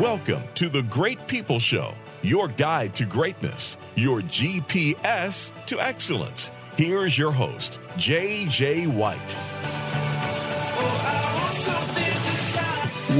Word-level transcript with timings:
Welcome 0.00 0.42
to 0.56 0.68
the 0.68 0.82
Great 0.82 1.26
People 1.26 1.58
Show, 1.58 1.94
your 2.20 2.48
guide 2.48 2.94
to 2.96 3.06
greatness, 3.06 3.78
your 3.94 4.20
GPS 4.20 5.54
to 5.64 5.80
excellence. 5.80 6.50
Here's 6.76 7.18
your 7.18 7.32
host, 7.32 7.80
JJ 7.96 8.92
White. 8.92 9.32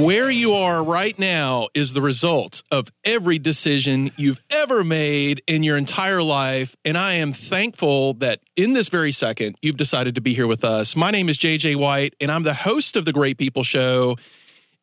Where 0.05 0.29
you 0.29 0.53
are 0.53 0.83
right 0.83 1.17
now 1.17 1.69
is 1.73 1.93
the 1.93 2.01
result 2.03 2.61
of 2.69 2.89
every 3.03 3.39
decision 3.39 4.11
you've 4.15 4.39
ever 4.51 4.83
made 4.83 5.41
in 5.47 5.63
your 5.63 5.77
entire 5.77 6.21
life. 6.21 6.75
And 6.85 6.95
I 6.95 7.13
am 7.13 7.33
thankful 7.33 8.13
that 8.15 8.41
in 8.55 8.73
this 8.73 8.89
very 8.89 9.11
second, 9.11 9.55
you've 9.63 9.77
decided 9.77 10.13
to 10.13 10.21
be 10.21 10.35
here 10.35 10.45
with 10.45 10.63
us. 10.63 10.95
My 10.95 11.09
name 11.09 11.27
is 11.27 11.39
JJ 11.39 11.77
White, 11.77 12.13
and 12.21 12.31
I'm 12.31 12.43
the 12.43 12.53
host 12.53 12.95
of 12.95 13.05
the 13.05 13.13
Great 13.13 13.39
People 13.39 13.63
Show. 13.63 14.15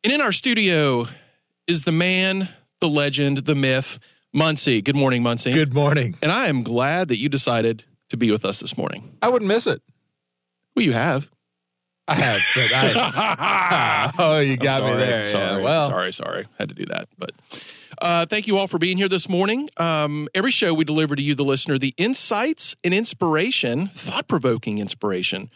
And 0.03 0.11
in 0.11 0.19
our 0.19 0.33
studio 0.33 1.07
is 1.67 1.83
the 1.83 1.91
man, 1.91 2.49
the 2.79 2.87
legend, 2.87 3.39
the 3.39 3.55
myth, 3.55 3.99
Munsey. 4.33 4.81
Good 4.81 4.95
morning, 4.95 5.23
Munsey. 5.23 5.53
Good 5.53 5.73
morning. 5.73 6.15
And 6.21 6.31
I 6.31 6.47
am 6.47 6.63
glad 6.63 7.07
that 7.07 7.17
you 7.17 7.29
decided 7.29 7.85
to 8.09 8.17
be 8.17 8.31
with 8.31 8.45
us 8.45 8.59
this 8.59 8.77
morning. 8.77 9.17
I 9.21 9.29
wouldn't 9.29 9.47
miss 9.47 9.65
it. 9.67 9.81
Well, 10.75 10.85
you 10.85 10.93
have. 10.93 11.31
I 12.07 12.15
have, 12.15 12.41
but 12.55 12.71
I. 12.73 14.11
oh, 14.19 14.39
you 14.39 14.57
got 14.57 14.77
sorry, 14.77 14.91
me 14.91 14.97
there. 14.97 15.25
Sorry, 15.25 15.57
yeah, 15.57 15.63
well, 15.63 15.89
sorry, 15.89 16.13
sorry. 16.13 16.45
Had 16.59 16.69
to 16.69 16.75
do 16.75 16.85
that. 16.85 17.09
But 17.17 17.31
uh, 17.99 18.25
thank 18.27 18.45
you 18.45 18.57
all 18.57 18.67
for 18.67 18.77
being 18.77 18.97
here 18.97 19.07
this 19.07 19.27
morning. 19.27 19.69
Um, 19.77 20.27
every 20.35 20.51
show 20.51 20.73
we 20.73 20.83
deliver 20.83 21.15
to 21.15 21.21
you, 21.21 21.33
the 21.33 21.43
listener, 21.43 21.79
the 21.79 21.95
insights 21.97 22.75
and 22.83 22.93
inspiration, 22.93 23.87
thought 23.87 24.27
provoking 24.27 24.77
inspiration 24.77 25.49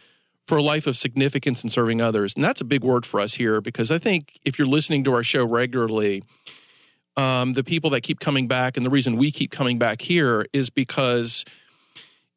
for 0.46 0.58
a 0.58 0.62
life 0.62 0.86
of 0.86 0.96
significance 0.96 1.62
and 1.62 1.70
serving 1.70 2.00
others. 2.00 2.34
And 2.34 2.44
that's 2.44 2.60
a 2.60 2.64
big 2.64 2.82
word 2.82 3.06
for 3.06 3.20
us 3.20 3.34
here 3.34 3.60
because 3.60 3.90
I 3.90 3.98
think 3.98 4.38
if 4.44 4.58
you're 4.58 4.68
listening 4.68 5.04
to 5.04 5.14
our 5.14 5.22
show 5.22 5.44
regularly, 5.44 6.24
um, 7.16 7.52
the 7.52 7.64
people 7.64 7.90
that 7.90 8.02
keep 8.02 8.20
coming 8.20 8.48
back 8.48 8.76
and 8.76 8.84
the 8.84 8.90
reason 8.90 9.16
we 9.16 9.30
keep 9.30 9.50
coming 9.50 9.78
back 9.78 10.02
here 10.02 10.46
is 10.52 10.70
because 10.70 11.44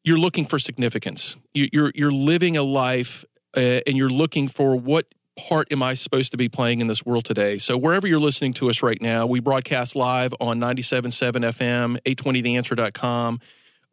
you're 0.04 0.18
looking 0.18 0.44
for 0.44 0.58
significance. 0.58 1.36
You, 1.54 1.68
you're 1.72 1.92
you're 1.94 2.12
living 2.12 2.56
a 2.56 2.62
life 2.62 3.24
uh, 3.56 3.80
and 3.86 3.96
you're 3.96 4.10
looking 4.10 4.48
for 4.48 4.76
what 4.76 5.06
part 5.36 5.72
am 5.72 5.82
I 5.82 5.94
supposed 5.94 6.30
to 6.32 6.36
be 6.36 6.48
playing 6.48 6.80
in 6.80 6.86
this 6.86 7.04
world 7.04 7.24
today? 7.24 7.58
So 7.58 7.76
wherever 7.76 8.06
you're 8.06 8.20
listening 8.20 8.52
to 8.54 8.70
us 8.70 8.82
right 8.82 9.00
now, 9.00 9.26
we 9.26 9.40
broadcast 9.40 9.96
live 9.96 10.32
on 10.40 10.60
97.7 10.60 11.32
FM, 11.32 11.98
820theanswer.com. 12.02 13.40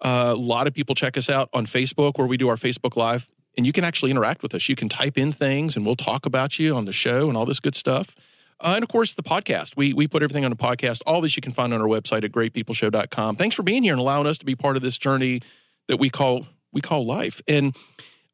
Uh, 0.02 0.34
a 0.34 0.36
lot 0.36 0.68
of 0.68 0.74
people 0.74 0.96
check 0.96 1.18
us 1.18 1.30
out 1.30 1.50
on 1.54 1.66
Facebook 1.66 2.18
where 2.18 2.28
we 2.28 2.38
do 2.38 2.50
our 2.50 2.56
Facebook 2.56 2.96
Live, 2.96 3.30
and 3.58 3.66
you 3.66 3.72
can 3.74 3.84
actually 3.84 4.12
interact 4.12 4.42
with 4.44 4.56
us. 4.56 4.70
You 4.70 4.76
can 4.76 4.90
type 4.90 5.18
in 5.18 5.32
things, 5.32 5.76
and 5.76 5.86
we'll 5.86 5.96
talk 5.96 6.26
about 6.26 6.60
you 6.60 6.76
on 6.76 6.86
the 6.86 6.94
show 6.94 7.28
and 7.28 7.38
all 7.38 7.46
this 7.46 7.60
good 7.60 7.76
stuff. 7.76 8.16
Uh, 8.60 8.74
and 8.76 8.84
of 8.84 8.90
course, 8.90 9.14
the 9.14 9.24
podcast. 9.24 9.76
We 9.76 9.94
we 9.94 10.08
put 10.08 10.24
everything 10.24 10.46
on 10.46 10.52
a 10.52 10.56
podcast. 10.56 11.02
All 11.06 11.22
this 11.22 11.36
you 11.36 11.42
can 11.42 11.52
find 11.52 11.74
on 11.74 11.82
our 11.82 11.88
website 11.88 12.24
at 12.24 12.32
greatpeopleshow.com. 12.32 13.36
Thanks 13.36 13.56
for 13.56 13.64
being 13.64 13.84
here 13.84 13.94
and 13.94 14.00
allowing 14.00 14.28
us 14.28 14.38
to 14.38 14.46
be 14.46 14.56
part 14.56 14.76
of 14.76 14.82
this 14.84 14.98
journey 14.98 15.42
that 15.88 15.98
we 15.98 16.10
call 16.10 16.48
we 16.72 16.82
call 16.82 17.04
life. 17.06 17.42
And 17.48 17.76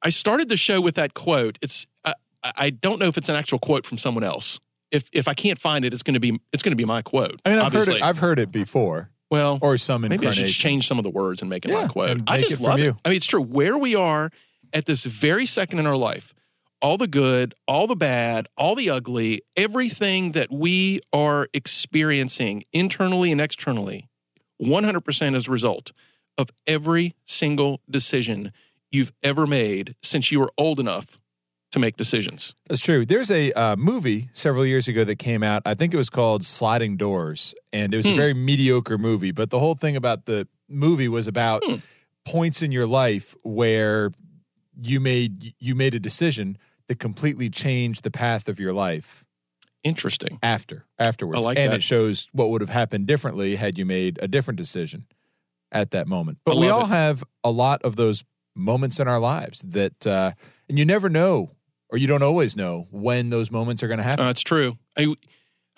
I 0.04 0.10
started 0.10 0.50
the 0.50 0.58
show 0.58 0.82
with 0.82 0.96
that 0.96 1.14
quote. 1.14 1.58
It's 1.62 1.88
I, 2.04 2.14
I 2.44 2.70
don't 2.70 3.00
know 3.00 3.08
if 3.08 3.18
it's 3.18 3.30
an 3.30 3.36
actual 3.36 3.60
quote 3.60 3.86
from 3.86 3.98
someone 3.98 4.24
else. 4.24 4.60
If 4.92 5.10
if 5.12 5.28
I 5.28 5.34
can't 5.34 5.60
find 5.60 5.84
it, 5.86 5.94
it's 5.94 6.04
going 6.04 6.14
to 6.14 6.20
be 6.20 6.40
it's 6.54 6.64
going 6.64 6.72
to 6.72 6.78
be 6.78 6.86
my 6.86 7.02
quote. 7.02 7.42
I 7.46 7.50
mean, 7.50 7.60
I've 7.60 7.68
obviously. 7.68 7.94
heard 7.94 8.02
it. 8.02 8.06
I've 8.06 8.20
heard 8.20 8.40
it 8.40 8.52
before, 8.52 9.10
well, 9.30 9.60
or 9.62 9.78
some 9.78 10.02
maybe 10.02 10.28
I 10.28 10.32
should 10.32 10.48
change 10.48 10.88
some 10.88 10.98
of 10.98 11.04
the 11.04 11.10
words 11.10 11.42
and 11.42 11.50
make 11.50 11.66
it 11.66 11.72
Yeah, 11.72 11.84
my 11.84 11.88
quote. 11.88 12.22
I 12.28 12.38
just 12.38 12.62
love 12.62 12.80
it. 12.80 12.84
you. 12.84 12.98
I 13.04 13.10
mean, 13.10 13.18
it's 13.18 13.26
true. 13.26 13.42
Where 13.42 13.78
we 13.78 13.96
are 13.96 14.32
at 14.74 14.86
this 14.86 15.06
very 15.06 15.46
second 15.46 15.80
in 15.80 15.86
our 15.88 15.98
life, 15.98 16.34
all 16.82 16.98
the 16.98 17.08
good, 17.08 17.54
all 17.68 17.88
the 17.88 17.96
bad, 17.96 18.48
all 18.58 18.76
the 18.76 18.90
ugly, 18.90 19.42
everything 19.56 20.34
that 20.34 20.52
we 20.52 21.00
are 21.12 21.48
experiencing 21.54 22.64
internally 22.72 23.32
and 23.32 23.42
externally, 23.42 24.08
100% 24.62 25.36
as 25.36 25.48
a 25.48 25.52
result 25.52 25.92
of 26.38 26.50
every 26.68 27.16
single 27.26 27.82
decision 27.90 28.52
you've 28.92 29.12
ever 29.24 29.48
made 29.48 29.96
since 30.04 30.32
you 30.32 30.40
were 30.40 30.52
old 30.58 30.80
enough 30.80 31.18
to 31.72 31.80
make 31.80 31.98
decisions. 31.98 32.54
That's 32.70 32.80
true. 32.82 33.06
There's 33.06 33.30
a 33.30 33.52
uh, 33.52 33.76
movie 33.76 34.30
several 34.34 34.66
years 34.66 34.88
ago 34.88 35.04
that 35.04 35.18
came 35.18 35.44
out. 35.44 35.64
I 35.66 35.74
think 35.74 35.94
it 35.94 35.98
was 35.98 36.10
called 36.10 36.46
Sliding 36.46 36.96
Doors, 36.96 37.54
and 37.74 37.94
it 37.94 37.98
was 37.98 38.06
a 38.06 38.12
Hmm. 38.12 38.16
very 38.16 38.34
mediocre 38.34 38.98
movie. 38.98 39.32
But 39.32 39.50
the 39.50 39.60
whole 39.60 39.76
thing 39.76 39.96
about 39.98 40.26
the 40.28 40.48
movie 40.70 41.08
was 41.10 41.28
about 41.28 41.64
Hmm. 41.66 41.76
points 42.26 42.62
in 42.62 42.72
your 42.72 42.86
life 42.88 43.36
where 43.44 44.12
you 44.82 45.00
made 45.00 45.54
you 45.60 45.76
made 45.76 45.94
a 45.94 46.00
decision 46.00 46.58
that 46.88 47.00
completely 47.00 47.50
changed 47.50 48.04
the 48.04 48.12
path 48.12 48.48
of 48.48 48.60
your 48.60 48.74
life 48.74 49.26
Interesting. 49.84 50.40
after 50.44 50.86
afterwards. 51.00 51.40
I 51.46 51.50
like 51.50 51.58
and 51.58 51.72
that. 51.72 51.78
it 51.78 51.84
shows 51.84 52.28
what 52.32 52.50
would 52.50 52.62
have 52.62 52.70
happened 52.70 53.08
differently 53.08 53.56
had 53.56 53.78
you 53.78 53.86
made 53.86 54.20
a 54.22 54.28
different 54.28 54.58
decision 54.58 55.06
at 55.72 55.92
that 55.92 56.08
moment. 56.08 56.40
But 56.46 56.58
we 56.58 56.70
all 56.70 56.84
it. 56.86 56.90
have 56.90 57.24
a 57.44 57.52
lot 57.52 57.82
of 57.84 57.96
those 57.96 58.24
moments 58.56 59.00
in 59.00 59.08
our 59.08 59.20
lives 59.20 59.62
that 59.62 60.06
uh, 60.08 60.32
and 60.68 60.78
you 60.80 60.86
never 60.86 61.10
know 61.10 61.50
or 61.90 61.98
you 61.98 62.08
don't 62.08 62.24
always 62.24 62.56
know 62.58 62.88
when 62.92 63.30
those 63.30 63.50
moments 63.52 63.82
are 63.84 63.88
going 63.88 64.00
to 64.00 64.04
happen. 64.04 64.26
Uh, 64.26 64.30
it's 64.30 64.44
true. 64.44 64.78
I, 64.98 65.16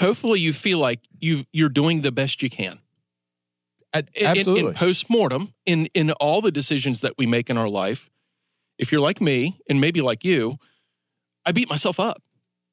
hopefully, 0.01 0.39
you 0.39 0.53
feel 0.53 0.79
like 0.79 0.99
you 1.19 1.43
you're 1.51 1.69
doing 1.69 2.01
the 2.01 2.11
best 2.11 2.41
you 2.41 2.49
can. 2.49 2.79
A- 3.93 3.99
in, 3.99 4.05
in- 4.21 4.27
Absolutely. 4.27 4.69
in 4.69 4.73
post-mortem 4.73 5.53
in 5.65 5.87
in 5.93 6.11
all 6.13 6.41
the 6.41 6.51
decisions 6.51 7.01
that 7.01 7.13
we 7.17 7.25
make 7.25 7.49
in 7.49 7.57
our 7.57 7.69
life 7.69 8.09
if 8.79 8.91
you're 8.91 9.01
like 9.01 9.21
me 9.21 9.59
and 9.69 9.79
maybe 9.79 10.01
like 10.01 10.23
you 10.23 10.57
i 11.45 11.51
beat 11.51 11.69
myself 11.69 11.99
up. 11.99 12.21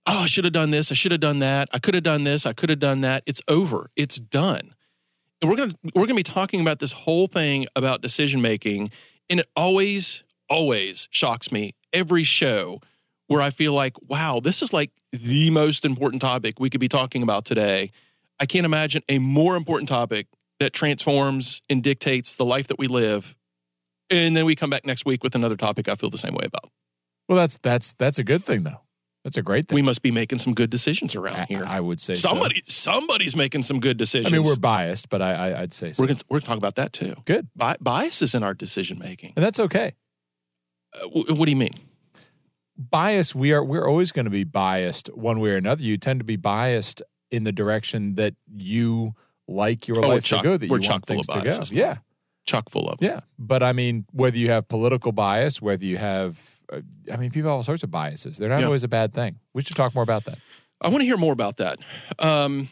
Oh 0.06 0.22
i 0.22 0.26
should 0.26 0.44
have 0.44 0.52
done 0.52 0.70
this 0.70 0.90
i 0.90 0.94
should 0.94 1.12
have 1.12 1.20
done 1.20 1.40
that 1.40 1.68
i 1.72 1.78
could 1.78 1.94
have 1.94 2.04
done 2.04 2.24
this 2.24 2.46
i 2.46 2.52
could 2.52 2.70
have 2.70 2.78
done 2.78 3.02
that. 3.02 3.22
It's 3.26 3.42
over 3.48 3.90
it's 3.96 4.16
done. 4.16 4.74
And 5.42 5.50
we're 5.50 5.56
going 5.56 5.70
to 5.72 5.76
we're 5.94 6.06
going 6.06 6.08
to 6.08 6.14
be 6.14 6.22
talking 6.22 6.60
about 6.60 6.78
this 6.78 6.92
whole 6.92 7.26
thing 7.26 7.66
about 7.76 8.00
decision 8.00 8.40
making 8.40 8.90
and 9.28 9.40
it 9.40 9.46
always 9.54 10.24
always 10.48 11.08
shocks 11.10 11.52
me 11.52 11.74
every 11.92 12.24
show 12.24 12.80
where 13.26 13.42
i 13.42 13.50
feel 13.50 13.72
like 13.72 13.94
wow 14.08 14.40
this 14.40 14.62
is 14.62 14.72
like 14.72 14.92
the 15.22 15.50
most 15.50 15.84
important 15.84 16.22
topic 16.22 16.60
we 16.60 16.70
could 16.70 16.80
be 16.80 16.88
talking 16.88 17.22
about 17.22 17.44
today. 17.44 17.90
I 18.38 18.46
can't 18.46 18.66
imagine 18.66 19.02
a 19.08 19.18
more 19.18 19.56
important 19.56 19.88
topic 19.88 20.26
that 20.60 20.72
transforms 20.72 21.62
and 21.70 21.82
dictates 21.82 22.36
the 22.36 22.44
life 22.44 22.68
that 22.68 22.78
we 22.78 22.86
live. 22.86 23.36
And 24.10 24.36
then 24.36 24.44
we 24.44 24.54
come 24.54 24.70
back 24.70 24.86
next 24.86 25.04
week 25.06 25.22
with 25.24 25.34
another 25.34 25.56
topic 25.56 25.88
I 25.88 25.94
feel 25.96 26.10
the 26.10 26.18
same 26.18 26.34
way 26.34 26.44
about. 26.44 26.70
well, 27.28 27.36
that's 27.38 27.56
that's 27.58 27.94
that's 27.94 28.18
a 28.18 28.24
good 28.24 28.44
thing 28.44 28.62
though. 28.62 28.82
That's 29.24 29.36
a 29.36 29.42
great 29.42 29.66
thing. 29.66 29.74
We 29.74 29.82
must 29.82 30.02
be 30.02 30.12
making 30.12 30.38
some 30.38 30.54
good 30.54 30.70
decisions 30.70 31.16
around 31.16 31.36
I, 31.40 31.46
here. 31.48 31.64
I 31.66 31.80
would 31.80 31.98
say 32.00 32.14
so. 32.14 32.28
Somebody, 32.28 32.62
somebody's 32.68 33.34
making 33.34 33.64
some 33.64 33.80
good 33.80 33.96
decisions. 33.96 34.32
I 34.32 34.36
mean, 34.36 34.46
we're 34.46 34.54
biased, 34.54 35.08
but 35.08 35.20
I, 35.20 35.32
I 35.50 35.62
I'd 35.62 35.72
say 35.72 35.90
so. 35.92 36.00
we're 36.02 36.06
gonna, 36.06 36.20
we're 36.30 36.38
gonna 36.38 36.46
talk 36.46 36.58
about 36.58 36.76
that 36.76 36.92
too. 36.92 37.16
good, 37.24 37.48
Bi- 37.56 37.74
bias 37.80 38.22
is 38.22 38.36
in 38.36 38.44
our 38.44 38.54
decision 38.54 39.00
making. 39.00 39.32
and 39.34 39.44
that's 39.44 39.58
okay. 39.58 39.94
Uh, 40.94 41.08
wh- 41.08 41.30
what 41.36 41.46
do 41.46 41.50
you 41.50 41.56
mean? 41.56 41.72
bias 42.78 43.34
we 43.34 43.52
are 43.52 43.64
we're 43.64 43.88
always 43.88 44.12
going 44.12 44.26
to 44.26 44.30
be 44.30 44.44
biased 44.44 45.08
one 45.16 45.40
way 45.40 45.50
or 45.50 45.56
another 45.56 45.82
you 45.82 45.96
tend 45.96 46.20
to 46.20 46.24
be 46.24 46.36
biased 46.36 47.02
in 47.30 47.42
the 47.44 47.52
direction 47.52 48.16
that 48.16 48.34
you 48.54 49.14
like 49.48 49.88
your 49.88 50.04
Oh, 50.04 50.08
life 50.08 50.24
to 50.26 50.40
go 50.42 50.56
that 50.58 50.66
you 50.66 50.70
we're 50.70 50.80
want 50.80 51.06
full 51.06 51.16
things 51.16 51.26
of 51.28 51.34
to 51.36 51.40
go 51.40 51.44
biases. 51.56 51.70
yeah 51.70 51.96
Chock 52.46 52.70
full 52.70 52.88
of. 52.88 52.98
yeah 53.00 53.20
but 53.38 53.62
i 53.62 53.72
mean 53.72 54.04
whether 54.12 54.36
you 54.38 54.48
have 54.50 54.68
political 54.68 55.12
bias 55.12 55.60
whether 55.60 55.84
you 55.84 55.96
have 55.96 56.56
uh, 56.72 56.80
i 57.12 57.16
mean 57.16 57.30
people 57.30 57.50
have 57.50 57.56
all 57.58 57.62
sorts 57.64 57.82
of 57.82 57.90
biases 57.90 58.38
they're 58.38 58.48
not 58.48 58.60
Yeah. 58.60 58.66
always 58.66 58.84
a 58.84 58.88
bad 58.88 59.12
thing 59.12 59.40
we 59.52 59.62
should 59.62 59.76
talk 59.76 59.94
more 59.94 60.04
about 60.04 60.24
that 60.24 60.38
I 60.80 60.88
want 60.88 61.00
to 61.00 61.06
hear 61.06 61.16
more 61.16 61.32
about 61.32 61.56
that. 61.56 61.78
Um, 62.18 62.68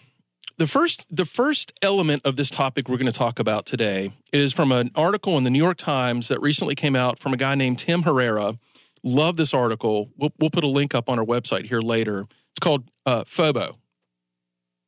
the 0.59 0.67
first, 0.67 1.17
the 1.17 1.25
first 1.25 1.73
element 1.81 2.21
of 2.27 2.37
this 2.37 2.51
topic 2.51 2.87
we're 2.87 2.99
going 2.99 3.11
to 3.11 3.19
talk 3.19 3.39
about 3.39 3.65
today 3.65 4.13
is 4.31 4.53
from 4.53 4.73
an 4.73 4.91
article 4.95 5.39
in 5.39 5.43
the 5.43 5.49
New 5.49 5.59
York 5.63 5.79
Times 5.79 6.29
that 6.29 6.39
recently 6.43 6.75
came 6.75 6.95
out 6.95 7.19
from 7.19 7.33
a 7.33 7.39
guy 7.39 7.55
named 7.55 7.79
Tim 7.79 8.03
Herrera. 8.03 8.59
Love 9.03 9.39
this 9.39 9.55
article. 9.55 10.11
We'll, 10.19 10.35
we'll 10.39 10.51
put 10.51 10.65
a 10.65 10.69
link 10.69 10.95
up 10.95 11.09
on 11.09 11.19
our 11.19 11.25
website 11.25 11.65
here 11.65 11.81
later. 11.81 12.27
It's 12.51 12.61
called 12.61 12.91
uh, 13.07 13.25
FOBO. 13.25 13.79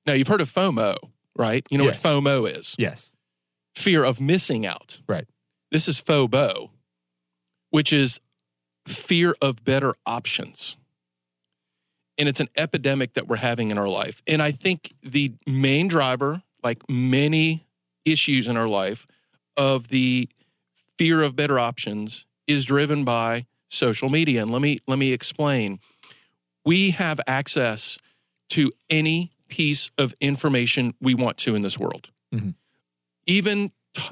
Now 0.06 0.12
you've 0.12 0.28
heard 0.28 0.42
of 0.42 0.52
FOMO, 0.52 0.96
right? 1.36 1.66
You 1.70 1.78
know 1.78 1.84
Yes. 1.84 2.04
what 2.04 2.22
FOMO 2.22 2.54
is? 2.54 2.76
yes 2.78 3.14
Fear 3.76 4.05
of 4.05 4.20
missing 4.20 4.67
out. 4.67 5.00
Right. 5.06 5.26
This 5.70 5.87
is 5.87 6.00
FOBO, 6.00 6.70
which 7.70 7.93
is 7.93 8.20
fear 8.87 9.34
of 9.40 9.64
better 9.64 9.94
options 10.05 10.76
and 12.19 12.28
it's 12.28 12.40
an 12.40 12.49
epidemic 12.56 13.14
that 13.14 13.28
we're 13.28 13.37
having 13.37 13.70
in 13.70 13.78
our 13.78 13.88
life. 13.88 14.23
And 14.26 14.43
I 14.43 14.50
think 14.50 14.94
the 15.02 15.32
main 15.46 15.88
driver, 15.88 16.43
like 16.62 16.82
many 16.88 17.67
issues 18.05 18.49
in 18.49 18.56
our 18.56 18.69
life, 18.69 19.06
of 19.56 19.88
the 19.88 20.28
fear 20.99 21.23
of 21.23 21.37
better 21.37 21.58
options 21.58 22.26
is 22.46 22.64
driven 22.64 23.05
by 23.05 23.46
social 23.69 24.08
media. 24.08 24.43
And 24.43 24.50
let 24.50 24.62
me 24.62 24.78
let 24.87 24.99
me 24.99 25.12
explain. 25.12 25.81
We 26.64 26.90
have 26.93 27.20
access 27.26 27.99
to 28.50 28.73
any 28.90 29.32
piece 29.49 29.90
of 29.99 30.14
information 30.20 30.94
we 31.00 31.14
want 31.14 31.37
to 31.38 31.55
in 31.55 31.62
this 31.62 31.78
world. 31.78 32.11
Mhm. 32.34 32.55
Even 33.26 33.70
t- 33.94 34.02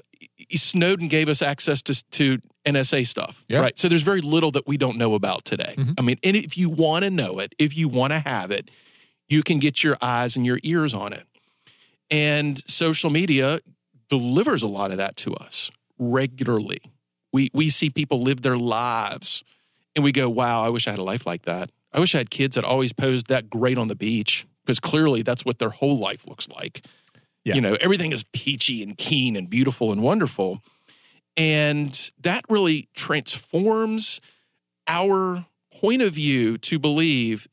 Snowden 0.56 1.08
gave 1.08 1.28
us 1.28 1.42
access 1.42 1.82
to, 1.82 2.02
to 2.12 2.38
NSA 2.66 3.06
stuff, 3.06 3.44
Yeah. 3.48 3.60
right? 3.60 3.78
So 3.78 3.88
there's 3.88 4.02
very 4.02 4.20
little 4.20 4.50
that 4.52 4.66
we 4.66 4.76
don't 4.76 4.96
know 4.98 5.14
about 5.14 5.44
today. 5.44 5.74
Mhm. 5.76 5.94
I 5.98 6.02
mean, 6.02 6.16
and 6.24 6.36
if 6.36 6.56
you 6.58 6.70
want 6.70 7.04
to 7.04 7.10
know 7.10 7.38
it, 7.38 7.54
if 7.58 7.76
you 7.76 7.88
want 7.88 8.12
to 8.12 8.18
have 8.20 8.50
it, 8.50 8.70
you 9.28 9.42
can 9.42 9.58
get 9.58 9.82
your 9.84 9.96
eyes 10.00 10.36
and 10.36 10.44
your 10.44 10.58
ears 10.62 10.94
on 10.94 11.12
it. 11.12 11.26
And 12.10 12.62
social 12.70 13.10
media 13.10 13.60
delivers 14.08 14.62
a 14.62 14.66
lot 14.66 14.90
of 14.90 14.96
that 14.98 15.16
to 15.18 15.34
us 15.34 15.70
regularly. 15.98 16.80
We, 17.32 17.50
we 17.52 17.68
see 17.70 17.90
people 17.90 18.20
live 18.20 18.42
their 18.42 18.56
lives 18.58 19.42
and 19.96 20.04
we 20.04 20.12
go, 20.12 20.28
wow, 20.28 20.62
I 20.62 20.68
wish 20.68 20.86
I 20.86 20.90
had 20.90 20.98
a 21.00 21.04
life 21.04 21.26
like 21.26 21.42
that. 21.42 21.70
I 21.92 22.00
wish 22.00 22.14
I 22.14 22.18
had 22.18 22.30
kids 22.30 22.54
that 22.56 22.64
always 22.64 22.92
posed 22.92 23.28
that 23.28 23.48
great 23.48 23.78
on 23.78 23.88
the 23.88 23.94
beach 23.96 24.46
because 24.64 24.80
clearly 24.80 25.22
that's 25.22 25.44
what 25.44 25.58
their 25.58 25.70
whole 25.70 25.98
life 25.98 26.26
looks 26.26 26.48
like. 26.48 26.84
Yeah. 27.44 27.56
You 27.56 27.60
know, 27.60 27.76
everything 27.80 28.12
is 28.12 28.24
peachy 28.32 28.82
and 28.82 28.96
keen 28.96 29.36
and 29.36 29.50
beautiful 29.50 29.92
and 29.92 30.02
wonderful. 30.02 30.62
And 31.36 32.10
that 32.22 32.44
really 32.48 32.88
transforms 32.94 34.20
our 34.86 35.46
point 35.72 36.02
of 36.02 36.12
view 36.12 36.56
to 36.58 36.78
believe, 36.78 37.48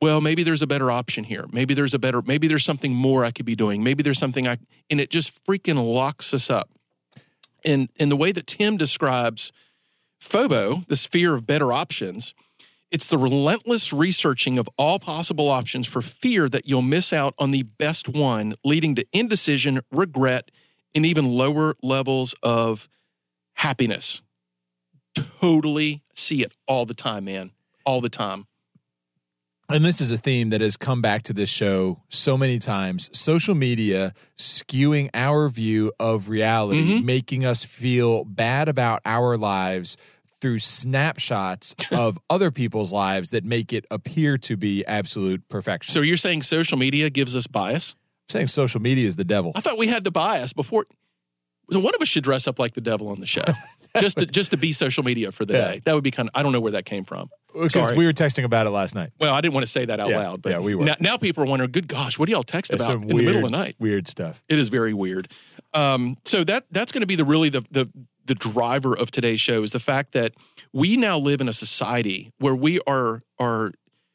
well, 0.00 0.20
maybe 0.20 0.42
there's 0.42 0.62
a 0.62 0.66
better 0.66 0.90
option 0.90 1.24
here. 1.24 1.46
Maybe 1.52 1.74
there's 1.74 1.94
a 1.94 1.98
better, 1.98 2.22
maybe 2.22 2.48
there's 2.48 2.64
something 2.64 2.94
more 2.94 3.24
I 3.24 3.30
could 3.30 3.46
be 3.46 3.54
doing. 3.54 3.84
Maybe 3.84 4.02
there's 4.02 4.18
something 4.18 4.48
I, 4.48 4.58
and 4.90 5.00
it 5.00 5.10
just 5.10 5.44
freaking 5.44 5.94
locks 5.94 6.34
us 6.34 6.50
up. 6.50 6.70
And, 7.64 7.88
and 7.98 8.10
the 8.10 8.16
way 8.16 8.32
that 8.32 8.46
Tim 8.46 8.76
describes 8.76 9.52
FOBO, 10.20 10.86
this 10.86 11.06
fear 11.06 11.34
of 11.34 11.46
better 11.46 11.72
options, 11.72 12.34
it's 12.90 13.08
the 13.08 13.18
relentless 13.18 13.92
researching 13.92 14.56
of 14.58 14.68
all 14.78 14.98
possible 14.98 15.48
options 15.48 15.86
for 15.86 16.00
fear 16.02 16.48
that 16.48 16.68
you'll 16.68 16.82
miss 16.82 17.12
out 17.12 17.34
on 17.38 17.50
the 17.50 17.62
best 17.64 18.08
one, 18.08 18.54
leading 18.64 18.94
to 18.94 19.04
indecision, 19.12 19.80
regret, 19.90 20.50
and 20.94 21.04
even 21.04 21.24
lower 21.26 21.74
levels 21.82 22.34
of 22.42 22.88
happiness. 23.54 24.22
Totally 25.40 26.02
see 26.14 26.42
it 26.42 26.54
all 26.66 26.86
the 26.86 26.94
time, 26.94 27.24
man. 27.24 27.50
All 27.84 28.00
the 28.00 28.08
time. 28.08 28.46
and 29.70 29.82
this 29.82 29.98
is 29.98 30.10
a 30.10 30.16
theme 30.18 30.50
that 30.50 30.60
has 30.60 30.76
come 30.76 31.00
back 31.00 31.22
to 31.22 31.32
this 31.32 31.48
show 31.48 32.02
so 32.10 32.36
many 32.36 32.58
times 32.58 33.08
social 33.18 33.54
media 33.54 34.12
skewing 34.36 35.08
our 35.14 35.48
view 35.48 35.90
of 35.98 36.28
reality 36.28 36.98
Mhm. 37.00 37.04
making 37.04 37.46
us 37.46 37.64
feel 37.64 38.24
bad 38.26 38.68
about 38.68 39.00
our 39.06 39.38
lives 39.38 39.96
through 40.44 40.58
snapshots 40.58 41.74
of 41.90 42.18
other 42.28 42.50
people's 42.50 42.92
lives 42.92 43.30
that 43.30 43.44
make 43.46 43.72
it 43.72 43.86
appear 43.90 44.36
to 44.36 44.58
be 44.58 44.84
absolute 44.84 45.48
perfection 45.48 45.90
So 45.90 46.02
you're 46.02 46.18
saying 46.18 46.42
social 46.42 46.76
media 46.76 47.08
gives 47.08 47.34
us 47.34 47.46
bias? 47.46 47.94
i'm 48.28 48.32
saying 48.32 48.46
social 48.48 48.78
media 48.82 49.06
is 49.06 49.16
the 49.16 49.24
devil 49.24 49.52
I 49.54 49.60
thought 49.62 49.78
we 49.78 49.86
had 49.86 50.04
the 50.04 50.10
bias 50.10 50.52
before. 50.52 50.84
So 51.70 51.80
one 51.80 51.94
of 51.94 52.02
us 52.02 52.08
should 52.08 52.24
dress 52.24 52.46
up 52.46 52.58
like 52.58 52.74
the 52.74 52.82
devil 52.82 53.08
on 53.08 53.20
the 53.20 53.26
show, 53.26 53.44
just 53.98 54.18
to 54.18 54.26
just 54.26 54.50
to 54.50 54.58
be 54.58 54.74
social 54.74 55.02
media 55.02 55.32
for 55.32 55.46
the 55.46 55.54
Yeah. 55.54 55.60
day. 55.70 55.80
That 55.86 55.94
would 55.94 56.04
be 56.04 56.10
kind 56.10 56.28
of. 56.28 56.38
I 56.38 56.42
don't 56.42 56.52
know 56.52 56.60
where 56.60 56.72
that 56.72 56.84
came 56.84 57.04
from. 57.04 57.30
because 57.54 57.92
we 57.96 58.04
were 58.04 58.12
texting 58.12 58.44
about 58.44 58.66
it 58.66 58.70
last 58.70 58.94
night 58.94 59.12
Well, 59.18 59.32
I 59.32 59.40
didn't 59.40 59.54
want 59.54 59.64
to 59.64 59.72
say 59.72 59.86
that 59.86 59.98
out 59.98 60.10
Yeah, 60.10 60.18
loud, 60.18 60.42
but 60.42 60.50
yeah, 60.52 60.58
we 60.58 60.74
were. 60.74 60.84
Now, 60.84 60.96
now 61.00 61.16
people 61.16 61.42
are 61.42 61.46
wondering, 61.46 61.70
good 61.72 61.88
gosh, 61.88 62.18
what 62.18 62.26
do 62.26 62.32
y'all 62.32 62.42
text 62.42 62.74
It's 62.74 62.84
about 62.84 63.00
in 63.00 63.08
the 63.08 63.14
middle 63.14 63.42
of 63.46 63.50
the 63.50 63.56
night? 63.56 63.76
weird 63.78 64.06
stuff 64.08 64.42
It 64.46 64.58
is 64.58 64.68
very 64.68 64.92
weird. 64.92 65.28
Um, 65.72 66.18
so 66.26 66.44
that 66.44 66.66
that's 66.70 66.92
going 66.92 67.00
to 67.00 67.06
be 67.06 67.16
the 67.16 67.24
really 67.24 67.48
the, 67.48 67.62
the 67.70 67.90
the 68.24 68.34
driver 68.34 68.96
of 68.96 69.10
today's 69.10 69.40
show 69.40 69.62
is 69.62 69.72
the 69.72 69.78
fact 69.80 70.12
that 70.12 70.32
we 70.72 70.96
now 70.96 71.18
live 71.18 71.40
in 71.40 71.48
a 71.48 71.52
society 71.52 72.30
where 72.38 72.54
we 72.54 72.80
are 72.86 73.22
are 73.38 73.72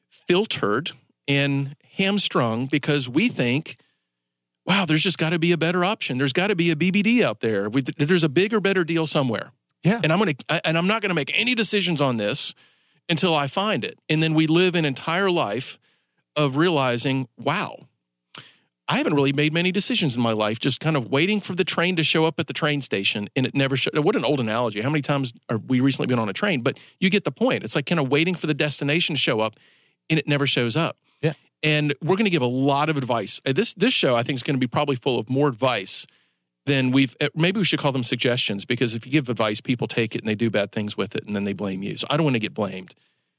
filtered 0.09 0.91
and 1.27 1.75
hamstrung 1.97 2.65
because 2.65 3.07
we 3.07 3.27
think, 3.29 3.77
wow, 4.65 4.85
there's 4.85 5.03
just 5.03 5.17
got 5.17 5.29
to 5.31 5.39
be 5.39 5.51
a 5.51 5.57
better 5.57 5.83
option. 5.85 6.17
There's 6.17 6.33
got 6.33 6.47
to 6.47 6.55
be 6.55 6.71
a 6.71 6.75
BBD 6.75 7.21
out 7.21 7.41
there. 7.41 7.69
We, 7.69 7.81
there's 7.97 8.23
a 8.23 8.29
bigger, 8.29 8.59
better 8.59 8.83
deal 8.83 9.05
somewhere. 9.05 9.51
Yeah. 9.83 10.01
And 10.03 10.11
I'm 10.11 10.19
gonna 10.19 10.33
I- 10.49 10.61
and 10.65 10.77
I'm 10.77 10.87
not 10.87 11.01
gonna 11.01 11.13
make 11.13 11.31
any 11.33 11.55
decisions 11.55 12.01
on 12.01 12.17
this 12.17 12.53
until 13.07 13.33
I 13.33 13.47
find 13.47 13.83
it. 13.85 13.97
And 14.09 14.21
then 14.21 14.33
we 14.33 14.45
live 14.47 14.75
an 14.75 14.85
entire 14.85 15.31
life 15.31 15.79
of 16.35 16.57
realizing, 16.57 17.27
wow, 17.37 17.87
I 18.91 18.97
haven't 18.97 19.13
really 19.13 19.31
made 19.33 19.53
many 19.53 19.71
decisions 19.71 20.15
in 20.15 20.21
my 20.21 20.31
life, 20.33 20.59
just 20.59 20.79
kind 20.79 20.97
of 20.97 21.09
waiting 21.11 21.39
for 21.39 21.53
the 21.53 21.63
train 21.63 21.95
to 21.95 22.03
show 22.03 22.25
up 22.25 22.39
at 22.39 22.47
the 22.47 22.53
train 22.53 22.81
station 22.81 23.29
and 23.35 23.45
it 23.45 23.53
never 23.53 23.77
showed. 23.77 23.97
What 23.99 24.15
an 24.15 24.25
old 24.25 24.39
analogy. 24.39 24.81
How 24.81 24.89
many 24.89 25.03
times 25.03 25.31
are 25.47 25.59
we 25.59 25.79
recently 25.79 26.07
been 26.07 26.17
on 26.19 26.27
a 26.27 26.33
train? 26.33 26.61
But 26.61 26.79
you 26.99 27.09
get 27.11 27.23
the 27.23 27.31
point. 27.31 27.63
It's 27.63 27.75
like 27.75 27.85
kind 27.85 27.99
of 27.99 28.09
waiting 28.09 28.33
for 28.33 28.47
the 28.47 28.53
destination 28.55 29.13
to 29.15 29.19
show 29.19 29.39
up 29.41 29.57
and 30.09 30.17
it 30.17 30.27
never 30.27 30.47
shows 30.47 30.75
up. 30.75 30.97
Yeah. 31.21 31.33
And 31.61 31.93
we're 32.01 32.15
going 32.15 32.25
to 32.25 32.31
give 32.31 32.41
a 32.41 32.47
lot 32.47 32.89
of 32.89 32.97
advice. 32.97 33.39
Uh, 33.45 33.53
This 33.53 33.75
this 33.75 33.93
show 33.93 34.15
I 34.15 34.23
think 34.23 34.37
is 34.37 34.43
going 34.43 34.55
to 34.55 34.59
be 34.59 34.67
probably 34.67 34.95
full 34.95 35.19
of 35.19 35.29
more 35.29 35.47
advice 35.47 36.07
than 36.65 36.89
we've 36.89 37.15
uh, 37.21 37.29
maybe 37.35 37.59
we 37.59 37.65
should 37.65 37.79
call 37.79 37.91
them 37.91 38.03
suggestions 38.03 38.65
because 38.65 38.95
if 38.95 39.05
you 39.05 39.11
give 39.11 39.29
advice, 39.29 39.61
people 39.61 39.85
take 39.85 40.15
it 40.15 40.21
and 40.21 40.27
they 40.27 40.35
do 40.35 40.49
bad 40.49 40.71
things 40.71 40.97
with 40.97 41.15
it 41.15 41.25
and 41.27 41.35
then 41.35 41.43
they 41.43 41.53
blame 41.53 41.83
you. 41.83 41.95
So 41.97 42.07
I 42.09 42.17
don't 42.17 42.23
want 42.23 42.35
to 42.35 42.39
get 42.39 42.55
blamed. 42.55 42.95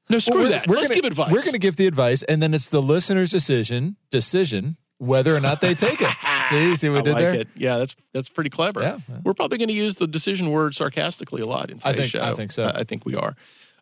No, 0.08 0.18
screw 0.20 0.36
Well, 0.36 0.44
we're- 0.44 0.58
that. 0.58 0.68
We're 0.68 0.76
Let's 0.76 0.88
gonna, 0.90 1.00
give 1.02 1.10
advice. 1.10 1.32
We're 1.32 1.40
going 1.40 1.52
to 1.52 1.58
give 1.60 1.76
the 1.76 1.86
advice, 1.86 2.22
and 2.24 2.42
then 2.42 2.52
it's 2.54 2.66
the 2.66 2.82
listener's 2.82 3.30
decision 3.30 3.96
decision 4.10 4.76
whether 5.00 5.34
or 5.34 5.40
not 5.40 5.62
they 5.62 5.74
take 5.74 6.00
it. 6.02 6.10
see, 6.44 6.76
see 6.76 6.88
what 6.90 6.96
we 6.96 7.00
I 7.00 7.02
did 7.02 7.12
like 7.14 7.22
there? 7.22 7.34
it. 7.34 7.48
Yeah, 7.56 7.78
that's 7.78 7.96
that's 8.12 8.28
pretty 8.28 8.50
clever. 8.50 8.82
Yeah. 8.82 8.98
We're 9.24 9.34
probably 9.34 9.56
going 9.58 9.68
to 9.68 9.74
use 9.74 9.96
the 9.96 10.06
decision 10.06 10.50
word 10.50 10.74
sarcastically 10.74 11.40
a 11.40 11.46
lot 11.46 11.70
in 11.70 11.80
I 11.84 11.92
today's 11.92 12.12
think- 12.12 12.22
show. 12.24 12.30
I 12.30 12.34
think 12.34 12.52
so. 12.52 12.64
I, 12.64 12.80
I 12.80 12.84
think 12.84 13.06
we 13.06 13.16
are. 13.16 13.34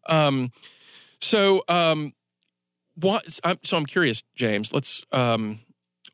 Um, 0.08 0.52
so, 1.20 1.62
um, 1.68 2.12
what? 2.94 3.38
I'm, 3.42 3.58
so 3.64 3.76
I'm 3.76 3.84
curious, 3.84 4.22
James. 4.36 4.72
Let's 4.72 5.04
um, 5.10 5.58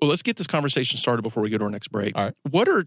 well, 0.01 0.09
let's 0.09 0.23
get 0.23 0.37
this 0.37 0.47
conversation 0.47 0.99
started 0.99 1.23
before 1.23 1.43
we 1.43 1.51
go 1.51 1.59
to 1.59 1.65
our 1.65 1.71
next 1.71 1.89
break. 1.89 2.17
All 2.17 2.25
right. 2.25 2.35
What 2.51 2.67
are 2.69 2.87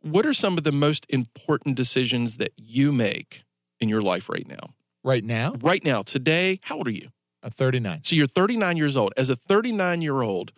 what 0.00 0.24
are 0.24 0.34
some 0.34 0.56
of 0.56 0.64
the 0.64 0.72
most 0.72 1.04
important 1.10 1.76
decisions 1.76 2.38
that 2.38 2.52
you 2.56 2.92
make 2.92 3.44
in 3.78 3.90
your 3.90 4.00
life 4.00 4.28
right 4.30 4.46
now? 4.48 4.74
Right 5.04 5.22
now, 5.22 5.54
Right 5.60 5.84
now, 5.84 6.02
today, 6.02 6.60
how 6.62 6.76
old 6.78 6.88
are 6.88 6.92
you? 6.92 7.08
at 7.42 7.54
39. 7.54 8.00
So 8.02 8.16
you're 8.16 8.26
39 8.26 8.76
years 8.76 8.96
old. 8.96 9.12
As 9.16 9.30
a 9.30 9.36
39 9.36 10.02
year 10.02 10.22
old 10.22 10.50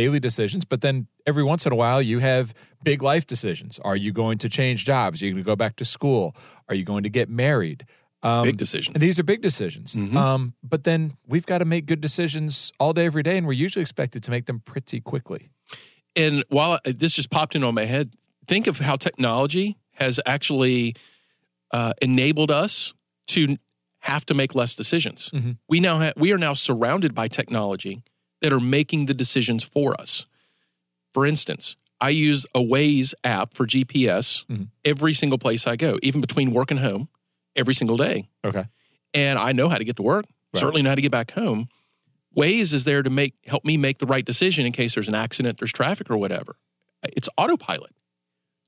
daily 0.00 0.20
decisions, 0.20 0.64
but 0.66 0.80
then 0.80 1.06
every 1.26 1.42
once 1.52 1.64
in 1.66 1.72
a 1.72 1.76
while 1.76 2.00
you 2.02 2.18
have 2.20 2.52
big 2.84 3.02
life 3.02 3.24
decisions. 3.26 3.78
Are 3.80 3.96
you 3.96 4.12
going 4.12 4.38
to 4.38 4.48
change 4.48 4.84
jobs? 4.84 5.22
Are 5.22 5.26
you 5.26 5.32
going 5.32 5.42
to 5.44 5.46
go 5.46 5.56
back 5.56 5.76
to 5.76 5.84
school? 5.84 6.34
Are 6.68 6.74
you 6.74 6.84
going 6.84 7.02
to 7.04 7.08
get 7.10 7.28
married? 7.30 7.86
Um, 8.22 8.42
Big 8.44 8.56
decisions. 8.56 8.98
these 9.00 9.18
are 9.20 9.22
big 9.24 9.40
decisions. 9.40 9.94
Mhm. 9.96 10.14
Um, 10.16 10.54
but 10.62 10.84
then 10.84 11.12
we've 11.26 11.46
got 11.46 11.58
to 11.58 11.64
make 11.64 11.86
good 11.86 12.00
decisions 12.00 12.72
all 12.80 12.92
day, 12.92 13.06
every 13.06 13.22
day, 13.22 13.36
and 13.38 13.46
we're 13.46 13.62
usually 13.66 13.82
expected 13.82 14.22
to 14.24 14.30
make 14.30 14.44
them 14.46 14.60
pretty 14.72 15.00
quickly. 15.00 15.48
And 16.16 16.42
while 16.48 16.72
I- 16.84 16.92
this 16.92 17.12
just 17.14 17.30
popped 17.30 17.54
into 17.54 17.70
my 17.72 17.84
head, 17.84 18.06
think 18.48 18.66
of 18.66 18.78
how 18.80 18.96
technology 18.96 19.76
has 19.92 20.18
actually 20.26 20.94
uh, 21.72 21.92
enabled 22.02 22.50
us 22.50 22.94
to 23.34 23.56
have 24.00 24.24
to 24.26 24.34
make 24.34 24.54
less 24.54 24.74
decisions. 24.76 25.30
Mhm. 25.32 25.56
We 25.68 25.80
now 25.80 25.98
ha- 25.98 26.12
we 26.16 26.32
are 26.32 26.38
now 26.38 26.54
surrounded 26.54 27.12
by 27.14 27.28
technology 27.28 28.02
that 28.40 28.52
are 28.52 28.60
making 28.60 29.06
the 29.06 29.14
decisions 29.14 29.62
for 29.64 29.98
us. 30.00 30.26
For 31.14 31.26
instance, 31.26 31.76
I 32.00 32.10
use 32.10 32.44
a 32.54 32.60
Waze 32.60 33.14
app 33.24 33.54
for 33.54 33.66
GPS 33.66 34.44
Mhm. 34.50 34.68
every 34.84 35.14
single 35.14 35.38
place 35.38 35.66
I 35.66 35.76
go, 35.76 35.98
even 36.02 36.20
between 36.20 36.50
work 36.52 36.70
and 36.70 36.80
home, 36.80 37.08
every 37.54 37.74
single 37.74 37.96
day. 37.96 38.28
Okay. 38.44 38.64
And 39.14 39.38
I 39.38 39.52
know 39.52 39.68
how 39.68 39.78
to 39.78 39.84
get 39.84 39.96
to 39.96 40.02
work. 40.02 40.26
Right. 40.52 40.60
Certainly 40.60 40.82
know 40.82 40.90
how 40.90 40.94
to 40.96 41.00
get 41.02 41.10
back 41.12 41.30
home. 41.32 41.68
Waze 42.36 42.74
is 42.74 42.84
there 42.84 43.02
to 43.02 43.08
make 43.08 43.34
help 43.46 43.64
me 43.64 43.78
make 43.78 43.96
the 43.98 44.06
right 44.06 44.24
decision 44.24 44.66
in 44.66 44.72
case 44.72 44.94
there's 44.94 45.08
an 45.08 45.14
accident, 45.14 45.58
there's 45.58 45.72
traffic 45.72 46.10
or 46.10 46.18
whatever. 46.18 46.56
It's 47.14 47.30
autopilot. 47.38 47.94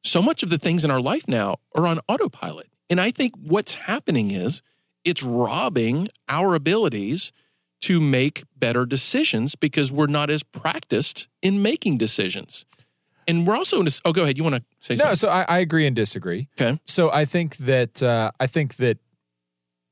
So 0.02 0.22
much 0.22 0.42
of 0.42 0.48
the 0.48 0.56
things 0.58 0.84
in 0.84 0.90
our 0.90 1.02
life 1.02 1.28
now 1.28 1.58
are 1.74 1.86
on 1.86 2.00
autopilot. 2.08 2.70
And 2.88 2.98
I 2.98 3.10
think 3.10 3.34
what's 3.36 3.74
happening 3.74 4.30
is 4.30 4.62
it's 5.04 5.22
robbing 5.22 6.08
our 6.28 6.54
abilities 6.54 7.30
to 7.82 8.00
make 8.00 8.42
better 8.56 8.84
decisions 8.86 9.54
because 9.54 9.92
we're 9.92 10.06
not 10.06 10.30
as 10.30 10.42
practiced 10.42 11.28
in 11.42 11.62
making 11.62 11.98
decisions. 11.98 12.64
And 13.26 13.46
we're 13.46 13.56
also 13.56 13.78
in 13.78 13.84
this. 13.84 14.00
Oh, 14.04 14.12
go 14.12 14.22
ahead. 14.22 14.36
You 14.38 14.42
want 14.44 14.56
to 14.56 14.62
say 14.80 14.94
No, 14.94 15.00
something? 15.00 15.16
so 15.16 15.28
I, 15.28 15.42
I 15.48 15.58
agree 15.58 15.86
and 15.86 15.94
disagree. 15.94 16.48
Okay. 16.60 16.80
So 16.86 17.10
I 17.12 17.24
think 17.24 17.56
that 17.58 18.02
uh, 18.02 18.30
I 18.40 18.46
think 18.46 18.76
that 18.76 18.98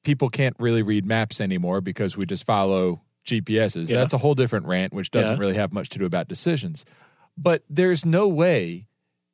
people 0.04 0.28
can't 0.30 0.56
really 0.58 0.82
read 0.82 1.04
maps 1.04 1.40
anymore 1.40 1.80
because 1.80 2.16
we 2.16 2.24
just 2.26 2.44
follow 2.46 3.02
GPSs. 3.26 3.90
Yeah. 3.90 3.98
That's 3.98 4.14
a 4.14 4.18
whole 4.18 4.34
different 4.34 4.66
rant, 4.66 4.92
which 4.92 5.10
doesn't 5.10 5.34
Yeah. 5.34 5.40
really 5.40 5.54
have 5.56 5.72
much 5.72 5.88
to 5.90 5.98
do 5.98 6.06
about 6.06 6.28
decisions. 6.28 6.84
But 7.36 7.62
there's 7.68 8.06
no 8.06 8.26
way 8.28 8.86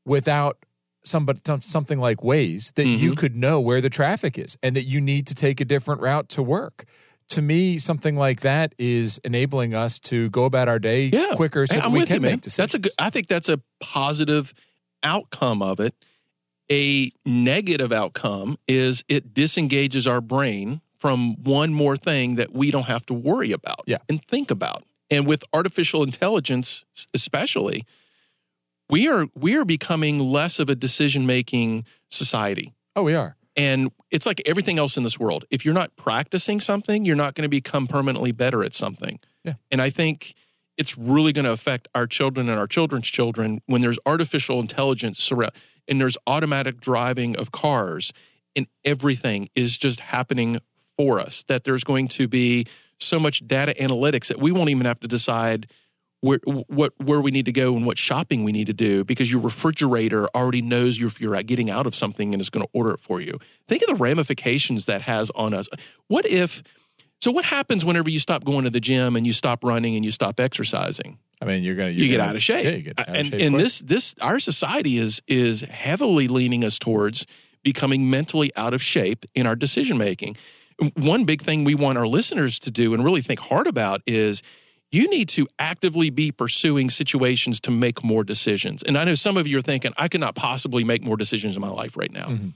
without 0.04 0.59
somebody 1.04 1.40
something 1.61 1.99
like 1.99 2.18
Waze 2.18 2.73
that 2.75 2.87
you 2.87 3.12
Mhm. 3.12 3.16
could 3.16 3.37
know 3.37 3.61
where 3.61 3.80
the 3.80 3.90
traffic 3.90 4.38
is 4.38 4.56
and 4.62 4.75
that 4.76 4.85
you 4.85 5.00
need 5.00 5.26
to 5.28 5.35
take 5.35 5.61
a 5.61 5.64
different 5.64 6.00
route 6.00 6.28
to 6.30 6.42
work. 6.42 6.85
To 7.33 7.43
me, 7.43 7.79
something 7.79 8.17
like 8.17 8.41
that 8.41 8.75
is 8.79 9.19
enabling 9.25 9.73
us 9.75 9.99
to 10.01 10.29
go 10.31 10.45
about 10.45 10.69
our 10.69 10.79
day 10.79 11.11
Yeah. 11.12 11.33
quicker 11.35 11.67
so 11.67 11.81
Hey, 11.81 11.89
we 11.89 12.05
can 12.05 12.17
you, 12.17 12.21
make 12.21 12.41
decisions. 12.43 12.57
That's 12.57 12.75
a 12.75 12.79
good. 12.79 12.93
I 12.99 13.09
think 13.11 13.29
that's 13.29 13.49
a 13.49 13.61
positive 13.81 14.53
outcome 15.03 15.62
of 15.62 15.81
it. 15.81 15.95
A 16.71 17.11
negative 17.25 17.91
outcome 17.93 18.59
is 18.69 19.03
it 19.09 19.33
disengages 19.35 20.07
our 20.07 20.21
brain 20.21 20.81
from 20.99 21.35
one 21.43 21.73
more 21.75 21.97
thing 21.97 22.37
that 22.37 22.53
we 22.53 22.71
don't 22.71 22.87
have 22.87 23.05
to 23.07 23.15
worry 23.15 23.51
about 23.53 23.81
Yeah. 23.87 23.99
and 24.09 24.23
think 24.25 24.51
about. 24.51 24.85
And 25.11 25.27
with 25.27 25.43
artificial 25.53 26.03
intelligence, 26.03 26.85
especially, 27.15 27.85
we 28.91 29.09
are 29.09 29.27
we 29.35 29.57
are 29.57 29.65
becoming 29.65 30.19
less 30.19 30.59
of 30.59 30.69
a 30.69 30.75
decision 30.75 31.27
making 31.27 31.85
society. 32.11 32.75
oh, 32.95 33.03
we 33.05 33.15
are. 33.15 33.37
And 33.56 33.90
it's 34.11 34.26
like 34.26 34.40
everything 34.47 34.78
else 34.78 34.97
in 34.97 35.02
this 35.02 35.18
world. 35.18 35.44
If 35.50 35.64
you're 35.64 35.75
not 35.75 35.94
practicing 35.97 36.61
something, 36.61 37.04
you're 37.04 37.16
not 37.16 37.35
going 37.35 37.42
to 37.42 37.50
become 37.50 37.87
permanently 37.87 38.32
better 38.32 38.64
at 38.64 38.75
something. 38.75 39.18
Yeah. 39.44 39.54
And 39.71 39.80
I 39.80 39.90
think 39.90 40.35
it's 40.78 40.97
really 40.97 41.32
going 41.32 41.44
to 41.44 41.52
affect 41.52 41.88
our 41.94 42.06
children 42.06 42.49
and 42.49 42.59
our 42.59 42.66
children's 42.66 43.09
children 43.09 43.61
when 43.66 43.80
there's 43.82 43.99
artificial 44.06 44.61
intelligence 44.61 45.18
surround 45.23 45.52
and 45.87 46.00
there's 46.00 46.16
automatic 46.26 46.80
driving 46.80 47.37
of 47.37 47.52
cars 47.52 48.12
and 48.56 48.66
everything 48.85 49.49
is 49.54 49.76
just 49.76 50.00
happening 50.00 50.59
for 50.97 51.21
us. 51.21 51.42
That 51.42 51.64
there's 51.64 51.85
going 51.85 52.09
to 52.09 52.28
be 52.28 52.66
so 52.99 53.18
much 53.18 53.47
data 53.47 53.75
analytics 53.80 54.28
that 54.28 54.38
we 54.38 54.52
won't 54.52 54.71
even 54.71 54.87
have 54.87 55.00
to 55.00 55.09
decide 55.09 55.66
where 56.23 56.38
what 56.47 56.95
where 56.99 57.21
we 57.21 57.31
need 57.31 57.45
to 57.45 57.52
go 57.52 57.76
and 57.76 57.85
what 57.85 57.99
shopping 57.99 58.43
we 58.45 58.52
need 58.52 58.69
to 58.69 58.73
do 58.73 59.05
because 59.05 59.31
your 59.31 59.41
refrigerator 59.41 60.26
already 60.35 60.62
knows 60.62 60.99
you're, 60.99 61.11
you're 61.19 61.43
getting 61.43 61.69
out 61.69 61.87
of 61.87 61.95
something 61.95 62.33
and 62.33 62.41
is 62.41 62.49
going 62.49 62.64
to 62.64 62.71
order 62.73 62.93
it 62.93 63.00
for 63.00 63.21
you. 63.21 63.38
Think 63.69 63.83
of 63.83 63.88
the 63.88 63.97
ramifications 63.97 64.87
that 64.87 65.02
has 65.02 65.31
on 65.35 65.52
us. 65.52 65.69
What 66.09 66.25
if? 66.25 66.62
So 67.21 67.31
what 67.31 67.45
happens 67.45 67.85
whenever 67.85 68.09
you 68.09 68.19
stop 68.19 68.45
going 68.45 68.64
to 68.64 68.71
the 68.71 68.81
gym 68.81 69.14
and 69.17 69.26
you 69.26 69.33
stop 69.33 69.62
running 69.62 69.95
and 69.97 70.05
you 70.05 70.11
stop 70.11 70.41
exercising? 70.41 71.19
I 71.41 71.45
mean, 71.45 71.62
you're 71.64 71.75
gonna 71.75 71.91
You, 71.91 72.07
get 72.09 72.17
gonna- 72.19 72.31
out 72.31 72.37
of 72.37 72.43
shape. 72.43 72.64
Yeah, 72.64 72.71
you 72.71 72.83
get 72.83 73.00
out 73.00 73.09
of 73.09 73.14
and 73.17 73.26
shape 73.26 73.41
and 73.41 73.55
quick. 73.55 73.62
this 73.64 73.79
this 73.81 74.14
our 74.21 74.38
society 74.41 74.97
is 74.99 75.21
is 75.26 75.61
heavily 75.62 76.29
leaning 76.29 76.64
us 76.64 76.79
towards 76.79 77.26
becoming 77.64 78.09
mentally 78.09 78.52
out 78.57 78.75
of 78.75 78.83
shape 78.83 79.25
in 79.35 79.47
our 79.47 79.57
decision 79.57 79.99
making. 79.99 80.37
One 80.97 81.25
big 81.25 81.43
thing 81.43 81.64
we 81.64 81.75
want 81.76 81.99
our 81.99 82.07
listeners 82.07 82.59
to 82.61 82.71
do 82.71 82.95
and 82.95 83.05
really 83.05 83.23
think 83.23 83.38
hard 83.41 83.67
about 83.69 84.02
is 84.07 84.43
you 84.92 85.08
need 85.08 85.28
to 85.30 85.49
actively 85.58 86.11
be 86.11 86.30
pursuing 86.30 86.90
situations 86.90 87.58
to 87.61 87.70
make 87.70 88.04
more 88.04 88.22
decisions. 88.22 88.82
And 88.82 88.96
I 88.96 89.04
know 89.04 89.14
some 89.14 89.38
of 89.38 89.46
you 89.46 89.58
are 89.58 89.62
thinking, 89.62 89.92
I 89.96 90.06
could 90.06 90.20
not 90.20 90.34
possibly 90.34 90.84
make 90.84 91.02
more 91.02 91.16
decisions 91.16 91.56
in 91.56 91.62
my 91.62 91.70
life 91.70 91.96
right 91.96 92.12
now. 92.12 92.26
Mhm. 92.26 92.52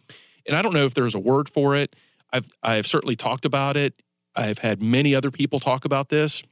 And 0.46 0.56
I 0.56 0.62
don't 0.62 0.74
know 0.74 0.84
if 0.84 0.94
there's 0.94 1.14
a 1.14 1.18
word 1.18 1.48
for 1.48 1.74
it. 1.74 1.96
I've 2.32 2.48
I've 2.62 2.86
certainly 2.86 3.16
talked 3.16 3.44
about 3.44 3.76
it. 3.76 3.94
I've 4.36 4.58
had 4.58 4.82
many 4.82 5.14
other 5.14 5.30
people 5.30 5.58
talk 5.58 5.84
about 5.84 6.10
this. 6.10 6.42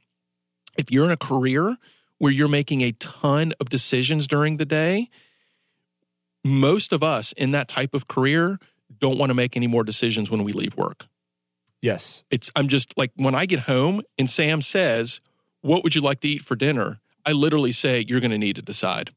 If 0.77 0.91
you're 0.91 1.05
in 1.05 1.11
a 1.11 1.17
career 1.17 1.77
where 2.17 2.31
you're 2.31 2.47
making 2.47 2.81
a 2.81 2.91
ton 2.93 3.53
of 3.59 3.69
decisions 3.69 4.27
during 4.27 4.57
the 4.57 4.65
day, 4.65 5.09
most 6.43 6.91
of 6.91 7.03
us 7.03 7.31
in 7.33 7.51
that 7.51 7.67
type 7.67 7.93
of 7.93 8.07
career 8.07 8.59
don't 8.99 9.17
want 9.17 9.29
to 9.29 9.33
make 9.33 9.55
any 9.55 9.67
more 9.67 9.83
decisions 9.83 10.31
when 10.31 10.43
we 10.43 10.51
leave 10.51 10.75
work. 10.75 11.05
Yes. 11.81 12.23
It's 12.31 12.51
I'm 12.55 12.67
just 12.67 12.97
like 12.97 13.11
when 13.15 13.35
I 13.35 13.45
get 13.45 13.59
home 13.61 14.01
and 14.17 14.29
Sam 14.29 14.61
says, 14.61 15.19
"What 15.65 15.83
would 15.83 15.95
you 15.95 16.01
like 16.01 16.19
to 16.21 16.27
eat 16.27 16.41
for 16.41 16.55
dinner?" 16.55 16.99
I 17.25 17.31
literally 17.31 17.71
say, 17.71 18.05
"You're 18.07 18.19
going 18.19 18.31
to 18.31 18.37
need 18.37 18.55
to 18.55 18.61
decide." 18.61 19.11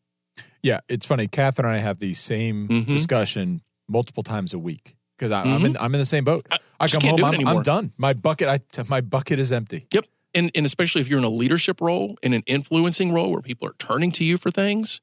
Yeah, 0.62 0.80
it's 0.88 1.06
funny. 1.06 1.28
Catherine 1.28 1.66
and 1.66 1.76
I 1.76 1.78
have 1.80 1.98
the 1.98 2.14
same 2.14 2.68
Mhm. 2.68 2.86
discussion 2.86 3.60
multiple 3.88 4.22
times 4.22 4.52
a 4.54 4.58
week 4.58 4.94
because 5.16 5.30
I'm 5.32 5.64
in 5.66 5.76
I'm 5.78 5.94
in 5.94 5.98
the 6.00 6.04
same 6.04 6.24
boat. 6.24 6.46
I 6.50 6.58
I, 6.80 6.88
come 6.88 7.02
home, 7.02 7.24
I'm. 7.24 7.46
I'm 7.48 7.62
done. 7.62 7.92
My 7.96 8.12
bucket, 8.12 8.48
I 8.48 8.82
my 8.88 9.00
bucket 9.00 9.38
is 9.38 9.52
empty. 9.52 9.86
Yep. 9.92 10.04
And 10.34 10.50
and 10.54 10.66
especially 10.66 11.00
if 11.00 11.08
you're 11.08 11.18
in 11.18 11.24
a 11.24 11.28
leadership 11.42 11.80
role, 11.80 12.16
in 12.22 12.32
an 12.34 12.42
influencing 12.46 13.12
role 13.12 13.30
where 13.32 13.40
people 13.42 13.66
are 13.68 13.74
turning 13.78 14.12
to 14.12 14.24
you 14.24 14.36
for 14.38 14.50
things, 14.50 15.00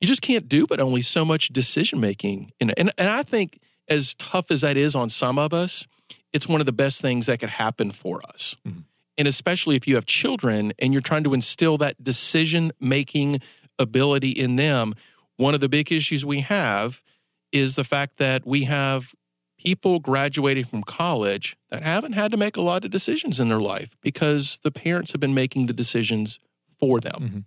you 0.00 0.08
just 0.08 0.22
can't 0.22 0.48
do 0.48 0.66
but 0.66 0.78
only 0.80 1.02
so 1.02 1.24
much 1.24 1.48
decision 1.48 2.00
making. 2.00 2.52
And 2.60 2.72
and 2.78 2.90
and 2.98 3.08
I 3.08 3.22
think 3.22 3.58
as 3.88 4.14
tough 4.16 4.50
as 4.50 4.60
that 4.62 4.76
is 4.76 4.94
on 4.96 5.08
some 5.10 5.38
of 5.38 5.52
us, 5.52 5.86
it's 6.32 6.48
one 6.48 6.60
of 6.60 6.66
the 6.66 6.72
best 6.72 7.00
things 7.00 7.26
that 7.26 7.38
could 7.40 7.50
happen 7.50 7.90
for 7.92 8.20
us. 8.28 8.56
Mhm. 8.66 8.84
And 9.18 9.26
especially 9.26 9.76
if 9.76 9.86
you 9.86 9.94
have 9.94 10.06
children 10.06 10.72
and 10.78 10.92
you're 10.92 11.02
trying 11.02 11.24
to 11.24 11.34
instill 11.34 11.78
that 11.78 12.02
decision 12.02 12.72
making 12.80 13.40
ability 13.78 14.30
in 14.30 14.56
them, 14.56 14.94
one 15.36 15.54
of 15.54 15.60
the 15.60 15.68
big 15.68 15.90
issues 15.90 16.24
we 16.24 16.40
have 16.40 17.02
is 17.52 17.76
the 17.76 17.84
fact 17.84 18.18
that 18.18 18.46
we 18.46 18.64
have 18.64 19.14
people 19.58 19.98
graduating 20.00 20.64
from 20.64 20.82
college 20.82 21.56
that 21.70 21.82
haven't 21.82 22.12
had 22.12 22.30
to 22.30 22.36
make 22.36 22.56
a 22.56 22.62
lot 22.62 22.84
of 22.84 22.90
decisions 22.90 23.40
in 23.40 23.48
their 23.48 23.60
life 23.60 23.96
because 24.02 24.58
the 24.62 24.70
parents 24.70 25.12
have 25.12 25.20
been 25.20 25.34
making 25.34 25.66
the 25.66 25.72
decisions 25.72 26.38
for 26.78 27.00
them. 27.00 27.14
Mhm. 27.20 27.44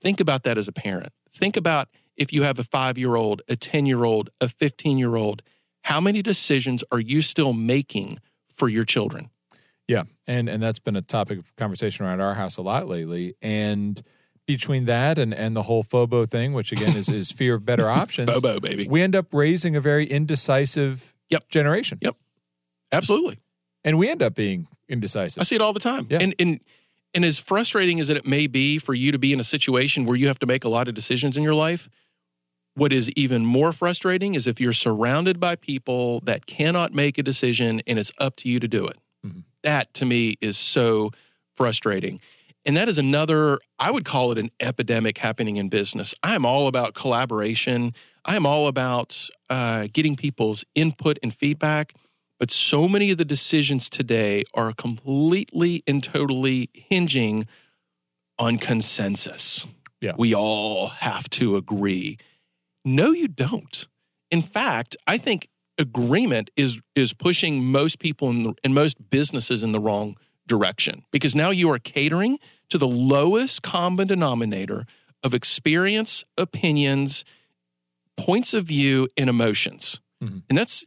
Think 0.00 0.20
about 0.20 0.44
that 0.44 0.56
as 0.56 0.68
a 0.68 0.72
parent. 0.72 1.12
Think 1.32 1.56
about 1.56 1.88
if 2.16 2.32
you 2.32 2.42
have 2.44 2.58
a 2.58 2.64
five 2.64 2.96
year 2.96 3.16
old, 3.16 3.42
a 3.48 3.56
10 3.56 3.86
year 3.86 4.04
old, 4.04 4.30
a 4.40 4.48
15 4.48 4.98
year 4.98 5.16
old, 5.16 5.42
how 5.82 6.00
many 6.00 6.22
decisions 6.22 6.84
are 6.90 7.00
you 7.00 7.22
still 7.22 7.52
making 7.52 8.18
for 8.48 8.68
your 8.68 8.84
children? 8.84 9.30
Yeah, 9.88 10.04
and 10.26 10.48
and 10.48 10.62
that's 10.62 10.78
been 10.80 10.96
a 10.96 11.02
topic 11.02 11.38
of 11.38 11.54
conversation 11.56 12.04
around 12.06 12.20
our 12.20 12.34
house 12.34 12.56
a 12.56 12.62
lot 12.62 12.88
lately. 12.88 13.34
And 13.40 14.02
between 14.46 14.84
that 14.86 15.18
and 15.18 15.32
and 15.34 15.54
the 15.54 15.62
whole 15.62 15.82
FOBO 15.84 16.28
thing, 16.28 16.52
which 16.52 16.72
again 16.72 16.96
is 16.96 17.08
is 17.08 17.30
fear 17.30 17.54
of 17.54 17.64
better 17.64 17.88
options, 18.02 18.30
Bobo, 18.30 18.58
baby. 18.60 18.86
we 18.88 19.02
end 19.02 19.14
up 19.14 19.26
raising 19.32 19.76
a 19.76 19.80
very 19.80 20.06
indecisive 20.06 21.14
Yep. 21.30 21.48
generation. 21.48 21.98
Yep. 22.02 22.16
Absolutely. 22.92 23.38
and 23.84 23.98
we 23.98 24.08
end 24.08 24.22
up 24.22 24.34
being 24.34 24.66
indecisive. 24.88 25.40
I 25.40 25.44
see 25.44 25.54
it 25.56 25.60
all 25.60 25.72
the 25.72 25.80
time. 25.80 26.06
Yeah. 26.10 26.18
And 26.20 26.34
and 26.38 26.60
and 27.14 27.24
as 27.24 27.38
frustrating 27.38 27.98
as 28.00 28.08
it 28.10 28.26
may 28.26 28.46
be 28.46 28.78
for 28.78 28.94
you 28.94 29.10
to 29.12 29.18
be 29.18 29.32
in 29.32 29.40
a 29.40 29.44
situation 29.44 30.04
where 30.06 30.16
you 30.16 30.26
have 30.28 30.38
to 30.40 30.46
make 30.46 30.64
a 30.64 30.68
lot 30.68 30.88
of 30.88 30.94
decisions 30.94 31.36
in 31.36 31.42
your 31.42 31.54
life, 31.54 31.88
what 32.74 32.92
is 32.92 33.10
even 33.12 33.44
more 33.44 33.72
frustrating 33.72 34.34
is 34.34 34.46
if 34.46 34.60
you're 34.60 34.72
surrounded 34.72 35.40
by 35.40 35.56
people 35.56 36.20
that 36.20 36.46
cannot 36.46 36.92
make 36.92 37.18
a 37.18 37.22
decision 37.22 37.80
and 37.86 37.98
it's 37.98 38.12
up 38.18 38.36
to 38.36 38.48
you 38.48 38.60
to 38.60 38.68
do 38.68 38.86
it. 38.86 38.96
Mhm. 39.26 39.44
That 39.66 39.92
to 39.94 40.06
me 40.06 40.36
is 40.40 40.56
so 40.56 41.10
frustrating. 41.56 42.20
And 42.64 42.76
that 42.76 42.88
is 42.88 42.98
another, 42.98 43.58
I 43.80 43.90
would 43.90 44.04
call 44.04 44.30
it 44.30 44.38
an 44.38 44.50
epidemic 44.60 45.18
happening 45.18 45.56
in 45.56 45.68
business. 45.68 46.14
I'm 46.22 46.46
all 46.46 46.68
about 46.68 46.94
collaboration. 46.94 47.92
I'm 48.24 48.46
all 48.46 48.68
about 48.68 49.28
uh, 49.50 49.88
getting 49.92 50.14
people's 50.14 50.64
input 50.76 51.18
and 51.20 51.34
feedback. 51.34 51.94
But 52.38 52.52
so 52.52 52.88
many 52.88 53.10
of 53.10 53.18
the 53.18 53.24
decisions 53.24 53.90
today 53.90 54.44
are 54.54 54.72
completely 54.72 55.82
and 55.84 56.00
totally 56.00 56.70
hinging 56.72 57.48
on 58.38 58.58
consensus. 58.58 59.66
Yeah. 60.00 60.12
We 60.16 60.32
all 60.32 60.88
have 60.88 61.28
to 61.30 61.56
agree. 61.56 62.18
No, 62.84 63.10
you 63.10 63.26
don't. 63.26 63.88
In 64.30 64.42
fact, 64.42 64.96
I 65.08 65.18
think 65.18 65.48
agreement 65.78 66.50
is 66.56 66.80
is 66.94 67.12
pushing 67.12 67.64
most 67.64 67.98
people 67.98 68.30
in 68.30 68.42
the, 68.42 68.54
and 68.64 68.74
most 68.74 69.10
businesses 69.10 69.62
in 69.62 69.72
the 69.72 69.80
wrong 69.80 70.16
direction 70.46 71.04
because 71.10 71.34
now 71.34 71.50
you 71.50 71.70
are 71.70 71.78
catering 71.78 72.38
to 72.70 72.78
the 72.78 72.86
lowest 72.86 73.62
common 73.62 74.06
denominator 74.06 74.86
of 75.22 75.34
experience, 75.34 76.24
opinions, 76.38 77.24
points 78.16 78.54
of 78.54 78.64
view, 78.64 79.08
and 79.16 79.28
emotions. 79.28 80.00
Mhm. 80.22 80.42
And 80.48 80.56
that's 80.58 80.84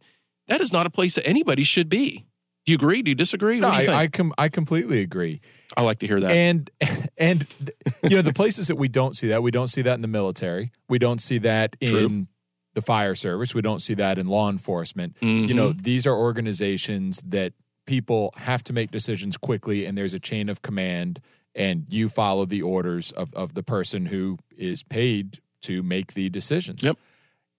that 0.48 0.62
is 0.62 0.74
not 0.74 0.86
a 0.86 0.90
place 0.90 1.16
that 1.16 1.28
anybody 1.28 1.64
should 1.64 1.90
be. 1.90 2.26
Do 2.66 2.72
you 2.72 2.76
agree? 2.76 3.02
Do 3.02 3.12
you 3.12 3.16
disagree? 3.16 3.60
No, 3.60 3.70
you 3.80 3.92
I, 3.92 3.96
I, 4.02 4.08
com- 4.08 4.34
I 4.38 4.50
completely 4.50 5.02
agree. 5.02 5.42
I, 5.78 5.82
like 5.84 6.00
to 6.00 6.08
hear 6.08 6.20
that. 6.20 6.32
And 6.32 6.70
and 7.18 7.48
you 8.04 8.12
know 8.12 8.22
the 8.22 8.34
places 8.34 8.68
that 8.68 8.76
we 8.76 8.88
don't 8.88 9.16
see 9.16 9.28
that 9.30 9.44
we 9.44 9.52
don't 9.52 9.68
see 9.68 9.82
that 9.84 9.94
in 9.94 10.02
the 10.02 10.08
military. 10.08 10.72
We 10.88 11.00
don't 11.00 11.20
see 11.22 11.38
that 11.40 11.76
in 11.80 11.90
True. 11.90 12.28
The 12.76 12.82
fire 12.82 13.16
service. 13.16 13.54
We 13.56 13.62
don't 13.62 13.82
see 13.82 13.94
that 13.96 14.18
in 14.18 14.28
law 14.28 14.50
enforcement. 14.50 15.16
You 15.22 15.54
know 15.54 15.70
Mm-hmm. 15.70 15.82
these 15.82 16.06
are 16.08 16.16
organizations 16.16 17.22
that 17.26 17.54
people 17.86 18.32
have 18.38 18.64
to 18.66 18.74
make 18.74 18.92
decisions 18.92 19.38
quickly, 19.38 19.86
and 19.86 19.98
there's 19.98 20.14
a 20.14 20.20
chain 20.20 20.50
of 20.50 20.62
command, 20.62 21.20
and 21.56 21.86
you 21.90 22.10
follow 22.10 22.46
the 22.46 22.62
orders 22.62 23.12
of 23.12 23.34
of 23.34 23.54
the 23.56 23.64
person 23.64 24.06
who 24.08 24.38
is 24.58 24.84
paid 24.84 25.40
to 25.64 25.82
make 25.84 26.14
the 26.14 26.30
decisions. 26.30 26.84
Yep. 26.84 26.98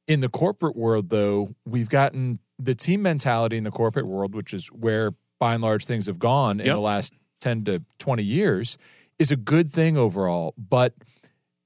In 0.09 0.21
the 0.21 0.29
corporate 0.29 0.76
world, 0.76 1.11
though, 1.11 1.50
we've 1.67 1.88
gotten 1.90 2.38
the 2.59 2.75
team 2.75 3.02
mentality 3.02 3.57
in 3.57 3.64
the 3.64 3.71
corporate 3.71 4.07
world, 4.07 4.35
which 4.35 4.52
is 4.55 4.69
where 4.69 5.12
by 5.38 5.55
and 5.55 5.62
large 5.62 5.85
things 5.85 6.07
have 6.07 6.19
gone 6.19 6.61
in 6.61 6.67
the 6.67 6.81
last 6.81 7.12
10 7.40 7.64
to 7.64 7.83
20 7.99 8.23
years, 8.23 8.76
is 9.19 9.31
a 9.31 9.37
good 9.37 9.71
thing 9.71 9.97
overall. 9.97 10.52
But 10.59 10.95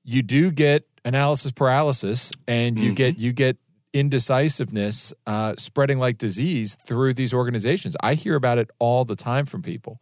you 0.05 0.23
do 0.23 0.51
get 0.51 0.87
analysis 1.05 1.53
paralysis 1.53 2.33
and 2.49 2.79
you 2.79 2.87
Mm-hmm. 2.87 2.95
get 2.95 3.19
you 3.19 3.33
get 3.33 3.57
indecisiveness 3.93 5.15
uh, 5.27 5.55
spreading 5.57 5.99
like 5.99 6.19
disease 6.19 6.77
through 6.87 7.15
these 7.15 7.33
organizations. 7.35 7.97
I 8.01 8.15
hear 8.15 8.35
about 8.35 8.59
it 8.59 8.71
all 8.79 9.05
the 9.05 9.17
time 9.17 9.47
from 9.47 9.63
people. 9.63 10.01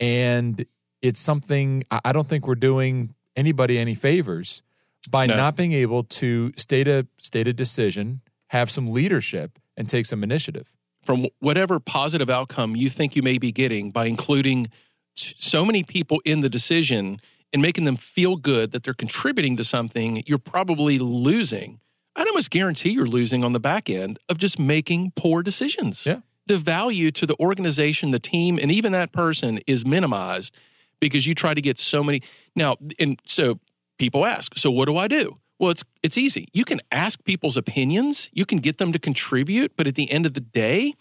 And 0.00 0.64
it's 1.02 1.20
something 1.20 1.84
I 2.04 2.12
don't 2.12 2.26
think 2.28 2.46
we're 2.46 2.54
doing 2.54 3.14
anybody 3.36 3.78
any 3.78 3.94
favors 3.94 4.62
by 5.10 5.26
No. 5.26 5.36
not 5.36 5.56
being 5.56 5.72
able 5.72 6.02
to 6.04 6.52
state 6.56 6.88
a 6.88 7.06
state 7.20 7.46
a 7.48 7.52
decision, 7.52 8.20
have 8.48 8.70
some 8.70 8.88
leadership, 8.88 9.58
and 9.76 9.88
take 9.88 10.06
some 10.06 10.22
initiative. 10.22 10.74
from 11.04 11.26
whatever 11.38 11.78
positive 11.78 12.30
outcome 12.30 12.74
you 12.74 12.88
think 12.88 13.14
you 13.14 13.22
may 13.22 13.36
be 13.36 13.52
getting 13.52 13.90
by 13.90 14.06
including 14.06 14.66
so 15.14 15.62
many 15.64 15.82
people 15.82 16.18
in 16.24 16.40
the 16.40 16.48
decision 16.48 17.18
and 17.54 17.62
making 17.62 17.84
them 17.84 17.96
feel 17.96 18.36
good 18.36 18.72
that 18.72 18.82
they're 18.82 18.92
contributing 18.92 19.56
to 19.56 19.64
something, 19.64 20.22
you're 20.26 20.38
probably 20.38 20.98
losing. 20.98 21.80
I'd 22.16 22.26
almost 22.26 22.50
guarantee 22.50 22.90
you're 22.90 23.06
losing 23.06 23.44
on 23.44 23.52
the 23.52 23.60
back 23.60 23.88
end 23.88 24.18
of 24.28 24.36
just 24.38 24.58
making 24.58 25.12
poor 25.16 25.42
decisions. 25.42 26.04
Yeah. 26.04 26.20
The 26.46 26.58
value 26.58 27.10
to 27.12 27.26
the 27.26 27.36
organization, 27.40 28.10
the 28.10 28.18
team, 28.18 28.58
and 28.60 28.70
even 28.70 28.92
that 28.92 29.12
person 29.12 29.60
is 29.66 29.86
minimized 29.86 30.54
because 31.00 31.26
you 31.26 31.34
try 31.34 31.54
to 31.54 31.62
get 31.62 31.78
so 31.78 32.04
many. 32.04 32.20
Now, 32.54 32.76
and 32.98 33.18
so 33.24 33.60
people 33.98 34.26
ask, 34.26 34.58
so 34.58 34.70
what 34.70 34.86
do 34.86 34.96
I 34.96 35.08
do? 35.08 35.38
Well, 35.58 35.70
it's 35.70 35.84
it's 36.02 36.18
easy. 36.18 36.48
You 36.52 36.64
can 36.64 36.80
ask 36.90 37.24
people's 37.24 37.56
opinions, 37.56 38.28
you 38.32 38.44
can 38.44 38.58
get 38.58 38.78
them 38.78 38.92
to 38.92 38.98
contribute, 38.98 39.76
but 39.76 39.86
at 39.86 39.94
the 39.94 40.10
end 40.10 40.26
of 40.26 40.34
the 40.34 40.40
day, 40.40 40.94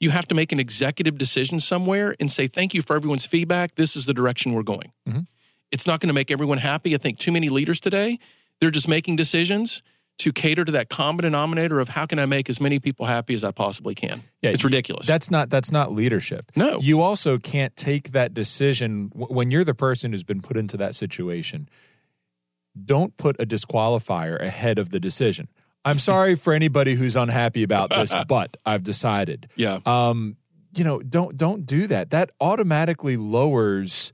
you 0.00 0.10
have 0.10 0.26
to 0.28 0.34
make 0.34 0.50
an 0.50 0.58
executive 0.58 1.16
decision 1.18 1.60
somewhere 1.60 2.16
and 2.18 2.30
say, 2.30 2.46
thank 2.46 2.74
you 2.74 2.82
for 2.82 2.96
everyone's 2.96 3.26
feedback. 3.26 3.74
This 3.76 3.94
is 3.94 4.06
the 4.06 4.14
direction 4.14 4.52
we're 4.52 4.64
going. 4.64 4.92
Mhm. 5.08 5.26
It's 5.72 5.86
not 5.86 6.00
going 6.00 6.08
to 6.08 6.14
make 6.14 6.30
everyone 6.30 6.58
happy. 6.58 6.94
I 6.94 6.98
think 6.98 7.18
too 7.18 7.32
many 7.32 7.48
leaders 7.48 7.80
today, 7.80 8.18
they're 8.60 8.70
just 8.70 8.86
making 8.86 9.16
decisions 9.16 9.82
to 10.18 10.32
cater 10.32 10.64
to 10.64 10.72
that 10.72 10.88
common 10.88 11.24
denominator 11.24 11.80
of 11.80 11.88
how 11.90 12.06
can 12.06 12.18
I 12.18 12.26
make 12.26 12.48
as 12.48 12.60
many 12.60 12.78
people 12.78 13.06
happy 13.06 13.34
as 13.34 13.42
I 13.42 13.50
possibly 13.50 13.94
can. 13.94 14.22
Yeah, 14.40 14.50
it's 14.50 14.64
ridiculous. 14.64 15.06
That's 15.06 15.30
not 15.30 15.50
that's 15.50 15.72
not 15.72 15.92
leadership. 15.92 16.52
No. 16.54 16.78
You 16.80 17.00
also 17.00 17.38
can't 17.38 17.76
take 17.76 18.12
that 18.12 18.34
decision 18.34 19.10
when 19.14 19.50
you're 19.50 19.64
the 19.64 19.74
person 19.74 20.12
who's 20.12 20.22
been 20.22 20.40
put 20.40 20.56
into 20.56 20.76
that 20.76 20.94
situation. 20.94 21.68
Don't 22.84 23.16
put 23.16 23.40
a 23.40 23.46
disqualifier 23.46 24.40
ahead 24.40 24.78
of 24.78 24.90
the 24.90 25.00
decision. 25.00 25.48
I'm 25.84 25.98
sorry 26.10 26.36
for 26.36 26.52
anybody 26.52 26.94
who's 26.94 27.16
unhappy 27.16 27.62
about 27.62 27.90
this, 27.90 28.14
but 28.28 28.56
I've 28.64 28.82
decided. 28.82 29.48
yeah. 29.56 29.80
Um, 29.86 30.36
you 30.74 30.84
know, 30.84 31.00
don't 31.00 31.36
don't 31.36 31.66
do 31.66 31.86
that. 31.88 32.10
That 32.10 32.30
automatically 32.40 33.16
lowers 33.16 34.12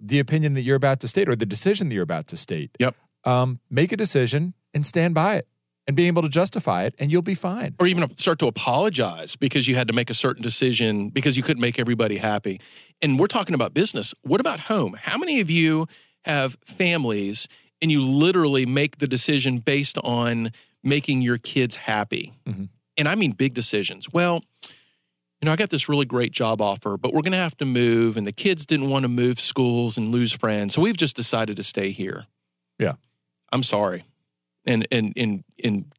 the 0.00 0.18
opinion 0.18 0.54
that 0.54 0.62
you're 0.62 0.76
about 0.76 1.00
to 1.00 1.08
state 1.08 1.28
or 1.28 1.36
the 1.36 1.46
decision 1.46 1.88
that 1.88 1.94
you're 1.94 2.02
about 2.02 2.26
to 2.28 2.36
state. 2.36 2.70
Yep. 2.78 2.96
Um, 3.24 3.60
make 3.68 3.92
a 3.92 3.96
decision 3.96 4.54
and 4.72 4.84
stand 4.86 5.14
by 5.14 5.36
it 5.36 5.46
and 5.86 5.96
be 5.96 6.06
able 6.06 6.22
to 6.22 6.28
justify 6.28 6.84
it, 6.84 6.94
and 6.98 7.10
you'll 7.10 7.20
be 7.22 7.34
fine. 7.34 7.74
or 7.80 7.86
even 7.86 8.16
start 8.16 8.38
to 8.38 8.46
apologize 8.46 9.36
because 9.36 9.66
you 9.68 9.74
had 9.74 9.88
to 9.88 9.92
make 9.94 10.08
a 10.10 10.14
certain 10.14 10.42
decision 10.42 11.08
because 11.10 11.36
you 11.36 11.42
couldn't 11.42 11.60
make 11.60 11.78
everybody 11.78 12.16
happy. 12.18 12.60
And 13.02 13.18
we're 13.18 13.26
talking 13.26 13.54
about 13.54 13.74
business. 13.74 14.14
What 14.22 14.40
about 14.40 14.60
home? 14.60 14.96
How 15.00 15.18
many 15.18 15.40
of 15.40 15.50
you 15.50 15.86
have 16.24 16.56
families 16.64 17.48
and 17.82 17.90
you 17.90 18.00
literally 18.00 18.66
make 18.66 18.98
the 18.98 19.06
decision 19.08 19.58
based 19.58 19.98
on 20.04 20.50
making 20.84 21.22
your 21.22 21.38
kids 21.38 21.76
happy? 21.76 22.34
Mhm. 22.46 22.68
And 22.96 23.08
I 23.08 23.14
mean 23.14 23.32
big 23.32 23.54
decisions. 23.54 24.06
Well, 24.12 24.44
you 25.40 25.46
know, 25.46 25.52
I 25.52 25.56
got 25.56 25.70
this 25.70 25.88
really 25.88 26.04
great 26.04 26.32
job 26.32 26.60
offer, 26.60 26.98
but 26.98 27.14
we're 27.14 27.22
going 27.22 27.32
to 27.32 27.38
have 27.38 27.56
to 27.58 27.64
move, 27.64 28.16
and 28.16 28.26
the 28.26 28.32
kids 28.32 28.66
didn't 28.66 28.90
want 28.90 29.04
to 29.04 29.08
move 29.08 29.40
schools 29.40 29.96
and 29.96 30.08
lose 30.08 30.32
friends. 30.32 30.74
So 30.74 30.82
we've 30.82 30.96
just 30.96 31.16
decided 31.16 31.56
to 31.56 31.62
stay 31.62 31.90
here. 31.90 32.26
Yeah. 32.78 32.94
I'm 33.52 33.62
sorry. 33.62 34.04
And 34.66 34.86
and 34.92 35.12
and 35.16 35.44
and 35.64 35.92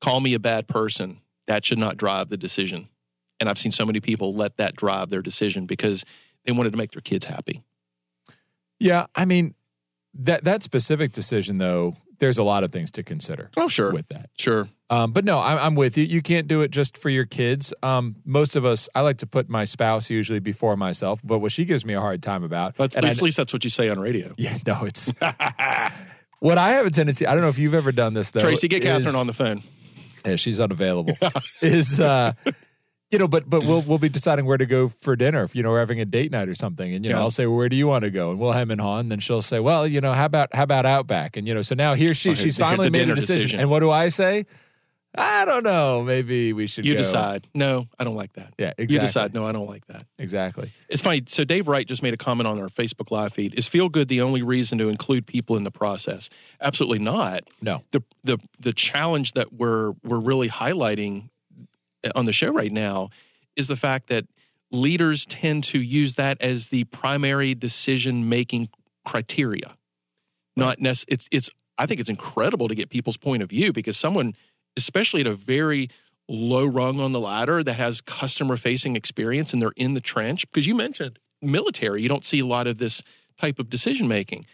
call 0.00 0.20
me 0.20 0.32
a 0.34 0.38
bad 0.38 0.66
person. 0.66 1.18
That 1.46 1.64
should 1.64 1.78
not 1.78 1.96
drive 1.96 2.28
the 2.28 2.38
decision. 2.38 2.88
And 3.38 3.48
I've 3.48 3.58
seen 3.58 3.72
so 3.72 3.84
many 3.84 4.00
people 4.00 4.34
let 4.34 4.56
that 4.56 4.74
drive 4.74 5.10
their 5.10 5.22
decision 5.22 5.66
because 5.66 6.04
they 6.44 6.52
wanted 6.52 6.70
to 6.70 6.78
make 6.78 6.92
their 6.92 7.02
kids 7.02 7.26
happy. 7.26 7.62
Yeah, 8.80 9.06
I 9.14 9.26
mean 9.26 9.54
that 10.14 10.44
that 10.44 10.62
specific 10.62 11.12
decision 11.12 11.58
though. 11.58 11.96
There's 12.18 12.38
a 12.38 12.42
lot 12.42 12.64
of 12.64 12.70
things 12.72 12.90
to 12.92 13.02
consider 13.02 13.50
Oh, 13.56 13.68
sure. 13.68 13.92
with 13.92 14.08
that. 14.08 14.30
Sure. 14.38 14.68
Um, 14.88 15.12
but 15.12 15.24
no, 15.24 15.38
I'm, 15.40 15.58
I'm 15.58 15.74
with 15.74 15.98
you. 15.98 16.04
You 16.04 16.22
can't 16.22 16.46
do 16.48 16.62
it 16.62 16.70
just 16.70 16.96
for 16.96 17.10
your 17.10 17.24
kids. 17.26 17.74
Um, 17.82 18.16
most 18.24 18.54
of 18.56 18.64
us, 18.64 18.88
I 18.94 19.00
like 19.00 19.16
to 19.18 19.26
put 19.26 19.48
my 19.48 19.64
spouse 19.64 20.08
usually 20.10 20.38
before 20.38 20.76
myself, 20.76 21.20
but 21.24 21.40
what 21.40 21.50
she 21.52 21.64
gives 21.64 21.84
me 21.84 21.94
a 21.94 22.00
hard 22.00 22.22
time 22.22 22.42
about. 22.44 22.74
That's, 22.74 22.96
at 22.96 23.04
I- 23.04 23.08
least, 23.08 23.18
at 23.18 23.22
least 23.24 23.36
that's 23.36 23.52
what 23.52 23.64
you 23.64 23.70
say 23.70 23.88
on 23.88 23.98
radio. 23.98 24.32
yeah, 24.38 24.56
no, 24.66 24.84
it's 24.84 25.12
what 26.40 26.58
I 26.58 26.70
have 26.70 26.86
a 26.86 26.90
tendency. 26.90 27.26
I 27.26 27.32
don't 27.32 27.42
know 27.42 27.48
if 27.48 27.58
you've 27.58 27.74
ever 27.74 27.92
done 27.92 28.14
this 28.14 28.30
though. 28.30 28.40
Tracy, 28.40 28.68
get 28.68 28.82
Catherine 28.82 29.08
is- 29.08 29.14
on 29.14 29.26
the 29.26 29.32
phone. 29.32 29.62
Yeah, 30.24 30.34
she's 30.36 30.60
unavailable. 30.60 31.16
is 31.62 32.00
uh, 32.00 32.32
you 33.10 33.18
know, 33.18 33.28
but 33.28 33.48
but 33.48 33.64
we'll 33.64 33.82
we'll 33.86 33.98
be 33.98 34.08
deciding 34.08 34.46
where 34.46 34.56
to 34.58 34.66
go 34.66 34.88
for 34.88 35.16
dinner. 35.16 35.42
If 35.44 35.54
you 35.54 35.62
know 35.62 35.70
we're 35.70 35.78
having 35.80 36.00
a 36.00 36.04
date 36.04 36.32
night 36.32 36.48
or 36.48 36.54
something, 36.54 36.92
and 36.94 37.04
you 37.04 37.10
know 37.12 37.18
Yeah. 37.18 37.22
I'll 37.22 37.30
say, 37.30 37.46
well, 37.46 37.56
where 37.56 37.68
do 37.68 37.76
you 37.76 37.86
want 37.86 38.02
to 38.02 38.10
go? 38.10 38.30
And 38.30 38.38
we'll 38.40 38.52
hem 38.52 38.70
and 38.70 38.80
haw, 38.80 38.98
and 38.98 39.10
then 39.10 39.20
she'll 39.20 39.42
say, 39.42 39.60
well, 39.60 39.86
you 39.86 40.00
know, 40.00 40.12
how 40.12 40.24
about 40.26 40.54
how 40.54 40.62
about 40.64 40.86
Outback? 40.86 41.36
And 41.36 41.46
you 41.46 41.54
know, 41.54 41.62
so 41.62 41.74
now 41.74 41.94
here 41.94 42.14
she 42.14 42.30
Okay, 42.30 42.40
she's 42.42 42.58
finally 42.58 42.90
made 42.90 43.08
a 43.08 43.14
decision. 43.14 43.42
decision. 43.42 43.60
And 43.60 43.70
what 43.70 43.80
do 43.80 43.90
I 43.90 44.08
say? 44.08 44.46
I 45.18 45.46
don't 45.46 45.62
know. 45.64 46.02
Maybe 46.02 46.52
we 46.52 46.66
should. 46.66 46.84
You 46.84 46.92
go. 46.92 46.98
decide. 46.98 47.46
No, 47.54 47.88
I 47.98 48.04
don't 48.04 48.16
like 48.16 48.34
that. 48.34 48.52
Yeah, 48.58 48.72
exactly. 48.76 48.94
You 48.94 49.00
decide. 49.00 49.32
No, 49.32 49.46
I 49.46 49.52
don't 49.52 49.66
like 49.66 49.86
that. 49.86 50.04
exactly. 50.18 50.72
It's 50.90 51.00
funny. 51.00 51.22
So 51.26 51.42
Dave 51.42 51.68
Wright 51.68 51.86
just 51.86 52.02
made 52.02 52.12
a 52.12 52.18
comment 52.18 52.46
on 52.46 52.60
our 52.60 52.68
Facebook 52.68 53.10
live 53.10 53.32
feed. 53.32 53.54
Is 53.54 53.66
feel 53.66 53.88
good 53.88 54.08
the 54.08 54.20
only 54.20 54.42
reason 54.42 54.76
to 54.76 54.90
include 54.90 55.26
people 55.26 55.56
in 55.56 55.62
the 55.62 55.70
process? 55.70 56.28
Absolutely 56.60 56.98
not. 56.98 57.44
No. 57.62 57.82
The 57.92 58.02
the 58.24 58.36
the 58.60 58.74
challenge 58.74 59.32
that 59.32 59.54
we're 59.54 59.92
we're 60.04 60.20
really 60.20 60.50
highlighting 60.50 61.30
on 62.14 62.24
the 62.24 62.32
show 62.32 62.52
right 62.52 62.72
now 62.72 63.10
is 63.56 63.68
the 63.68 63.76
fact 63.76 64.08
that 64.08 64.26
leaders 64.70 65.26
tend 65.26 65.64
to 65.64 65.80
use 65.80 66.14
that 66.16 66.40
as 66.40 66.68
the 66.68 66.84
primary 66.84 67.54
decision 67.54 68.28
making 68.28 68.68
criteria. 69.04 69.76
Not 70.56 70.80
nec- 70.80 71.04
it's 71.08 71.28
it's 71.30 71.50
I 71.78 71.86
think 71.86 72.00
it's 72.00 72.10
incredible 72.10 72.68
to 72.68 72.74
get 72.74 72.90
people's 72.90 73.16
point 73.16 73.42
of 73.42 73.50
view 73.50 73.72
because 73.72 73.96
someone 73.96 74.34
especially 74.76 75.22
at 75.22 75.26
a 75.26 75.34
very 75.34 75.88
low 76.28 76.66
rung 76.66 77.00
on 77.00 77.12
the 77.12 77.20
ladder 77.20 77.62
that 77.62 77.74
has 77.74 78.00
customer 78.00 78.56
facing 78.56 78.96
experience 78.96 79.52
and 79.52 79.62
they're 79.62 79.72
in 79.76 79.94
the 79.94 80.00
trench 80.00 80.50
because 80.50 80.66
you 80.66 80.74
mentioned 80.74 81.18
military 81.40 82.02
you 82.02 82.08
don't 82.08 82.24
see 82.24 82.40
a 82.40 82.46
lot 82.46 82.66
of 82.66 82.78
this 82.78 83.02
type 83.38 83.58
of 83.58 83.70
decision 83.70 84.08
making 84.08 84.44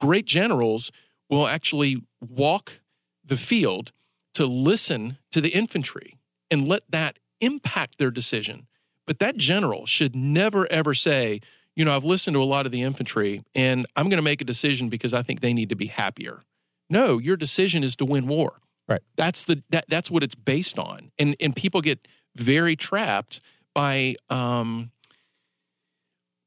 great 0.00 0.24
generals 0.24 0.90
will 1.28 1.46
actually 1.46 2.02
walk 2.20 2.80
the 3.24 3.36
field 3.36 3.92
to 4.32 4.46
listen 4.46 5.18
to 5.30 5.40
the 5.40 5.50
infantry 5.50 6.17
and 6.50 6.66
let 6.66 6.82
that 6.90 7.18
impact 7.40 7.98
their 7.98 8.10
decision 8.10 8.66
but 9.06 9.18
that 9.18 9.36
general 9.36 9.86
should 9.86 10.14
never 10.14 10.70
ever 10.70 10.94
say 10.94 11.40
you 11.76 11.84
know 11.84 11.94
i've 11.94 12.04
listened 12.04 12.34
to 12.34 12.42
a 12.42 12.44
lot 12.44 12.66
of 12.66 12.72
the 12.72 12.82
infantry 12.82 13.42
and 13.54 13.86
i'm 13.96 14.08
going 14.08 14.18
to 14.18 14.22
make 14.22 14.40
a 14.40 14.44
decision 14.44 14.88
because 14.88 15.14
i 15.14 15.22
think 15.22 15.40
they 15.40 15.52
need 15.52 15.68
to 15.68 15.76
be 15.76 15.86
happier 15.86 16.42
no 16.90 17.18
your 17.18 17.36
decision 17.36 17.82
is 17.82 17.96
to 17.96 18.04
win 18.04 18.26
war 18.26 18.60
Right. 18.88 19.02
that's 19.16 19.44
the 19.44 19.62
that, 19.70 19.84
that's 19.88 20.10
what 20.10 20.22
it's 20.22 20.34
based 20.34 20.78
on 20.78 21.10
and 21.18 21.36
and 21.40 21.54
people 21.54 21.80
get 21.80 22.08
very 22.34 22.74
trapped 22.74 23.40
by 23.74 24.14
um 24.30 24.90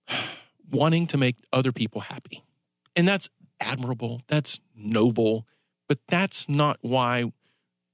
wanting 0.71 1.05
to 1.07 1.17
make 1.17 1.35
other 1.53 1.71
people 1.71 2.01
happy 2.01 2.43
and 2.95 3.07
that's 3.07 3.29
admirable. 3.61 4.21
That's 4.27 4.59
noble, 4.75 5.47
but 5.87 5.99
that's 6.07 6.49
not 6.49 6.77
why. 6.81 7.31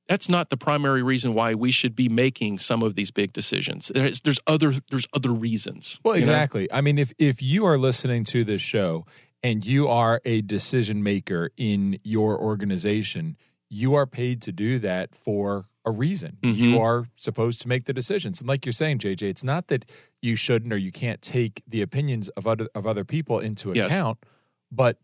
That's 0.07 0.29
not 0.29 0.49
the 0.49 0.57
primary 0.57 1.03
reason 1.03 1.33
why 1.33 1.53
we 1.53 1.71
should 1.71 1.95
be 1.95 2.07
making 2.09 2.59
some 2.59 2.81
of 2.81 2.95
these 2.95 3.11
big 3.11 3.33
decisions. 3.33 3.91
There's, 3.93 4.21
there's 4.21 4.39
other 4.47 4.75
there's 4.89 5.05
other 5.13 5.31
reasons. 5.33 5.99
Well, 6.03 6.15
you 6.15 6.25
know? 6.25 6.31
exactly. 6.31 6.71
I 6.71 6.81
mean, 6.81 6.97
if 6.97 7.11
if 7.19 7.41
you 7.41 7.65
are 7.65 7.77
listening 7.77 8.23
to 8.25 8.43
this 8.43 8.61
show 8.61 9.05
and 9.43 9.65
you 9.65 9.87
are 9.87 10.21
a 10.25 10.41
decision 10.41 11.03
maker 11.03 11.51
in 11.57 11.97
your 12.03 12.39
organization, 12.39 13.37
you 13.69 13.95
are 13.95 14.05
paid 14.05 14.41
to 14.43 14.51
do 14.51 14.79
that 14.79 15.13
for 15.13 15.65
a 15.85 15.91
reason. 15.91 16.37
Mhm. 16.41 16.55
You 16.57 16.79
are 16.79 17.07
supposed 17.15 17.61
to 17.61 17.67
make 17.67 17.85
the 17.85 17.93
decisions. 17.93 18.39
And 18.41 18.47
like 18.49 18.65
you're 18.65 18.73
saying, 18.73 18.99
JJ, 18.99 19.29
it's 19.29 19.43
not 19.43 19.67
that 19.67 19.85
you 20.21 20.35
shouldn't 20.35 20.73
or 20.73 20.77
you 20.77 20.91
can't 20.91 21.21
take 21.21 21.61
the 21.67 21.81
opinions 21.81 22.29
of 22.29 22.47
other 22.47 22.67
of 22.75 22.85
other 22.87 23.03
people 23.05 23.39
into 23.39 23.71
Yes. 23.73 23.87
account, 23.87 24.19
but 24.71 24.97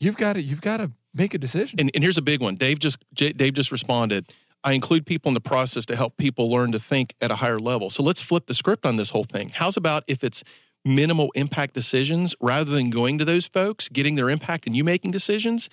you've 0.00 0.16
got 0.16 0.34
to 0.34 0.42
you've 0.42 0.60
got 0.60 0.78
to 0.78 0.90
make 1.12 1.34
a 1.34 1.38
decision. 1.38 1.78
And, 1.80 1.90
and 1.94 2.02
here's 2.02 2.18
a 2.18 2.22
big 2.22 2.40
one. 2.40 2.56
Dave 2.56 2.78
just 2.78 2.98
Dave 3.14 3.54
just 3.54 3.70
responded. 3.72 4.26
I 4.64 4.72
include 4.72 5.04
people 5.04 5.28
in 5.28 5.34
the 5.34 5.40
process 5.40 5.84
to 5.86 5.96
help 5.96 6.16
people 6.16 6.50
learn 6.50 6.72
to 6.72 6.78
think 6.78 7.14
at 7.20 7.30
a 7.30 7.36
higher 7.36 7.58
level. 7.58 7.90
So 7.90 8.02
let's 8.02 8.22
flip 8.22 8.46
the 8.46 8.54
script 8.54 8.86
on 8.86 8.96
this 8.96 9.10
whole 9.10 9.24
thing. 9.24 9.50
How's 9.50 9.76
about 9.76 10.04
if 10.08 10.24
it's 10.24 10.42
minimal 10.84 11.30
impact 11.34 11.74
decisions 11.74 12.34
rather 12.40 12.70
than 12.70 12.90
going 12.90 13.18
to 13.18 13.24
those 13.24 13.46
folks, 13.46 13.88
getting 13.90 14.16
their 14.16 14.30
impact, 14.30 14.66
and 14.66 14.74
you 14.74 14.82
making 14.82 15.10
decisions? 15.10 15.68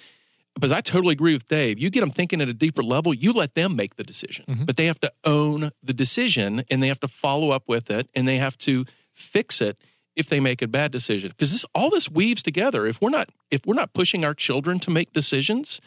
Because 0.53 0.73
I 0.73 0.81
totally 0.81 1.13
agree 1.13 1.33
with 1.33 1.47
Dave. 1.47 1.79
You 1.79 1.89
get 1.89 2.01
them 2.01 2.11
thinking 2.11 2.41
at 2.41 2.49
a 2.49 2.53
deeper 2.53 2.83
level, 2.83 3.13
you 3.13 3.31
let 3.31 3.55
them 3.55 3.77
make 3.77 3.95
the 3.95 4.03
decision, 4.03 4.43
mm-hmm. 4.47 4.65
but 4.65 4.75
they 4.75 4.85
have 4.85 4.99
to 4.99 5.11
own 5.23 5.71
the 5.81 5.93
decision 5.93 6.63
and 6.69 6.83
they 6.83 6.89
have 6.89 6.99
to 6.99 7.07
follow 7.07 7.51
up 7.51 7.69
with 7.69 7.89
it 7.89 8.09
and 8.13 8.27
they 8.27 8.37
have 8.37 8.57
to 8.59 8.85
fix 9.13 9.61
it 9.61 9.77
if 10.17 10.27
they 10.27 10.41
make 10.41 10.61
a 10.61 10.67
bad 10.67 10.91
decision. 10.91 11.29
Because 11.29 11.53
this 11.53 11.65
all 11.73 11.89
this 11.89 12.09
weaves 12.11 12.43
together. 12.43 12.85
If 12.85 13.01
we're 13.01 13.09
not 13.09 13.29
if 13.49 13.65
we're 13.65 13.75
not 13.75 13.93
pushing 13.93 14.25
our 14.25 14.33
children 14.33 14.79
to 14.79 14.91
make 14.91 15.13
decisions, 15.13 15.79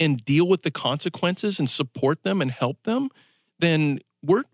and 0.00 0.24
deal 0.24 0.48
with 0.48 0.62
the 0.62 0.70
consequences 0.70 1.60
and 1.60 1.68
support 1.68 2.24
them 2.24 2.40
and 2.40 2.50
help 2.50 2.82
them, 2.84 3.10
then 3.58 4.00
we're 4.22 4.44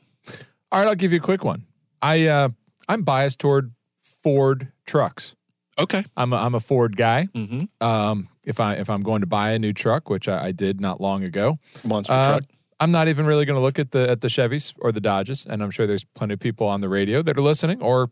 All 0.72 0.80
right, 0.80 0.88
I'll 0.88 0.96
give 0.96 1.12
you 1.14 1.20
a 1.20 1.22
quick 1.22 1.44
one. 1.46 1.66
I 2.02 2.26
uh, 2.28 2.50
I'm 2.90 3.04
biased 3.04 3.40
toward 3.40 3.72
Ford 4.00 4.72
trucks. 4.86 5.36
okay 5.80 6.04
I'm 6.18 6.34
a, 6.34 6.38
I'm 6.38 6.56
a 6.56 6.60
Ford 6.60 6.96
guy. 6.98 7.28
mm-hmm. 7.34 7.66
Um, 7.86 8.28
if 8.46 8.60
I 8.60 8.74
if 8.74 8.90
I'm 8.90 9.02
going 9.02 9.22
to 9.22 9.28
buy 9.28 9.52
a 9.52 9.60
new 9.60 9.74
truck, 9.74 10.10
which 10.10 10.28
I, 10.28 10.46
I 10.48 10.52
did 10.52 10.82
not 10.82 11.00
long 11.02 11.24
ago, 11.24 11.58
monster 11.84 12.14
uh, 12.14 12.26
truck 12.26 12.44
I'm 12.80 12.92
not 12.92 13.08
even 13.08 13.26
really 13.26 13.46
going 13.46 13.56
to 13.58 13.62
look 13.64 13.80
at 13.80 13.92
the 13.92 14.10
at 14.10 14.20
the 14.22 14.28
Chevys 14.28 14.74
or 14.80 14.92
the 14.92 15.00
Dodges, 15.00 15.46
and 15.50 15.64
I'm 15.64 15.72
sure 15.72 15.88
there's 15.88 16.04
plenty 16.04 16.34
of 16.34 16.40
people 16.42 16.68
on 16.68 16.82
the 16.82 16.90
radio 16.90 17.22
that 17.22 17.38
are 17.38 17.42
listening, 17.42 17.82
or 17.82 18.10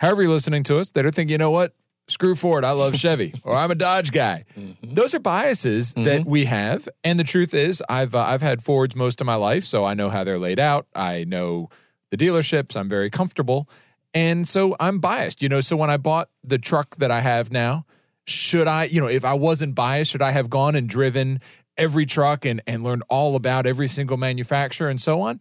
however 0.00 0.22
you're 0.22 0.32
listening 0.32 0.62
to 0.64 0.78
us, 0.78 0.90
that 0.90 1.06
are 1.06 1.10
thinking, 1.10 1.32
you 1.32 1.38
know 1.38 1.50
what, 1.50 1.74
screw 2.08 2.34
Ford, 2.34 2.64
I 2.64 2.72
love 2.72 2.96
Chevy, 2.96 3.34
or 3.44 3.54
I'm 3.54 3.70
a 3.70 3.74
Dodge 3.74 4.10
guy. 4.10 4.44
Those 4.82 5.14
are 5.14 5.20
biases 5.20 5.94
that 5.94 6.24
we 6.26 6.46
have, 6.46 6.88
and 7.04 7.18
the 7.18 7.24
truth 7.24 7.54
is, 7.54 7.82
I've 7.88 8.14
uh, 8.14 8.22
I've 8.22 8.42
had 8.42 8.62
Fords 8.62 8.96
most 8.96 9.20
of 9.20 9.26
my 9.26 9.36
life, 9.36 9.64
so 9.64 9.84
I 9.84 9.94
know 9.94 10.10
how 10.10 10.24
they're 10.24 10.38
laid 10.38 10.58
out. 10.58 10.86
I 10.94 11.24
know 11.24 11.68
the 12.10 12.16
dealerships. 12.16 12.76
I'm 12.76 12.88
very 12.88 13.10
comfortable, 13.10 13.68
and 14.12 14.48
so 14.48 14.74
I'm 14.80 14.98
biased. 14.98 15.42
You 15.42 15.48
know, 15.48 15.60
so 15.60 15.76
when 15.76 15.90
I 15.90 15.96
bought 15.96 16.28
the 16.42 16.58
truck 16.58 16.96
that 16.96 17.10
I 17.10 17.20
have 17.20 17.52
now, 17.52 17.84
should 18.26 18.66
I, 18.68 18.84
you 18.84 19.00
know, 19.00 19.06
if 19.06 19.24
I 19.24 19.34
wasn't 19.34 19.74
biased, 19.74 20.10
should 20.10 20.22
I 20.22 20.32
have 20.32 20.50
gone 20.50 20.74
and 20.74 20.88
driven 20.88 21.38
every 21.76 22.06
truck 22.06 22.44
and, 22.44 22.60
and 22.66 22.82
learned 22.82 23.02
all 23.08 23.36
about 23.36 23.66
every 23.66 23.86
single 23.88 24.16
manufacturer 24.16 24.88
and 24.88 25.00
so 25.00 25.20
on? 25.20 25.40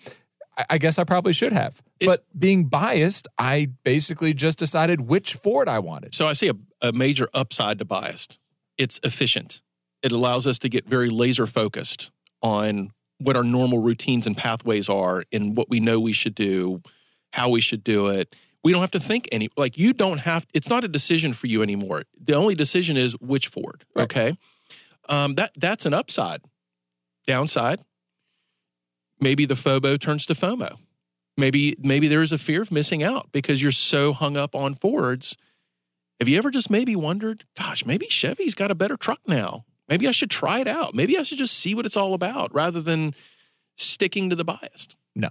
I, 0.70 0.78
guess 0.78 1.00
I 1.00 1.04
probably 1.04 1.34
should 1.34 1.54
have. 1.54 1.82
but 2.06 2.26
being 2.38 2.66
biased, 2.66 3.28
I 3.38 3.70
basically 3.84 4.34
just 4.34 4.60
decided 4.60 5.02
which 5.02 5.34
Ford 5.34 5.70
I 5.70 5.80
wanted. 5.80 6.14
So 6.16 6.28
I 6.28 6.34
see 6.34 6.50
a, 6.50 6.54
a 6.82 6.92
major 6.92 7.28
upside 7.34 7.80
to 7.80 7.86
biased. 7.86 8.40
It's 8.78 9.00
efficient. 9.04 9.62
It 10.02 10.12
allows 10.12 10.48
us 10.48 10.58
to 10.60 10.70
get 10.70 10.88
very 10.88 11.10
laser 11.10 11.46
focused 11.46 12.12
on 12.42 12.92
what 13.20 13.36
our 13.36 13.44
normal 13.44 13.80
routines 13.80 14.26
and 14.26 14.36
pathways 14.36 14.90
are 14.90 15.24
and 15.32 15.56
what 15.56 15.70
we 15.70 15.80
know 15.80 16.00
we 16.00 16.14
should 16.14 16.36
do, 16.36 16.82
how 17.34 17.50
we 17.50 17.62
should 17.62 17.84
do 17.84 18.08
it. 18.08 18.34
We 18.64 18.72
don't 18.72 18.82
have 18.82 18.92
to 18.92 19.00
think 19.00 19.28
any 19.32 19.50
like 19.56 19.78
you 19.78 19.94
don't 19.94 20.20
have 20.20 20.46
it's 20.54 20.70
not 20.70 20.84
a 20.84 20.88
decision 20.88 21.34
for 21.34 21.48
you 21.48 21.62
anymore. 21.62 22.04
The 22.20 22.34
only 22.34 22.56
decision 22.56 22.98
is 22.98 23.14
which 23.20 23.48
Ford. 23.48 23.86
Right. 23.96 24.04
Okay. 24.04 24.38
Um, 25.08 25.36
that 25.36 25.52
that's 25.58 25.86
an 25.86 25.94
upside. 25.94 26.42
Downside, 27.26 27.80
maybe 29.20 29.46
the 29.46 29.56
FOBO 29.56 30.00
turns 30.00 30.26
to 30.28 30.34
FOMO. 30.34 30.78
Maybe 31.38 31.76
maybe 31.80 32.08
there 32.08 32.22
is 32.22 32.32
a 32.32 32.38
fear 32.38 32.62
of 32.62 32.72
missing 32.72 33.02
out 33.02 33.32
because 33.32 33.62
you're 33.62 33.72
so 33.72 34.14
hung 34.14 34.36
up 34.36 34.56
on 34.56 34.74
Fords. 34.74 35.38
Have 36.20 36.28
you 36.28 36.38
ever 36.38 36.52
just 36.52 36.70
maybe 36.70 36.96
wondered, 36.98 37.46
gosh, 37.58 37.86
maybe 37.86 38.08
Chevy's 38.08 38.56
got 38.56 38.72
a 38.72 38.76
better 38.76 38.98
truck 38.98 39.22
now? 39.26 39.64
Maybe 39.88 40.08
I 40.08 40.12
should 40.12 40.30
try 40.30 40.60
it 40.60 40.68
out. 40.68 40.94
Maybe 40.94 41.18
I 41.18 41.24
should 41.24 41.38
just 41.38 41.58
see 41.58 41.74
what 41.74 41.86
it's 41.86 41.96
all 41.96 42.14
about 42.14 42.54
rather 42.54 42.82
than 42.82 43.16
sticking 43.78 44.30
to 44.30 44.36
the 44.36 44.44
biased. 44.44 44.98
No. 45.16 45.30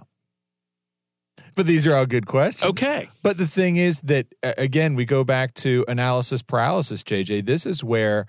But 1.55 1.67
these 1.67 1.85
are 1.85 1.95
all 1.95 2.05
good 2.05 2.25
questions. 2.25 2.69
Okay. 2.71 3.09
But 3.21 3.37
the 3.37 3.45
thing 3.45 3.77
is 3.77 4.01
that 4.01 4.27
again, 4.41 4.95
we 4.95 5.05
go 5.05 5.23
back 5.23 5.53
to 5.55 5.85
analysis 5.87 6.41
paralysis, 6.41 7.03
JJ. 7.03 7.45
This 7.45 7.65
is 7.65 7.83
where 7.83 8.25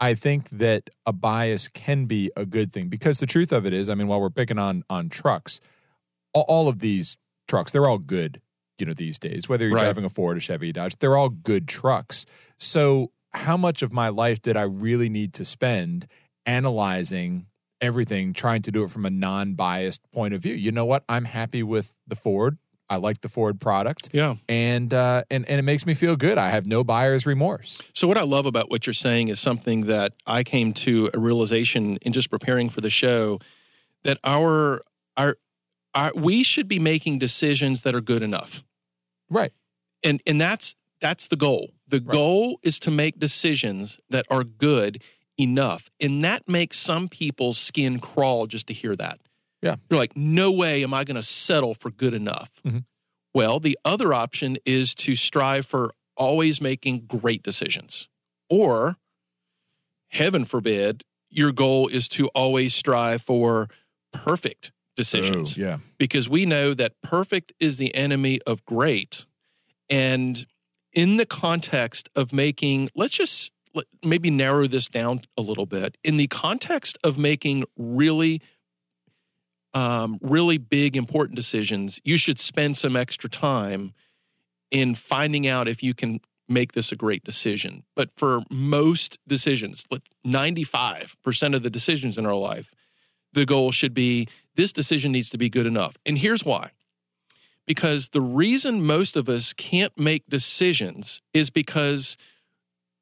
I 0.00 0.14
think 0.14 0.50
that 0.50 0.90
a 1.06 1.12
bias 1.12 1.68
can 1.68 2.06
be 2.06 2.30
a 2.36 2.44
good 2.44 2.72
thing 2.72 2.88
because 2.88 3.20
the 3.20 3.26
truth 3.26 3.52
of 3.52 3.64
it 3.64 3.72
is, 3.72 3.88
I 3.88 3.94
mean, 3.94 4.08
while 4.08 4.20
we're 4.20 4.30
picking 4.30 4.58
on 4.58 4.82
on 4.90 5.08
trucks, 5.08 5.60
all, 6.32 6.44
all 6.48 6.68
of 6.68 6.80
these 6.80 7.16
trucks, 7.48 7.70
they're 7.72 7.86
all 7.86 7.98
good, 7.98 8.40
you 8.78 8.86
know, 8.86 8.92
these 8.94 9.18
days. 9.18 9.48
Whether 9.48 9.66
you're 9.66 9.76
Right. 9.76 9.84
driving 9.84 10.04
a 10.04 10.08
Ford, 10.10 10.36
a 10.36 10.40
Chevy, 10.40 10.70
a 10.70 10.72
Dodge, 10.72 10.96
they're 10.98 11.16
all 11.16 11.28
good 11.28 11.68
trucks. 11.68 12.26
So, 12.58 13.12
how 13.32 13.56
much 13.56 13.82
of 13.82 13.92
my 13.92 14.08
life 14.08 14.40
did 14.42 14.56
I 14.56 14.62
really 14.62 15.08
need 15.08 15.32
to 15.34 15.44
spend 15.44 16.06
analyzing 16.46 17.46
everything, 17.80 18.32
trying 18.32 18.62
to 18.62 18.70
do 18.70 18.84
it 18.84 18.90
from 18.90 19.04
a 19.04 19.10
non-biased 19.10 20.08
point 20.12 20.34
of 20.34 20.42
view? 20.42 20.54
You 20.54 20.72
know 20.72 20.84
what? 20.84 21.04
I'm 21.08 21.24
happy 21.24 21.62
with 21.62 21.96
the 22.06 22.16
Ford. 22.16 22.58
I 22.90 22.96
like 22.96 23.22
the 23.22 23.28
Ford 23.28 23.60
product 23.60 24.10
Yeah. 24.12 24.34
and 24.48 24.92
uh, 24.92 25.22
and 25.30 25.48
and 25.48 25.58
it 25.58 25.62
makes 25.62 25.86
me 25.86 25.94
feel 25.94 26.16
good. 26.16 26.36
I 26.38 26.50
have 26.50 26.66
no 26.66 26.84
buyer's 26.84 27.24
remorse. 27.26 27.80
So 27.94 28.06
what 28.06 28.18
I 28.18 28.22
love 28.22 28.46
about 28.46 28.70
what 28.70 28.86
you're 28.86 28.94
saying 28.94 29.28
is 29.28 29.40
something 29.40 29.80
that 29.86 30.12
I 30.26 30.42
came 30.44 30.72
to 30.74 31.08
a 31.14 31.18
realization 31.18 31.96
in 32.02 32.12
just 32.12 32.30
preparing 32.30 32.68
for 32.68 32.80
the 32.82 32.90
show 32.90 33.38
that 34.02 34.18
our 34.22 34.82
our 35.16 35.36
our 35.94 36.12
we 36.14 36.42
should 36.44 36.68
be 36.68 36.78
making 36.78 37.18
decisions 37.18 37.82
that 37.82 37.94
are 37.94 38.00
good 38.02 38.22
enough. 38.22 38.62
Right. 39.30 39.52
and 40.02 40.20
and 40.26 40.40
that's 40.40 40.76
that's 41.00 41.28
the 41.28 41.36
goal. 41.36 41.70
The 41.88 42.00
goal 42.00 42.58
is 42.62 42.78
to 42.80 42.90
make 42.90 43.18
decisions 43.18 44.00
that 44.10 44.26
are 44.30 44.44
good 44.44 45.02
enough. 45.38 45.88
And 46.00 46.22
that 46.22 46.48
makes 46.48 46.78
some 46.78 47.08
people's 47.08 47.58
skin 47.58 47.98
crawl 47.98 48.46
just 48.46 48.66
to 48.68 48.74
hear 48.74 48.94
that. 48.96 49.18
Yeah. 49.64 49.76
They're 49.88 49.98
like, 49.98 50.16
no 50.16 50.52
way 50.52 50.84
am 50.84 50.92
I 50.94 51.02
going 51.04 51.16
to 51.16 51.22
settle 51.22 51.74
for 51.74 51.90
good 51.90 52.14
enough. 52.14 52.60
Mhm. 52.64 52.84
Well, 53.34 53.58
the 53.58 53.76
other 53.84 54.12
option 54.14 54.58
is 54.64 54.94
to 54.96 55.16
strive 55.16 55.66
for 55.66 55.92
always 56.16 56.60
making 56.60 57.06
great 57.06 57.42
decisions. 57.42 58.08
Or, 58.48 58.98
heaven 60.08 60.44
forbid, 60.44 61.02
your 61.30 61.50
goal 61.50 61.88
is 61.88 62.08
to 62.10 62.28
always 62.28 62.74
strive 62.74 63.22
for 63.22 63.68
perfect 64.12 64.70
decisions 64.96 65.58
Oh, 65.58 65.62
yeah. 65.62 65.78
because 65.98 66.28
we 66.28 66.46
know 66.46 66.74
that 66.74 66.92
perfect 67.02 67.52
is 67.58 67.78
the 67.78 67.92
enemy 67.94 68.40
of 68.46 68.64
great. 68.64 69.26
And 69.90 70.46
in 70.92 71.16
the 71.16 71.26
context 71.26 72.08
of 72.14 72.32
making, 72.32 72.90
let's 72.94 73.16
just 73.16 73.52
maybe 74.04 74.30
narrow 74.30 74.68
this 74.68 74.86
down 74.88 75.22
a 75.36 75.42
little 75.42 75.66
bit. 75.66 75.96
In 76.04 76.16
the 76.16 76.28
context 76.28 76.96
of 77.02 77.18
making 77.18 77.64
really, 77.76 78.40
um, 79.74 80.18
really 80.22 80.56
big, 80.56 80.96
important 80.96 81.36
decisions, 81.36 82.00
you 82.04 82.16
should 82.16 82.38
spend 82.38 82.76
some 82.76 82.96
extra 82.96 83.28
time 83.28 83.92
in 84.70 84.94
finding 84.94 85.46
out 85.46 85.68
if 85.68 85.82
you 85.82 85.94
can 85.94 86.20
make 86.48 86.72
this 86.72 86.92
a 86.92 86.96
great 86.96 87.24
decision. 87.24 87.82
But 87.96 88.12
for 88.12 88.42
most 88.50 89.18
decisions, 89.26 89.86
like 89.90 90.02
95% 90.26 91.54
of 91.54 91.62
the 91.62 91.70
decisions 91.70 92.16
in 92.16 92.26
our 92.26 92.34
life, 92.34 92.72
the 93.32 93.46
goal 93.46 93.72
should 93.72 93.94
be 93.94 94.28
this 94.54 94.72
decision 94.72 95.12
needs 95.12 95.30
to 95.30 95.38
be 95.38 95.48
good 95.48 95.66
enough. 95.66 95.96
And 96.06 96.18
here's 96.18 96.44
why. 96.44 96.70
Because 97.66 98.10
the 98.10 98.20
reason 98.20 98.86
most 98.86 99.16
of 99.16 99.28
us 99.28 99.52
can't 99.52 99.98
make 99.98 100.26
decisions 100.28 101.22
is 101.32 101.50
because 101.50 102.16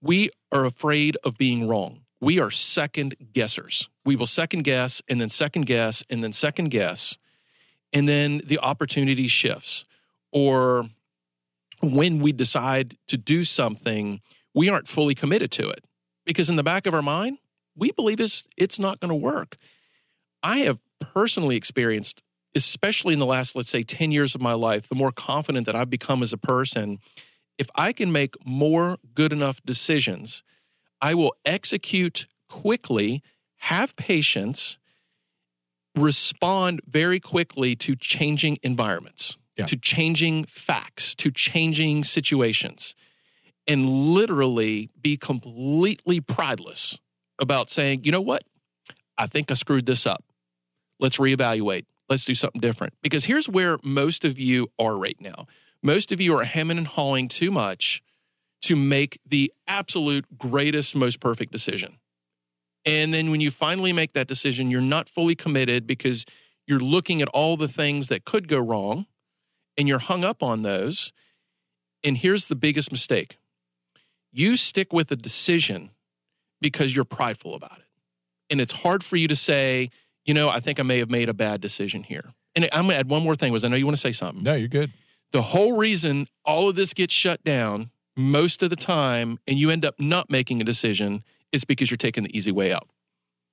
we 0.01 0.31
are 0.51 0.65
afraid 0.65 1.17
of 1.25 1.37
being 1.37 1.69
wrong. 1.69 2.02
We 2.23 2.39
are 2.39 2.53
second 2.53 3.17
guessers. 3.33 3.89
We 4.05 4.15
will 4.15 4.27
second 4.27 4.63
guess 4.63 5.03
and 5.09 5.21
then 5.21 5.29
second 5.29 5.67
guess 5.67 6.05
and 6.09 6.23
then 6.23 6.31
second 6.31 6.71
guess. 6.71 7.19
And 7.93 8.09
then 8.09 8.41
the 8.47 8.61
opportunity 8.61 9.27
shifts. 9.27 9.85
Or 10.31 10.89
when 11.83 12.21
we 12.21 12.31
decide 12.31 12.97
to 13.09 13.17
do 13.17 13.43
something, 13.43 14.21
we 14.55 14.69
aren't 14.69 14.87
fully 14.87 15.17
committed 15.17 15.51
to 15.51 15.69
it 15.69 15.85
because 16.25 16.49
in 16.49 16.55
the 16.55 16.63
back 16.63 16.87
of 16.87 16.95
our 16.95 17.03
mind, 17.03 17.39
we 17.75 17.91
believe 17.91 18.21
it's, 18.21 18.49
it's 18.57 18.79
not 18.79 19.01
going 19.01 19.09
to 19.09 19.17
work. 19.17 19.57
I 20.45 20.59
have 20.59 20.79
personally 21.01 21.57
experienced, 21.57 22.23
especially 22.55 23.15
in 23.15 23.19
the 23.19 23.27
last, 23.27 23.57
let's 23.57 23.69
say, 23.69 23.83
10 23.83 24.13
years 24.13 24.37
of 24.37 24.41
my 24.41 24.55
life, 24.55 24.89
the 24.89 24.95
more 24.95 25.11
confident 25.11 25.67
that 25.67 25.75
I've 25.75 25.91
become 25.91 26.23
as 26.23 26.33
a 26.33 26.39
person, 26.39 27.01
if 27.59 27.69
I 27.75 27.93
can 27.93 28.13
make 28.13 28.37
more 28.47 28.99
good 29.13 29.33
enough 29.33 29.61
decisions, 29.65 30.45
I 31.03 31.15
will 31.15 31.35
execute 31.45 32.27
quickly, 32.49 33.23
have 33.59 33.97
patience, 33.97 34.79
respond 35.97 36.81
very 36.87 37.21
quickly 37.21 37.75
to 37.77 37.97
changing 37.97 38.59
environments, 38.63 39.37
Yeah. 39.59 39.67
to 39.67 39.77
changing 39.77 40.45
facts, 40.45 41.15
to 41.17 41.31
changing 41.31 42.05
situations, 42.05 42.95
and 43.67 43.85
literally 43.87 44.91
be 45.01 45.17
completely 45.17 46.21
prideless 46.21 46.99
about 47.39 47.69
saying, 47.69 48.05
you 48.05 48.13
know 48.13 48.21
what? 48.21 48.45
I 49.19 49.27
think 49.27 49.51
I 49.51 49.55
screwed 49.55 49.87
this 49.87 50.07
up. 50.07 50.25
Let's 50.99 51.19
reevaluate. 51.19 51.85
Let's 52.09 52.25
do 52.25 52.35
something 52.35 52.61
different. 52.61 52.95
Because 53.03 53.25
here's 53.25 53.49
where 53.49 53.79
most 53.83 54.25
of 54.25 54.39
you 54.39 54.69
are 54.79 54.97
right 54.97 55.21
now. 55.21 55.47
Most 55.83 56.13
of 56.13 56.21
you 56.21 56.37
are 56.37 56.45
hemming 56.45 56.79
and 56.79 56.87
hawing 56.87 57.29
too 57.29 57.51
much 57.51 58.03
to 58.63 58.77
make 58.77 59.19
the 59.27 59.53
absolute 59.67 60.39
greatest, 60.39 60.95
most 60.95 61.21
perfect 61.21 61.53
decision. 61.53 61.99
And 62.85 63.13
then 63.13 63.31
when 63.31 63.41
you 63.41 63.51
finally 63.51 63.93
make 63.93 64.13
that 64.13 64.27
decision, 64.27 64.71
you're 64.71 64.81
not 64.81 65.09
fully 65.09 65.35
committed 65.35 65.87
because 65.87 66.25
you're 66.67 66.81
looking 66.81 67.23
at 67.23 67.29
all 67.29 67.57
the 67.57 67.69
things 67.69 68.09
that 68.09 68.25
could 68.25 68.49
go 68.49 68.59
wrong 68.59 69.07
and 69.77 69.89
you're 69.89 69.99
hung 69.99 70.25
up 70.25 70.43
on 70.43 70.63
those. 70.63 71.13
And 72.05 72.17
here's 72.17 72.49
the 72.49 72.57
biggest 72.57 72.91
mistake 72.91 73.39
you 74.33 74.57
stick 74.57 74.93
with 74.93 75.11
a 75.13 75.17
decision 75.17 75.91
because 76.61 76.97
you're 76.97 77.05
prideful 77.05 77.55
about 77.55 77.79
it. 77.79 77.87
And 78.51 78.61
it's 78.61 78.73
hard 78.73 79.05
for 79.05 79.17
you 79.17 79.29
to 79.29 79.37
say, 79.37 79.91
you 80.25 80.35
know, 80.35 80.49
I 80.49 80.61
think 80.61 80.81
I 80.81 80.83
may 80.83 80.99
have 80.99 81.11
made 81.11 81.29
a 81.29 81.35
bad 81.35 81.61
decision 81.61 82.03
here. 82.03 82.33
And 82.55 82.69
I'm 82.73 82.85
going 82.85 82.95
to 82.95 82.99
add 82.99 83.09
one 83.09 83.23
more 83.23 83.35
thing 83.35 83.53
was 83.53 83.65
I 83.65 83.69
know 83.69 83.77
you 83.77 83.87
want 83.87 83.97
to 83.97 84.01
say 84.01 84.13
something. 84.13 84.43
No, 84.43 84.55
you're 84.55 84.69
good. 84.69 84.93
The 85.33 85.43
whole 85.43 85.77
reason 85.77 86.27
all 86.45 86.69
of 86.69 86.75
this 86.75 86.93
gets 86.93 87.15
shut 87.15 87.43
down 87.45 87.91
most 88.17 88.63
of 88.63 88.71
the 88.71 88.77
time 88.77 89.39
and 89.47 89.59
you 89.59 89.71
end 89.71 89.85
up 89.85 89.95
not 89.99 90.29
making 90.31 90.61
a 90.61 90.65
decision 90.65 91.23
it's 91.53 91.65
because 91.65 91.91
you're 91.91 91.99
taking 91.99 92.25
the 92.25 92.37
easy 92.37 92.51
way 92.51 92.73
out. 92.73 92.89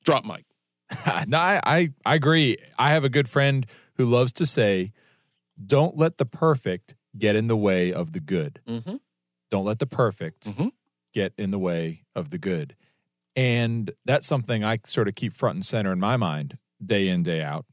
Drop 0.06 0.24
mic. 0.26 0.46
no, 1.28 1.38
I, 1.38 1.60
I 1.66 1.90
I 2.06 2.16
agree. 2.16 2.56
I 2.78 2.92
have 2.92 3.04
a 3.04 3.10
good 3.10 3.28
friend 3.28 3.66
who 3.96 4.06
loves 4.06 4.32
to 4.34 4.46
say, 4.46 4.92
"Don't 5.64 5.98
let 5.98 6.18
the 6.18 6.26
perfect 6.26 6.96
get 7.18 7.36
in 7.36 7.48
the 7.48 7.58
way 7.58 7.92
of 7.92 8.14
the 8.14 8.20
good. 8.22 8.62
Mm-hmm. 8.68 8.96
Don't 9.52 9.66
let 9.66 9.80
the 9.80 9.86
perfect 9.86 10.56
Mhm. 10.56 10.72
get 11.14 11.34
in 11.38 11.52
the 11.52 11.60
way 11.60 12.06
of 12.16 12.30
the 12.30 12.38
good." 12.38 12.76
And 13.36 13.92
that's 14.06 14.26
something 14.26 14.64
I 14.64 14.78
sort 14.86 15.08
of 15.10 15.16
keep 15.16 15.34
front 15.34 15.56
and 15.56 15.66
center 15.66 15.92
in 15.92 16.00
my 16.00 16.16
mind 16.18 16.58
day 16.84 17.10
in 17.10 17.22
day 17.22 17.42
out. 17.44 17.66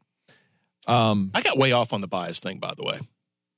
Um, 0.86 1.30
I 1.34 1.40
got 1.40 1.56
way 1.56 1.72
off 1.72 1.92
on 1.92 2.00
the 2.00 2.08
bias 2.08 2.40
thing, 2.40 2.58
by 2.58 2.74
the 2.76 2.84
way. 2.84 3.00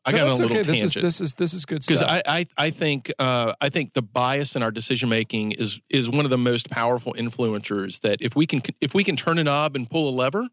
I 0.08 0.12
no, 0.12 0.18
got 0.18 0.28
a 0.28 0.32
little 0.42 0.56
okay. 0.56 0.62
This 0.62 0.82
is 0.82 0.94
this 0.94 1.20
is 1.20 1.34
this 1.34 1.52
is 1.52 1.64
good 1.66 1.80
because 1.86 1.98
stuff. 1.98 2.22
I, 2.26 2.38
I 2.40 2.46
I 2.56 2.70
think 2.70 3.12
uh, 3.18 3.52
I 3.60 3.68
think 3.68 3.92
the 3.92 4.00
bias 4.00 4.56
in 4.56 4.62
our 4.62 4.70
decision 4.70 5.10
making 5.10 5.52
is 5.52 5.80
is 5.90 6.08
one 6.08 6.24
of 6.24 6.30
the 6.30 6.38
most 6.38 6.70
powerful 6.70 7.12
influencers 7.12 8.00
that 8.00 8.22
if 8.22 8.34
we 8.34 8.46
can 8.46 8.62
if 8.80 8.94
we 8.94 9.04
can 9.04 9.16
turn 9.16 9.38
a 9.38 9.44
knob 9.44 9.76
and 9.76 9.88
pull 9.88 10.08
a 10.08 10.14
lever 10.14 10.48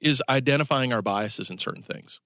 is 0.00 0.22
identifying 0.28 0.92
our 0.92 1.02
biases 1.02 1.50
in 1.50 1.58
certain 1.58 1.82
things. 1.82 2.20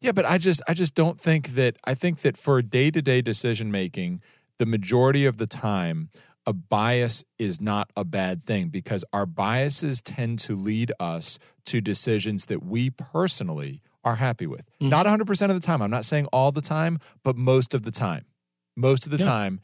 Yeah, 0.00 0.12
but 0.12 0.24
I 0.24 0.38
just 0.38 0.62
I 0.68 0.74
just 0.74 0.94
don't 0.94 1.18
think 1.18 1.48
that 1.50 1.78
I 1.84 1.94
think 1.94 2.20
that 2.20 2.36
for 2.36 2.62
day-to-day 2.62 3.22
decision 3.22 3.72
making, 3.72 4.22
the 4.58 4.66
majority 4.66 5.26
of 5.26 5.38
the 5.38 5.48
time 5.48 6.10
a 6.46 6.52
bias 6.52 7.24
is 7.38 7.60
not 7.60 7.90
a 7.96 8.04
bad 8.04 8.42
thing 8.42 8.68
because 8.68 9.04
our 9.12 9.26
biases 9.26 10.00
tend 10.00 10.38
to 10.40 10.54
lead 10.54 10.92
us 11.00 11.38
to 11.64 11.80
decisions 11.80 12.46
that 12.46 12.62
we 12.62 12.90
personally 12.90 13.80
are 14.04 14.16
happy 14.16 14.46
with. 14.46 14.66
Mhm. 14.80 14.88
Not 14.90 15.06
100% 15.06 15.50
of 15.50 15.60
the 15.60 15.66
time. 15.66 15.80
I'm 15.82 15.90
not 15.90 16.04
saying 16.04 16.26
all 16.26 16.52
the 16.52 16.60
time, 16.60 16.98
but 17.22 17.36
most 17.36 17.74
of 17.74 17.82
the 17.82 17.90
time. 17.90 18.26
Most 18.76 19.06
of 19.06 19.10
the 19.12 19.18
Yeah. 19.18 19.24
time 19.24 19.60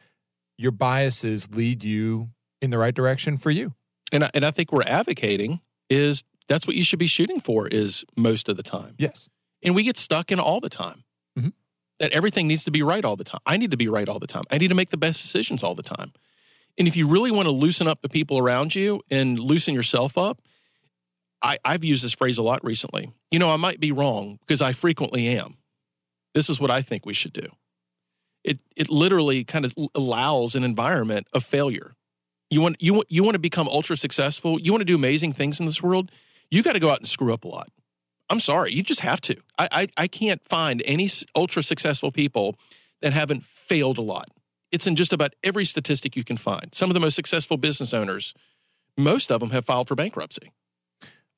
your 0.57 0.70
biases 0.72 1.55
lead 1.55 1.83
you 1.85 2.31
in 2.61 2.70
the 2.70 2.79
right 2.79 2.94
direction 2.94 3.37
for 3.37 3.50
you. 3.50 3.74
And 4.12 4.24
I, 4.24 4.31
and 4.35 4.44
I 4.44 4.50
think 4.50 4.72
we're 4.72 4.83
advocating 4.83 5.61
is 5.88 6.22
that's 6.48 6.66
what 6.66 6.76
you 6.76 6.85
should 6.85 6.98
be 6.98 7.07
shooting 7.07 7.40
for 7.40 7.66
is 7.68 8.05
most 8.16 8.48
of 8.48 8.57
the 8.57 8.62
time. 8.62 8.94
Yes. 8.98 9.29
And 9.62 9.74
we 9.74 9.83
get 9.85 9.96
stuck 9.96 10.31
in 10.33 10.40
all 10.40 10.61
the 10.61 10.68
time. 10.68 11.05
Mhm. 11.38 11.53
That 11.98 12.12
everything 12.12 12.46
needs 12.48 12.64
to 12.64 12.70
be 12.70 12.83
right 12.83 13.05
all 13.05 13.16
the 13.16 13.24
time. 13.24 13.40
I 13.46 13.57
need 13.57 13.70
to 13.70 13.76
be 13.76 13.88
right 13.88 14.09
all 14.09 14.18
the 14.18 14.26
time. 14.26 14.44
I 14.50 14.59
need 14.59 14.68
to 14.68 14.74
make 14.74 14.90
the 14.90 14.96
best 14.96 15.22
decisions 15.22 15.62
all 15.62 15.74
the 15.74 15.83
time. 15.83 16.12
And 16.79 16.88
if 16.88 16.96
you 16.96 17.07
really 17.07 17.31
want 17.31 17.46
to 17.46 17.50
loosen 17.53 17.87
up 17.88 18.00
the 18.00 18.09
people 18.09 18.38
around 18.38 18.74
you 18.74 19.03
and 19.11 19.38
loosen 19.38 19.74
yourself 19.74 20.16
up, 20.16 20.40
I, 21.42 21.59
I've 21.64 21.85
used 21.85 22.05
this 22.05 22.12
phrase 22.12 22.38
a 22.38 22.42
lot 22.42 22.64
recently. 22.64 23.12
You 23.31 23.38
know, 23.38 23.50
I 23.50 23.57
might 23.57 23.81
be 23.81 23.92
wrong 23.92 24.38
because 24.40 24.61
I 24.61 24.72
frequently 24.72 25.29
am. 25.29 25.57
This 26.35 26.50
is 26.50 26.61
what 26.61 26.70
I 26.70 26.83
think 26.83 27.07
we 27.07 27.14
should 27.14 27.33
do. 27.33 27.48
It 28.44 28.61
it 28.76 28.88
literally 28.88 29.44
kind 29.44 29.64
of 29.64 29.74
allows 29.94 30.55
an 30.55 30.64
environment 30.64 31.26
of 31.33 31.44
failure. 31.44 31.94
You 32.50 32.61
want 32.61 32.76
you 32.81 32.94
want 32.94 33.07
you 33.11 33.22
want 33.22 33.35
to 33.35 33.40
become 33.40 33.68
ultra 33.68 33.96
successful. 33.96 34.61
You 34.61 34.72
want 34.72 34.81
to 34.81 34.87
do 34.87 34.94
amazing 34.94 35.33
things 35.33 35.61
in 35.61 35.66
this 35.66 35.83
world. 35.83 36.11
You 36.50 36.62
got 36.62 36.72
to 36.72 36.81
go 36.81 36.90
out 36.90 36.98
and 36.98 37.09
screw 37.09 37.33
up 37.33 37.44
a 37.44 37.48
lot. 37.48 37.68
I'm 38.29 38.40
sorry, 38.40 38.72
you 38.72 38.83
just 38.83 39.00
have 39.00 39.20
to. 39.22 39.37
I 39.59 39.68
I, 39.72 39.88
I 39.96 40.07
can't 40.09 40.44
find 40.44 40.83
any 40.85 41.09
ultra 41.35 41.62
successful 41.62 42.12
people 42.12 42.57
that 43.03 43.12
haven't 43.12 43.44
failed 43.44 43.98
a 43.98 44.03
lot. 44.03 44.31
It's 44.72 44.87
in 44.87 44.96
just 44.96 45.12
about 45.12 45.35
every 45.42 45.64
statistic 45.64 46.16
you 46.16 46.24
can 46.24 46.37
find. 46.37 46.74
Some 46.74 46.90
of 46.90 46.94
the 46.94 47.00
most 47.00 47.16
successful 47.16 47.57
business 47.57 47.92
owners, 47.92 48.35
most 48.96 49.33
of 49.33 49.40
them 49.40 49.50
have 49.50 49.64
filed 49.64 49.88
for 49.88 49.94
bankruptcy. 49.94 50.53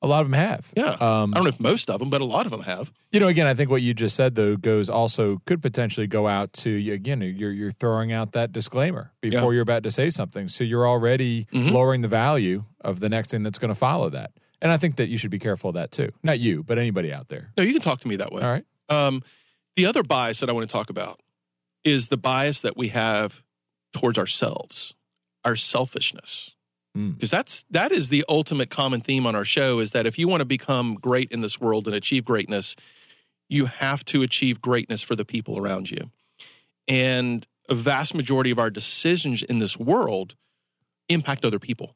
A 0.03 0.07
lot 0.07 0.19
of 0.21 0.29
them 0.29 0.37
have. 0.37 0.71
Yeah. 0.75 0.89
Um, 0.99 1.33
I 1.33 1.37
don't 1.37 1.45
know 1.45 1.49
if 1.49 1.59
most 1.61 1.89
of 1.89 1.99
them, 1.99 2.09
but 2.09 2.19
a 2.19 2.25
lot 2.25 2.45
of 2.45 2.51
them 2.51 2.63
have. 2.63 2.91
You 3.13 3.21
know, 3.21 3.29
again, 3.29 3.47
I 3.47 3.53
think 3.53 3.69
what 3.69 3.81
you 3.81 3.93
just 3.93 4.15
said 4.17 4.35
though 4.35 4.57
goes 4.57 4.89
also 4.89 5.41
could 5.45 5.61
potentially 5.61 6.07
go 6.07 6.27
out 6.27 6.51
to 6.53 6.69
you 6.69 6.93
again. 6.93 7.21
You're 7.21 7.51
you're 7.53 7.71
throwing 7.71 8.11
out 8.11 8.33
that 8.33 8.51
disclaimer 8.51 9.13
before 9.21 9.51
Yeah. 9.53 9.55
you're 9.55 9.61
about 9.63 9.83
to 9.83 9.91
say 9.91 10.09
something, 10.09 10.49
so 10.49 10.63
you're 10.65 10.85
already 10.87 11.45
Mhm. 11.53 11.71
lowering 11.71 12.01
the 12.01 12.09
value 12.09 12.65
of 12.81 12.99
the 12.99 13.07
next 13.09 13.31
thing 13.31 13.43
that's 13.43 13.57
going 13.57 13.73
to 13.73 13.79
follow 13.79 14.09
that. 14.09 14.31
And 14.61 14.71
I 14.71 14.77
think 14.77 14.97
that 14.97 15.07
you 15.07 15.17
should 15.17 15.31
be 15.31 15.39
careful 15.39 15.69
of 15.69 15.75
that 15.75 15.91
too. 15.91 16.09
Not 16.21 16.39
you, 16.39 16.63
but 16.63 16.77
anybody 16.77 17.11
out 17.13 17.29
there. 17.29 17.51
No, 17.57 17.63
you 17.63 17.71
can 17.73 17.81
talk 17.81 17.99
to 18.01 18.07
me 18.07 18.17
that 18.17 18.31
way. 18.33 18.41
All 18.43 18.49
right. 18.51 18.65
Um, 18.89 19.21
the 19.77 19.85
other 19.85 20.03
bias 20.03 20.39
that 20.41 20.49
I 20.49 20.53
want 20.53 20.69
to 20.69 20.71
talk 20.71 20.89
about 20.89 21.21
is 21.85 22.09
the 22.09 22.17
bias 22.17 22.61
that 22.61 22.75
we 22.77 22.89
have 22.89 23.41
towards 23.93 24.17
ourselves, 24.17 24.93
our 25.45 25.55
selfishness. 25.55 26.52
Mm. 26.97 27.15
Because 27.15 27.31
that's 27.31 27.63
that 27.71 27.91
is 27.91 28.09
the 28.09 28.23
ultimate 28.29 28.69
common 28.69 29.01
theme 29.01 29.25
on 29.25 29.35
our 29.35 29.45
show 29.45 29.79
is 29.79 29.91
that 29.91 30.05
if 30.05 30.19
you 30.19 30.27
want 30.27 30.41
to 30.41 30.45
become 30.45 30.95
great 30.95 31.31
in 31.31 31.41
this 31.41 31.59
world 31.59 31.87
and 31.87 31.95
achieve 31.95 32.23
greatness, 32.23 32.75
you 33.49 33.65
have 33.65 34.05
to 34.05 34.21
achieve 34.21 34.61
greatness 34.61 35.01
for 35.01 35.15
the 35.15 35.25
people 35.25 35.57
around 35.57 35.89
you. 35.89 36.11
And 36.87 37.47
a 37.69 37.75
vast 37.75 38.13
majority 38.13 38.51
of 38.51 38.59
our 38.59 38.69
decisions 38.69 39.41
in 39.41 39.59
this 39.59 39.77
world 39.77 40.35
impact 41.09 41.45
other 41.45 41.59
people. 41.59 41.95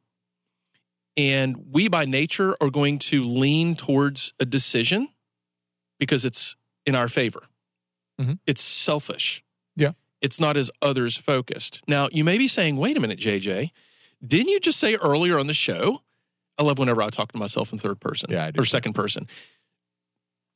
And 1.15 1.65
we, 1.71 1.87
by 1.87 2.05
nature, 2.05 2.55
are 2.61 2.69
going 2.69 2.99
to 2.99 3.23
lean 3.23 3.75
towards 3.75 4.33
a 4.39 4.45
decision 4.45 5.09
because 5.99 6.25
it's 6.25 6.55
in 6.85 6.95
our 6.95 7.07
favor. 7.07 7.47
Mhm. 8.19 8.39
It's 8.45 8.61
selfish. 8.61 9.43
Yeah. 9.75 9.93
It's 10.21 10.39
not 10.39 10.57
as 10.57 10.71
others 10.81 11.17
focused. 11.17 11.81
Now, 11.87 12.07
you 12.11 12.23
may 12.23 12.37
be 12.37 12.47
saying, 12.47 12.77
wait 12.77 12.97
a 12.97 12.99
minute, 12.99 13.19
JJ, 13.19 13.71
didn't 14.25 14.49
you 14.49 14.59
just 14.59 14.79
say 14.79 14.95
earlier 14.95 15.37
on 15.39 15.47
the 15.47 15.53
show? 15.53 16.01
I 16.57 16.63
love 16.63 16.79
whenever 16.79 17.01
I 17.01 17.09
talk 17.09 17.31
to 17.33 17.37
myself 17.37 17.71
in 17.71 17.77
third 17.79 17.99
person 17.99 18.31
Yeah, 18.31 18.49
or 18.57 18.65
second 18.65 18.93
person. 18.93 19.27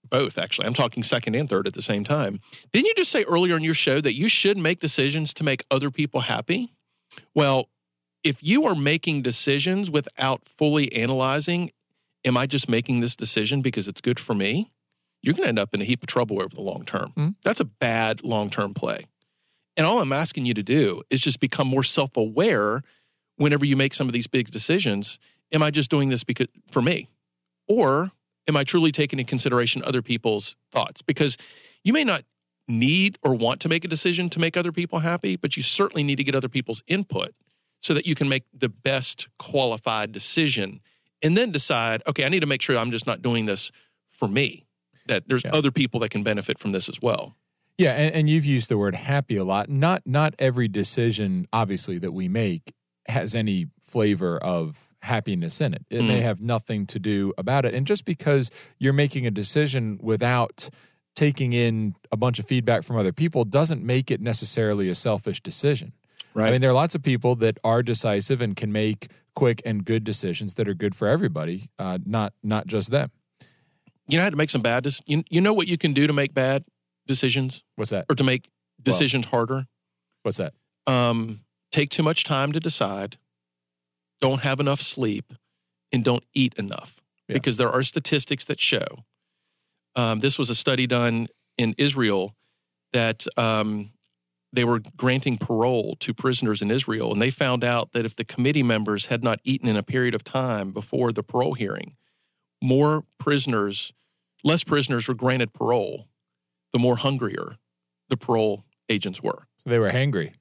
Both, 0.09 0.37
actually. 0.37 0.65
I'm 0.67 0.73
talking 0.73 1.03
second 1.03 1.35
and 1.35 1.47
third 1.47 1.67
at 1.67 1.73
the 1.73 1.81
same 1.81 2.03
time. 2.03 2.39
Didn't 2.73 2.87
you 2.87 2.93
just 2.95 3.11
say 3.11 3.23
earlier 3.23 3.55
on 3.55 3.63
your 3.63 3.75
show 3.75 4.01
that 4.01 4.13
you 4.13 4.27
should 4.27 4.57
make 4.57 4.79
decisions 4.79 5.33
to 5.35 5.43
make 5.43 5.63
other 5.69 5.91
people 5.91 6.21
happy? 6.21 6.73
Well, 7.35 7.69
if 8.23 8.43
you 8.43 8.65
are 8.65 8.75
making 8.75 9.21
decisions 9.21 9.89
without 9.91 10.43
fully 10.45 10.91
analyzing, 10.93 11.71
am 12.25 12.35
I 12.35 12.47
just 12.47 12.67
making 12.67 12.99
this 12.99 13.15
decision 13.15 13.61
because 13.61 13.87
it's 13.87 14.01
good 14.01 14.19
for 14.19 14.33
me? 14.33 14.71
You're 15.21 15.33
going 15.35 15.43
to 15.43 15.49
end 15.49 15.59
up 15.59 15.73
in 15.73 15.81
a 15.81 15.85
heap 15.85 16.01
of 16.01 16.07
trouble 16.07 16.41
over 16.41 16.53
the 16.53 16.61
long 16.61 16.83
term. 16.83 17.13
Mhm. 17.15 17.35
That's 17.43 17.59
a 17.59 17.65
bad 17.65 18.23
long 18.23 18.49
term 18.49 18.73
play. 18.73 19.05
And 19.77 19.85
all 19.85 20.01
I'm 20.01 20.11
asking 20.11 20.45
you 20.45 20.53
to 20.55 20.63
do 20.63 21.03
is 21.11 21.21
just 21.21 21.39
become 21.39 21.67
more 21.67 21.83
self 21.83 22.17
aware 22.17 22.81
whenever 23.41 23.65
you 23.65 23.75
make 23.75 23.93
some 23.93 24.07
of 24.07 24.13
these 24.13 24.27
big 24.27 24.49
decisions. 24.51 25.19
Am 25.51 25.63
I 25.63 25.71
just 25.71 25.89
doing 25.89 26.09
this 26.09 26.23
because 26.23 26.47
for 26.69 26.81
me? 26.81 27.07
Or 27.67 28.11
am 28.47 28.55
I 28.55 28.63
truly 28.63 28.91
taking 28.91 29.19
into 29.19 29.29
consideration 29.29 29.83
other 29.83 30.01
people's 30.01 30.55
thoughts? 30.71 31.01
Because 31.01 31.37
you 31.83 31.91
may 31.93 32.03
not 32.03 32.23
need 32.67 33.17
or 33.23 33.33
want 33.35 33.59
to 33.61 33.69
make 33.69 33.83
a 33.83 33.87
decision 33.87 34.29
to 34.29 34.39
make 34.39 34.55
other 34.55 34.71
people 34.71 34.99
happy, 34.99 35.35
but 35.35 35.57
you 35.57 35.63
certainly 35.63 36.03
need 36.03 36.17
to 36.17 36.23
get 36.23 36.35
other 36.35 36.47
people's 36.49 36.83
input 36.87 37.29
so 37.81 37.93
that 37.93 38.05
you 38.05 38.13
can 38.15 38.29
make 38.29 38.43
the 38.53 38.69
best 38.69 39.27
qualified 39.39 40.11
decision 40.11 40.79
and 41.23 41.35
then 41.35 41.51
decide, 41.51 42.01
okay, 42.07 42.23
I 42.23 42.29
need 42.29 42.41
to 42.41 42.45
make 42.47 42.61
sure 42.61 42.77
I'm 42.77 42.91
just 42.91 43.07
not 43.07 43.21
doing 43.21 43.45
this 43.45 43.71
for 44.07 44.27
me, 44.27 44.65
that 45.07 45.27
there's 45.27 45.43
Yeah. 45.43 45.51
other 45.51 45.71
people 45.71 45.99
that 46.01 46.09
can 46.09 46.21
benefit 46.23 46.59
from 46.59 46.71
this 46.71 46.87
as 46.87 47.01
well. 47.01 47.35
Yeah, 47.77 47.93
and, 47.93 48.13
and 48.13 48.29
you've 48.29 48.45
used 48.45 48.69
the 48.69 48.77
word 48.77 48.93
happy 48.95 49.35
a 49.35 49.43
lot. 49.43 49.67
Not 49.67 50.03
not 50.05 50.35
every 50.37 50.67
decision, 50.67 51.47
obviously, 51.51 51.97
that 51.97 52.11
we 52.11 52.27
make 52.27 52.73
has 53.07 53.35
any 53.35 53.67
flavor 53.81 54.37
of 54.37 54.89
happiness 55.01 55.59
in 55.61 55.73
it. 55.73 55.85
It 55.89 56.03
may 56.03 56.19
Mm. 56.19 56.23
have 56.23 56.41
nothing 56.41 56.85
to 56.87 56.99
do 56.99 57.33
about 57.37 57.65
it. 57.65 57.73
And 57.73 57.87
just 57.87 58.05
because 58.05 58.51
you're 58.77 58.93
making 58.93 59.25
a 59.25 59.31
decision 59.31 59.97
without 60.01 60.69
taking 61.15 61.53
in 61.53 61.95
a 62.11 62.17
bunch 62.17 62.39
of 62.39 62.45
feedback 62.47 62.83
from 62.83 62.95
other 62.97 63.11
people 63.11 63.43
doesn't 63.43 63.83
make 63.83 64.11
it 64.11 64.21
necessarily 64.21 64.89
a 64.89 64.95
selfish 64.95 65.41
decision. 65.41 65.93
Right. 66.33 66.47
I 66.47 66.51
mean, 66.51 66.61
there 66.61 66.69
are 66.69 66.73
lots 66.73 66.95
of 66.95 67.03
people 67.03 67.35
that 67.37 67.57
are 67.63 67.83
decisive 67.83 68.39
and 68.41 68.55
can 68.55 68.71
make 68.71 69.07
quick 69.35 69.61
and 69.65 69.83
good 69.83 70.03
decisions 70.03 70.53
that 70.53 70.67
are 70.67 70.73
good 70.73 70.93
for 70.95 71.07
everybody, 71.07 71.69
uh, 71.79 71.97
not 72.05 72.33
not 72.43 72.67
just 72.67 72.91
them. 72.91 73.09
you 74.07 74.17
know 74.17 74.23
how 74.23 74.29
to 74.29 74.35
make 74.37 74.49
some 74.49 74.61
bad 74.61 74.83
decisions? 74.83 75.07
You, 75.09 75.23
you 75.29 75.41
know 75.41 75.53
what 75.53 75.67
you 75.67 75.77
can 75.77 75.93
do 75.93 76.05
to 76.07 76.13
make 76.13 76.33
bad 76.33 76.63
decisions 77.07 77.63
What's 77.75 77.91
that? 77.91 78.05
or 78.09 78.15
to 78.15 78.23
make 78.23 78.49
decisions 78.81 79.25
harder? 79.27 79.67
What's 80.23 80.37
that? 80.37 80.53
um, 80.87 81.41
take 81.71 81.89
too 81.89 82.03
much 82.03 82.23
time 82.23 82.51
to 82.51 82.59
decide, 82.59 83.17
don't 84.19 84.41
have 84.41 84.59
enough 84.59 84.81
sleep, 84.81 85.33
and 85.91 86.03
don't 86.03 86.23
eat 86.33 86.53
enough. 86.55 87.01
Yeah. 87.27 87.33
Because 87.33 87.57
there 87.57 87.69
are 87.69 87.83
statistics 87.83 88.45
that 88.45 88.59
show. 88.59 89.05
Um, 89.95 90.19
this 90.19 90.37
was 90.37 90.49
a 90.49 90.55
study 90.55 90.87
done 90.87 91.27
in 91.57 91.75
Israel 91.77 92.35
that 92.93 93.25
um, 93.37 93.91
they 94.53 94.63
were 94.63 94.81
granting 94.97 95.37
parole 95.37 95.95
to 95.99 96.13
prisoners 96.13 96.61
in 96.61 96.71
Israel, 96.71 97.11
and 97.11 97.21
they 97.21 97.29
found 97.29 97.63
out 97.63 97.93
that 97.93 98.05
if 98.05 98.15
the 98.15 98.25
committee 98.25 98.63
members 98.63 99.07
had 99.07 99.23
not 99.23 99.39
eaten 99.43 99.67
in 99.67 99.77
a 99.77 99.83
period 99.83 100.13
of 100.13 100.23
time 100.23 100.71
before 100.71 101.11
the 101.11 101.23
parole 101.23 101.53
hearing, 101.53 101.95
more 102.61 103.03
prisoners, 103.17 103.93
less 104.43 104.63
prisoners 104.63 105.07
were 105.07 105.13
granted 105.13 105.53
parole, 105.53 106.07
the 106.73 106.79
more 106.79 106.97
hungrier 106.97 107.57
the 108.09 108.17
parole 108.17 108.65
agents 108.89 109.23
were. 109.23 109.47
They 109.65 109.79
were 109.79 109.91
hangry. 109.91 110.33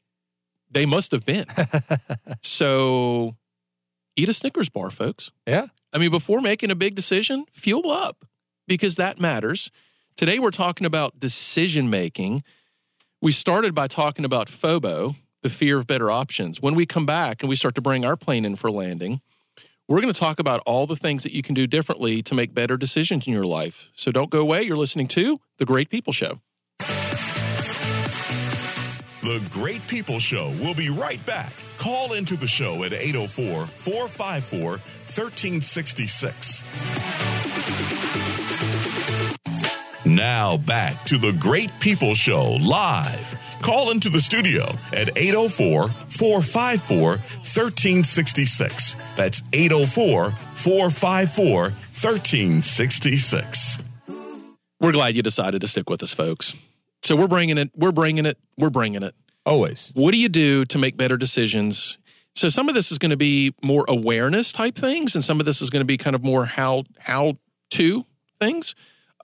They 0.71 0.87
must 0.87 1.13
have 1.13 1.25
been. 1.25 1.47
so 2.43 3.37
eat 4.17 4.29
a 4.29 4.35
Snickers 4.35 4.69
bar, 4.69 4.91
folks. 4.91 5.31
Yeah. 5.47 5.67
I 5.93 5.99
mean, 5.99 6.11
before 6.11 6.41
making 6.41 6.71
a 6.71 6.75
big 6.75 6.95
decision, 6.95 7.47
fuel 7.51 7.91
up 7.91 8.25
because 8.69 8.97
that 8.97 9.19
matters. 9.19 9.71
Today, 10.17 10.39
we're 10.39 10.51
talking 10.51 10.87
about 10.87 11.19
decision 11.19 11.91
making. 11.91 12.43
We 13.21 13.33
started 13.33 13.75
by 13.75 13.87
talking 13.87 14.25
about 14.25 14.49
FOBO, 14.49 15.17
the 15.43 15.51
fear 15.51 15.79
of 15.79 15.87
better 15.87 16.11
options. 16.11 16.63
When 16.63 16.75
we 16.75 16.87
come 16.87 17.07
back 17.07 17.43
and 17.43 17.49
we 17.49 17.57
start 17.57 17.75
to 17.77 17.81
bring 17.81 18.05
our 18.05 18.17
plane 18.17 18.45
in 18.45 18.57
for 18.57 18.71
landing, 18.71 19.21
we're 19.89 20.01
going 20.01 20.13
to 20.13 20.19
talk 20.19 20.39
about 20.39 20.61
all 20.67 20.87
the 20.87 20.95
things 20.95 21.25
that 21.25 21.33
you 21.33 21.43
can 21.43 21.55
do 21.55 21.67
differently 21.67 22.23
to 22.23 22.35
make 22.35 22.55
better 22.55 22.77
decisions 22.77 23.27
in 23.27 23.33
your 23.33 23.45
life. 23.45 23.91
So 23.95 24.13
don't 24.13 24.31
go 24.31 24.41
away. 24.41 24.63
You're 24.63 24.77
listening 24.77 25.09
to 25.09 25.41
The 25.59 25.65
Great 25.65 25.91
People 25.91 26.13
Show. 26.13 26.41
The 29.31 29.47
Great 29.53 29.87
People 29.87 30.19
Show 30.19 30.49
will 30.61 30.75
be 30.75 30.91
right 30.91 31.25
back. 31.25 31.53
Call 31.79 32.15
into 32.15 32.37
the 32.37 32.49
show 32.49 32.83
at 32.83 32.93
804 32.93 33.67
454 33.67 34.71
1366. 34.71 36.65
Now 40.05 40.57
back 40.57 41.05
to 41.05 41.17
the 41.17 41.31
Great 41.39 41.71
People 41.79 42.17
Show 42.17 42.59
live. 42.61 43.39
Call 43.63 43.93
into 43.93 44.09
the 44.09 44.21
studio 44.21 44.65
at 44.93 45.17
804 45.17 45.91
454 46.09 47.11
1366. 47.11 48.97
That's 49.15 49.43
804 49.53 50.33
454 50.33 51.63
1366. 51.63 53.79
We're 54.81 54.91
glad 54.91 55.15
you 55.15 55.23
decided 55.23 55.61
to 55.61 55.69
stick 55.69 55.89
with 55.89 56.03
us, 56.03 56.13
folks. 56.13 56.57
So 57.03 57.17
we're 57.17 57.29
bringing 57.29 57.59
it. 57.59 57.71
We're 57.77 57.93
bringing 57.93 58.27
it. 58.27 58.39
We're 58.59 58.71
bringing 58.71 59.03
it. 59.03 59.15
Always. 59.47 59.93
What 59.95 60.13
do 60.13 60.19
you 60.19 60.29
do 60.29 60.65
to 60.67 60.79
make 60.79 60.97
better 60.97 61.17
decisions? 61.17 61.99
So 62.35 62.49
some 62.49 62.69
of 62.69 62.75
this 62.75 62.93
is 62.93 62.99
going 62.99 63.11
to 63.11 63.17
be 63.17 63.55
more 63.63 63.85
awareness 63.89 64.53
type 64.53 64.75
things, 64.75 65.15
and 65.15 65.25
some 65.25 65.41
of 65.41 65.47
this 65.47 65.61
is 65.61 65.71
going 65.71 65.81
to 65.81 65.87
be 65.87 65.97
kind 65.97 66.15
of 66.15 66.23
more 66.23 66.45
how 66.47 66.85
how 66.99 67.37
to 67.71 68.07
things. 68.39 68.75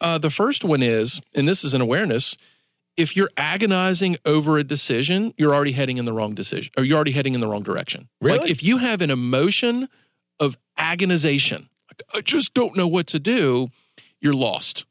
Uh, 0.00 0.18
the 0.18 0.30
first 0.30 0.64
one 0.64 0.82
is, 0.82 1.20
and 1.34 1.48
this 1.48 1.64
is 1.64 1.74
an 1.74 1.80
awareness. 1.80 2.36
If 2.96 3.14
you're 3.16 3.30
agonizing 3.36 4.16
over 4.24 4.58
a 4.58 4.64
decision, 4.64 5.34
you're 5.36 5.54
already 5.54 5.72
heading 5.72 5.98
in 5.98 6.06
the 6.06 6.12
wrong 6.12 6.34
decision, 6.34 6.72
or 6.76 6.84
you're 6.84 6.96
already 6.96 7.12
heading 7.12 7.34
in 7.34 7.40
the 7.40 7.46
wrong 7.46 7.62
direction. 7.62 8.08
Like 8.20 8.32
Really? 8.32 8.50
if 8.50 8.62
you 8.62 8.78
have 8.78 9.02
an 9.02 9.10
emotion 9.10 9.88
of 10.40 10.56
agonization, 10.78 11.68
like 11.90 12.02
I 12.14 12.20
just 12.22 12.54
don't 12.54 12.76
know 12.76 12.88
what 12.88 13.06
to 13.08 13.18
do, 13.18 13.68
you're 14.20 14.34
lost. 14.34 14.86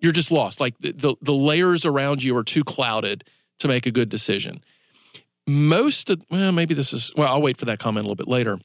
You're 0.00 0.12
just 0.12 0.32
lost. 0.32 0.60
Like 0.60 0.76
the, 0.78 0.92
the, 0.92 1.16
the 1.22 1.32
layers 1.32 1.86
around 1.86 2.24
you 2.24 2.36
are 2.36 2.42
too 2.44 2.64
clouded 2.64 3.22
to 3.62 3.68
make 3.68 3.86
a 3.86 3.90
good 3.90 4.08
decision. 4.08 4.62
Most 5.46 6.10
of, 6.10 6.22
well, 6.30 6.52
maybe 6.52 6.74
this 6.74 6.92
is, 6.92 7.12
well, 7.16 7.32
I'll 7.32 7.42
wait 7.42 7.56
for 7.56 7.64
that 7.64 7.78
comment 7.78 8.04
a 8.04 8.08
little 8.08 8.16
bit 8.16 8.28
later. 8.28 8.58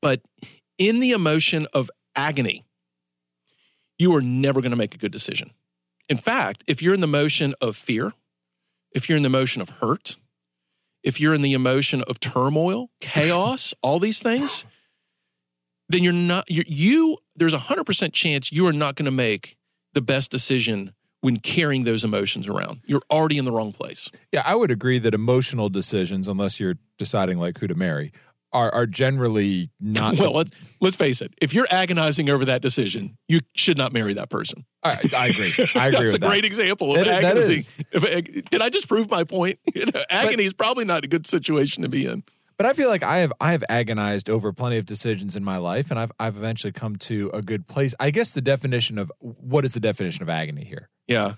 But 0.00 0.22
in 0.78 1.00
the 1.00 1.10
emotion 1.10 1.66
of 1.74 1.90
agony, 2.16 2.64
you 3.98 4.14
are 4.14 4.22
never 4.22 4.60
going 4.60 4.70
to 4.70 4.76
make 4.76 4.94
a 4.94 4.98
good 4.98 5.12
decision. 5.12 5.50
In 6.08 6.16
fact, 6.16 6.64
if 6.66 6.80
you're 6.80 6.94
in 6.94 7.00
the 7.00 7.06
motion 7.06 7.54
of 7.60 7.76
fear, 7.76 8.14
if 8.92 9.08
you're 9.08 9.16
in 9.16 9.22
the 9.22 9.28
motion 9.28 9.60
of 9.60 9.68
hurt, 9.68 10.16
if 11.02 11.20
you're 11.20 11.34
in 11.34 11.42
the 11.42 11.52
emotion 11.52 12.02
of 12.08 12.18
turmoil, 12.18 12.90
chaos, 13.00 13.74
all 13.82 13.98
these 13.98 14.22
things, 14.22 14.64
then 15.88 16.02
you're 16.02 16.12
not, 16.12 16.44
you're, 16.48 16.64
you, 16.66 17.18
there's 17.36 17.52
a 17.52 17.58
100% 17.58 18.12
chance 18.12 18.52
you 18.52 18.66
are 18.66 18.72
not 18.72 18.96
going 18.96 19.04
to 19.04 19.10
make 19.10 19.56
the 19.92 20.00
best 20.00 20.30
decision 20.30 20.94
when 21.20 21.36
carrying 21.38 21.84
those 21.84 22.04
emotions 22.04 22.48
around. 22.48 22.80
You're 22.86 23.02
already 23.10 23.36
in 23.38 23.44
the 23.44 23.52
wrong 23.52 23.72
place. 23.72 24.10
Yeah, 24.32 24.42
I 24.44 24.54
would 24.54 24.70
agree 24.70 24.98
that 25.00 25.12
emotional 25.14 25.68
decisions, 25.68 26.28
unless 26.28 26.58
you're 26.60 26.76
deciding 26.98 27.38
like 27.38 27.58
who 27.58 27.66
to 27.66 27.74
marry, 27.74 28.12
are 28.52 28.72
are 28.74 28.86
generally 28.86 29.70
not. 29.80 30.18
Well, 30.18 30.32
let's, 30.32 30.50
let's 30.80 30.96
face 30.96 31.20
it. 31.22 31.32
If 31.40 31.54
you're 31.54 31.68
agonizing 31.70 32.28
over 32.30 32.44
that 32.46 32.62
decision, 32.62 33.16
you 33.28 33.40
should 33.54 33.78
not 33.78 33.92
marry 33.92 34.14
that 34.14 34.28
person. 34.28 34.64
I, 34.82 34.98
I 35.16 35.26
agree. 35.28 35.52
I 35.76 35.88
agree 35.88 36.00
That's 36.04 36.14
a 36.14 36.18
that. 36.18 36.26
great 36.26 36.44
example 36.44 36.90
of 36.92 36.96
That 36.98 37.06
that 37.06 37.24
agonizing. 37.24 37.58
is. 37.58 37.74
If- 37.92 38.04
eh, 38.04 38.40
Did 38.50 38.60
I 38.62 38.70
just 38.70 38.88
prove 38.88 39.08
my 39.10 39.22
point? 39.24 39.58
You 39.74 39.86
know, 39.86 40.00
agony 40.10 40.44
is 40.44 40.52
probably 40.54 40.84
not 40.84 41.04
a 41.04 41.08
good 41.08 41.26
situation 41.26 41.82
to 41.84 41.88
be 41.88 42.06
in. 42.06 42.24
But 42.60 42.66
I 42.66 42.74
feel 42.74 42.90
like 42.90 43.02
I 43.02 43.20
have 43.20 43.32
I 43.40 43.52
have 43.52 43.64
agonized 43.70 44.28
over 44.28 44.52
plenty 44.52 44.76
of 44.76 44.84
decisions 44.84 45.34
in 45.34 45.42
my 45.42 45.56
life, 45.56 45.90
and 45.90 45.98
I've 45.98 46.12
I've 46.20 46.36
eventually 46.36 46.74
come 46.74 46.96
to 46.96 47.30
a 47.32 47.40
good 47.40 47.66
place. 47.66 47.94
I 47.98 48.10
guess 48.10 48.34
the 48.34 48.42
definition 48.42 48.98
of 48.98 49.10
what 49.20 49.64
is 49.64 49.72
the 49.72 49.80
definition 49.80 50.22
of 50.22 50.28
agony 50.28 50.64
here? 50.64 50.90
Yeah. 51.06 51.36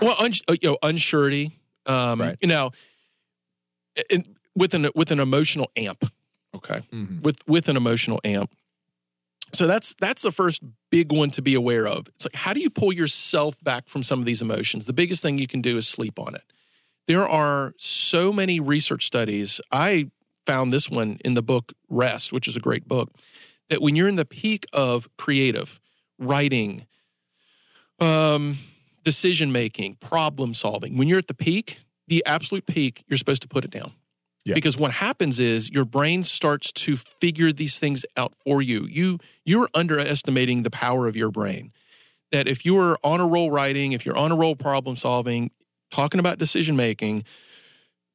Well, 0.00 0.14
un, 0.20 0.30
you 0.48 0.70
know, 0.70 0.78
unsurety. 0.80 1.54
Um, 1.86 2.20
Right. 2.20 2.38
You 2.40 2.46
know, 2.46 2.70
in, 4.08 4.36
with 4.54 4.74
an 4.74 4.90
with 4.94 5.10
an 5.10 5.18
emotional 5.18 5.72
amp. 5.74 6.04
Okay. 6.54 6.82
Mhm. 6.92 7.22
With 7.22 7.40
with 7.48 7.68
an 7.68 7.76
emotional 7.76 8.20
amp. 8.22 8.54
So 9.52 9.66
that's 9.66 9.96
that's 10.00 10.22
the 10.22 10.30
first 10.30 10.62
big 10.88 11.10
one 11.10 11.30
to 11.32 11.42
be 11.42 11.54
aware 11.54 11.88
of. 11.88 12.06
It's 12.14 12.26
like 12.26 12.36
how 12.36 12.52
do 12.52 12.60
you 12.60 12.70
pull 12.70 12.92
yourself 12.92 13.56
back 13.64 13.88
from 13.88 14.04
some 14.04 14.20
of 14.20 14.24
these 14.24 14.40
emotions? 14.40 14.86
The 14.86 14.92
biggest 14.92 15.20
thing 15.20 15.36
you 15.36 15.48
can 15.48 15.62
do 15.62 15.76
is 15.76 15.88
sleep 15.88 16.16
on 16.16 16.36
it. 16.36 16.44
There 17.08 17.26
are 17.28 17.72
so 17.76 18.32
many 18.32 18.60
research 18.60 19.04
studies. 19.04 19.60
I 19.72 20.12
found 20.46 20.70
this 20.70 20.90
one 20.90 21.18
in 21.24 21.34
the 21.34 21.42
book 21.42 21.72
Rest, 21.88 22.32
which 22.32 22.48
is 22.48 22.56
a 22.56 22.60
great 22.60 22.86
book, 22.86 23.10
that 23.70 23.80
when 23.80 23.96
you're 23.96 24.08
in 24.08 24.16
the 24.16 24.24
peak 24.24 24.66
of 24.72 25.08
creative 25.16 25.80
writing, 26.18 26.86
um, 28.00 28.58
decision 29.02 29.52
making, 29.52 29.96
problem 29.96 30.54
solving, 30.54 30.96
when 30.96 31.08
you're 31.08 31.18
at 31.18 31.26
the 31.26 31.34
peak, 31.34 31.80
the 32.08 32.22
absolute 32.26 32.66
peak, 32.66 33.04
you're 33.08 33.18
supposed 33.18 33.42
to 33.42 33.48
put 33.48 33.64
it 33.64 33.70
down. 33.70 33.92
Yeah. 34.44 34.54
Because 34.54 34.76
what 34.76 34.90
happens 34.90 35.40
is 35.40 35.70
your 35.70 35.86
brain 35.86 36.22
starts 36.22 36.70
to 36.72 36.96
figure 36.96 37.50
these 37.50 37.78
things 37.78 38.04
out 38.16 38.34
for 38.44 38.60
you. 38.60 38.86
You 38.88 39.18
you're 39.44 39.70
underestimating 39.72 40.64
the 40.64 40.70
power 40.70 41.06
of 41.06 41.16
your 41.16 41.30
brain. 41.30 41.72
That 42.30 42.46
if 42.46 42.64
you 42.64 42.78
are 42.78 42.98
on 43.02 43.20
a 43.20 43.26
roll 43.26 43.50
writing, 43.50 43.92
if 43.92 44.04
you're 44.04 44.16
on 44.16 44.32
a 44.32 44.36
roll 44.36 44.54
problem 44.54 44.96
solving, 44.96 45.50
talking 45.90 46.20
about 46.20 46.38
decision 46.38 46.76
making, 46.76 47.24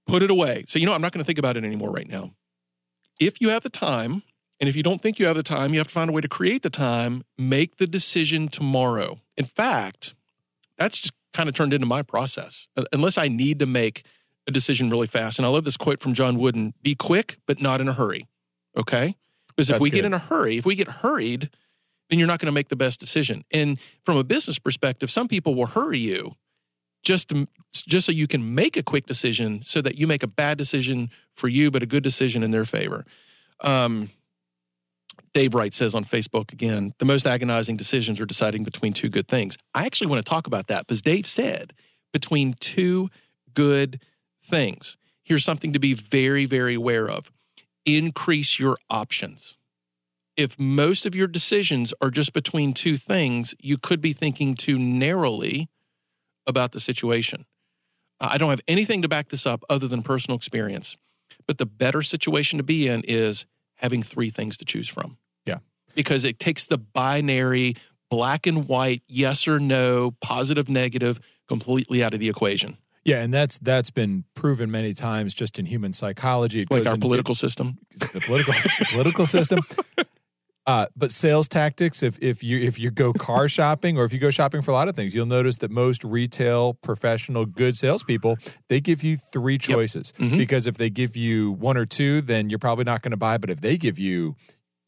put 0.10 0.24
it 0.24 0.32
away. 0.32 0.66
So 0.68 0.80
you 0.80 0.86
know 0.86 0.94
I'm 0.94 1.02
not 1.02 1.12
going 1.12 1.24
to 1.24 1.26
think 1.26 1.40
about 1.40 1.58
it 1.58 1.64
anymore 1.64 1.92
right 1.92 2.08
now. 2.08 2.32
If 3.20 3.42
you 3.42 3.50
have 3.50 3.64
the 3.64 3.70
time, 3.70 4.24
and 4.60 4.68
if 4.68 4.76
you 4.76 4.84
don't 4.84 5.02
think 5.02 5.20
you 5.20 5.26
have 5.26 5.36
the 5.36 5.44
time, 5.44 5.74
you 5.74 5.80
have 5.80 5.88
to 5.88 5.94
find 5.94 6.10
a 6.10 6.14
way 6.14 6.22
to 6.22 6.28
create 6.28 6.64
the 6.64 6.70
time, 6.70 7.24
make 7.38 7.78
the 7.78 7.88
decision 7.88 8.48
tomorrow. 8.48 9.20
In 9.38 9.46
fact, 9.46 10.14
that's 10.78 11.00
just 11.00 11.14
kind 11.34 11.48
of 11.48 11.56
turned 11.56 11.74
into 11.74 11.86
my 11.86 12.02
process. 12.02 12.68
Unless 12.92 13.18
I 13.18 13.28
need 13.28 13.60
to 13.60 13.66
make 13.66 14.04
a 14.48 14.52
decision 14.52 14.90
really 14.90 15.08
fast. 15.08 15.40
And 15.40 15.46
I 15.46 15.50
love 15.50 15.64
this 15.64 15.78
quote 15.78 16.00
from 16.00 16.14
John 16.14 16.38
Wooden 16.38 16.74
be 16.82 16.96
quick, 16.96 17.38
but 17.46 17.62
not 17.62 17.80
in 17.82 17.88
a 17.88 17.94
hurry. 17.94 18.28
Okay? 18.76 19.16
Because 19.48 19.70
if 19.70 19.76
That's 19.76 19.82
we 19.82 19.90
get 19.90 20.06
in 20.06 20.14
a 20.14 20.20
hurry, 20.20 20.58
if 20.58 20.66
we 20.66 20.76
get 20.76 20.88
hurried, 20.88 21.50
then 22.10 22.20
you're 22.20 22.28
not 22.28 22.40
going 22.40 22.48
to 22.48 22.52
make 22.52 22.70
the 22.70 22.76
best 22.76 23.00
decision. 23.00 23.44
And 23.52 23.80
from 24.04 24.18
a 24.18 24.24
business 24.24 24.60
perspective, 24.60 25.12
some 25.12 25.28
people 25.28 25.56
will 25.56 25.68
hurry 25.68 26.00
you 26.00 26.36
just 27.04 27.30
to, 27.30 27.48
just 27.74 28.06
so 28.06 28.12
you 28.12 28.28
can 28.28 28.54
make 28.56 28.78
a 28.78 28.84
quick 28.84 29.06
decision 29.06 29.62
so 29.62 29.82
that 29.82 29.98
you 29.98 30.08
make 30.08 30.24
a 30.24 30.28
bad 30.28 30.58
decision 30.58 31.10
for 31.36 31.48
you, 31.48 31.72
but 31.72 31.84
a 31.84 31.86
good 31.86 32.04
decision 32.04 32.44
in 32.44 32.52
their 32.52 32.66
favor. 32.66 33.06
Um, 33.62 34.10
Dave 35.34 35.54
Wright 35.54 35.74
says 35.74 35.94
on 35.94 36.06
Facebook 36.06 36.52
again, 36.52 36.94
the 36.98 37.06
most 37.06 37.28
agonizing 37.28 37.78
decisions 37.78 38.20
are 38.20 38.26
deciding 38.26 38.64
between 38.64 38.94
two 38.94 39.10
good 39.10 39.28
things. 39.28 39.58
I 39.76 39.86
actually 39.86 40.08
want 40.08 40.26
to 40.26 40.30
talk 40.30 40.48
about 40.48 40.68
that 40.68 40.88
because 40.88 41.02
Dave 41.02 41.28
said 41.28 41.74
between 42.12 42.54
two 42.54 43.10
good 43.54 44.02
things. 44.44 44.98
Here's 45.24 45.46
something 45.46 45.74
to 45.74 45.80
be 45.80 45.94
very, 45.94 46.46
very 46.46 46.76
aware 46.76 47.10
of 47.10 47.32
increase 47.86 48.60
your 48.60 48.78
options. 48.90 49.58
If 50.38 50.60
most 50.60 51.06
of 51.06 51.16
your 51.16 51.28
decisions 51.28 51.94
are 52.02 52.12
just 52.12 52.34
between 52.34 52.74
two 52.74 52.98
things, 52.98 53.56
you 53.62 53.78
could 53.78 54.00
be 54.00 54.14
thinking 54.14 54.56
too 54.56 54.78
narrowly 54.78 55.70
about 56.50 56.74
the 56.74 56.80
situation. 56.82 57.46
I 58.20 58.38
don't 58.38 58.50
have 58.50 58.62
anything 58.68 59.02
to 59.04 59.08
back 59.08 59.30
this 59.30 59.46
up 59.46 59.64
other 59.70 59.88
than 59.88 60.04
personal 60.04 60.36
experience. 60.36 60.98
But 61.48 61.58
the 61.58 61.66
better 61.66 62.02
situation 62.02 62.58
to 62.58 62.64
be 62.64 62.88
in 62.88 63.02
is 63.08 63.46
having 63.76 64.04
three 64.04 64.30
things 64.30 64.58
to 64.58 64.66
choose 64.66 64.90
from. 64.90 65.18
Yeah. 65.46 65.60
Because 65.96 66.26
it 66.26 66.38
takes 66.40 66.66
the 66.66 66.78
binary 66.78 67.76
black 68.10 68.46
and 68.46 68.68
white, 68.68 69.04
yes 69.08 69.48
or 69.48 69.60
no, 69.60 70.12
positive, 70.20 70.68
negative, 70.68 71.20
completely 71.48 72.04
out 72.04 72.14
of 72.14 72.20
the 72.20 72.28
equation. 72.28 72.78
Yeah, 73.06 73.22
and 73.22 73.34
that's 73.34 73.58
that's 73.60 73.90
been 73.92 74.26
proven 74.36 74.70
many 74.70 74.94
times 74.94 75.34
just 75.34 75.58
in 75.58 75.66
human 75.66 75.94
psychology. 75.94 76.62
It 76.62 76.72
Like 76.72 76.86
our 76.86 76.96
into- 76.96 77.06
political 77.08 77.34
system. 77.34 77.78
the 77.98 78.22
political 78.26 78.54
the 78.54 78.88
political 78.92 79.26
system. 79.26 79.60
Uh, 80.70 80.86
but 80.96 81.10
sales 81.10 81.48
tactics, 81.48 82.04
if 82.04 82.20
if 82.22 82.44
you 82.44 82.60
if 82.60 82.78
you 82.78 82.92
go 82.92 83.12
car 83.12 83.48
shopping 83.58 83.98
or 83.98 84.04
if 84.04 84.14
you 84.14 84.20
go 84.20 84.30
shopping 84.30 84.62
for 84.62 84.70
a 84.70 84.74
lot 84.76 84.88
of 84.88 84.96
things, 84.96 85.16
you'll 85.16 85.26
notice 85.26 85.58
that 85.58 85.72
most 85.72 86.04
retail, 86.04 86.76
professional, 86.90 87.44
good 87.48 87.76
salespeople 87.76 88.38
they 88.68 88.80
give 88.80 89.04
you 89.04 89.16
three 89.18 89.58
choices 89.58 90.12
Mhm. 90.20 90.38
because 90.38 90.68
if 90.68 90.76
they 90.78 90.90
give 90.92 91.18
you 91.18 91.52
one 91.70 91.76
or 91.76 91.88
two, 91.88 92.22
then 92.22 92.50
you're 92.50 92.60
probably 92.68 92.84
not 92.84 93.02
going 93.02 93.12
to 93.18 93.18
buy. 93.18 93.38
But 93.40 93.50
if 93.50 93.62
they 93.62 93.78
give 93.78 93.98
you 93.98 94.36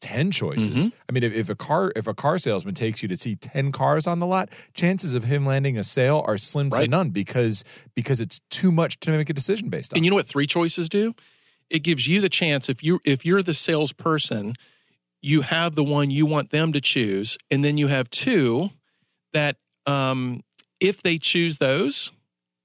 ten 0.00 0.30
choices, 0.30 0.90
I 1.08 1.12
mean, 1.12 1.24
if, 1.24 1.32
if 1.34 1.48
a 1.50 1.56
car 1.56 1.92
if 1.96 2.06
a 2.06 2.14
car 2.14 2.38
salesman 2.38 2.74
takes 2.76 3.02
you 3.02 3.08
to 3.08 3.16
see 3.16 3.34
ten 3.34 3.72
cars 3.72 4.06
on 4.06 4.20
the 4.20 4.26
lot, 4.26 4.50
chances 4.74 5.14
of 5.14 5.24
him 5.24 5.44
landing 5.44 5.76
a 5.78 5.82
sale 5.84 6.22
are 6.28 6.38
slim 6.38 6.70
to 6.70 6.86
none 6.86 7.10
because 7.10 7.64
because 7.96 8.20
it's 8.20 8.38
too 8.50 8.70
much 8.70 9.00
to 9.00 9.10
make 9.10 9.30
a 9.30 9.34
decision 9.34 9.68
based 9.68 9.92
on. 9.92 9.96
And 9.98 10.04
you 10.04 10.10
know 10.12 10.16
what 10.20 10.26
three 10.26 10.46
choices 10.46 10.88
do? 10.88 11.14
It 11.70 11.80
gives 11.82 12.06
you 12.06 12.20
the 12.20 12.28
chance 12.28 12.68
if 12.68 12.84
you 12.84 13.00
if 13.04 13.26
you're 13.26 13.42
the 13.42 13.54
salesperson, 13.54 14.54
you 15.22 15.42
have 15.42 15.74
the 15.74 15.84
one 15.84 16.10
you 16.10 16.26
want 16.26 16.50
them 16.50 16.72
to 16.72 16.80
choose, 16.80 17.38
and 17.50 17.64
then 17.64 17.78
you 17.78 17.86
have 17.86 18.10
two 18.10 18.70
that 19.32 19.56
um, 19.86 20.42
if 20.80 21.02
they 21.02 21.16
choose 21.16 21.58
those, 21.58 22.12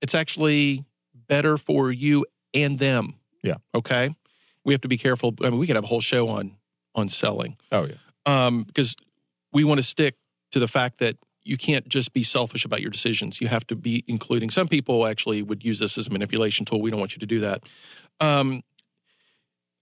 it's 0.01 0.15
actually 0.15 0.83
better 1.27 1.57
for 1.57 1.91
you 1.91 2.25
and 2.53 2.79
them. 2.79 3.13
Yeah. 3.43 3.55
Okay. 3.73 4.15
We 4.63 4.73
have 4.73 4.81
to 4.81 4.87
be 4.87 4.97
careful. 4.97 5.33
I 5.41 5.49
mean, 5.49 5.59
we 5.59 5.67
could 5.67 5.75
have 5.75 5.85
a 5.85 5.87
whole 5.87 6.01
show 6.01 6.27
on 6.29 6.57
on 6.95 7.07
selling 7.07 7.57
oh 7.71 7.85
yeah. 7.85 7.95
um, 8.25 8.63
because 8.63 8.95
we 9.53 9.63
want 9.63 9.77
to 9.77 9.83
stick 9.83 10.15
to 10.51 10.59
the 10.59 10.67
fact 10.67 10.97
that 10.97 11.15
you 11.43 11.55
can't 11.55 11.87
just 11.87 12.11
be 12.11 12.23
selfish 12.23 12.65
about 12.65 12.81
your 12.81 12.89
decisions. 12.89 13.39
You 13.39 13.47
have 13.47 13.65
to 13.67 13.75
be 13.75 14.03
including. 14.07 14.49
Some 14.49 14.67
people 14.67 15.05
actually 15.05 15.41
would 15.41 15.63
use 15.63 15.79
this 15.79 15.97
as 15.97 16.07
a 16.07 16.09
manipulation 16.09 16.65
tool. 16.65 16.81
We 16.81 16.91
don't 16.91 16.99
want 16.99 17.13
you 17.13 17.19
to 17.19 17.25
do 17.25 17.39
that. 17.41 17.61
Um, 18.19 18.63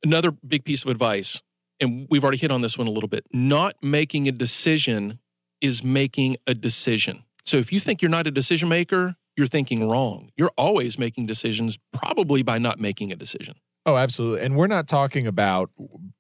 another 0.04 0.32
big 0.32 0.64
piece 0.66 0.84
of 0.84 0.92
advice, 0.92 1.42
and 1.80 2.08
we've 2.10 2.24
already 2.24 2.38
hit 2.38 2.52
on 2.52 2.62
this 2.62 2.78
one 2.78 2.88
a 2.88 2.92
little 2.92 3.10
bit. 3.10 3.26
Not 3.34 3.76
making 3.82 4.28
a 4.28 4.32
decision 4.32 5.20
is 5.62 5.84
making 5.84 6.38
a 6.48 6.54
decision. 6.54 7.24
So 7.46 7.58
if 7.58 7.72
you 7.72 7.80
think 7.80 8.02
you're 8.02 8.12
not 8.12 8.28
a 8.28 8.32
decision 8.32 8.70
maker, 8.70 9.16
you're 9.38 9.48
thinking 9.48 9.88
wrong. 9.88 10.32
You're 10.36 10.52
always 10.58 10.98
making 10.98 11.26
decisions, 11.26 11.78
probably 11.94 12.42
by 12.44 12.58
not 12.58 12.80
making 12.80 13.12
a 13.12 13.16
decision. 13.16 13.56
Oh, 13.86 13.98
absolutely. 13.98 14.42
And 14.46 14.56
we're 14.56 14.68
not 14.68 14.88
talking 14.88 15.28
about 15.28 15.70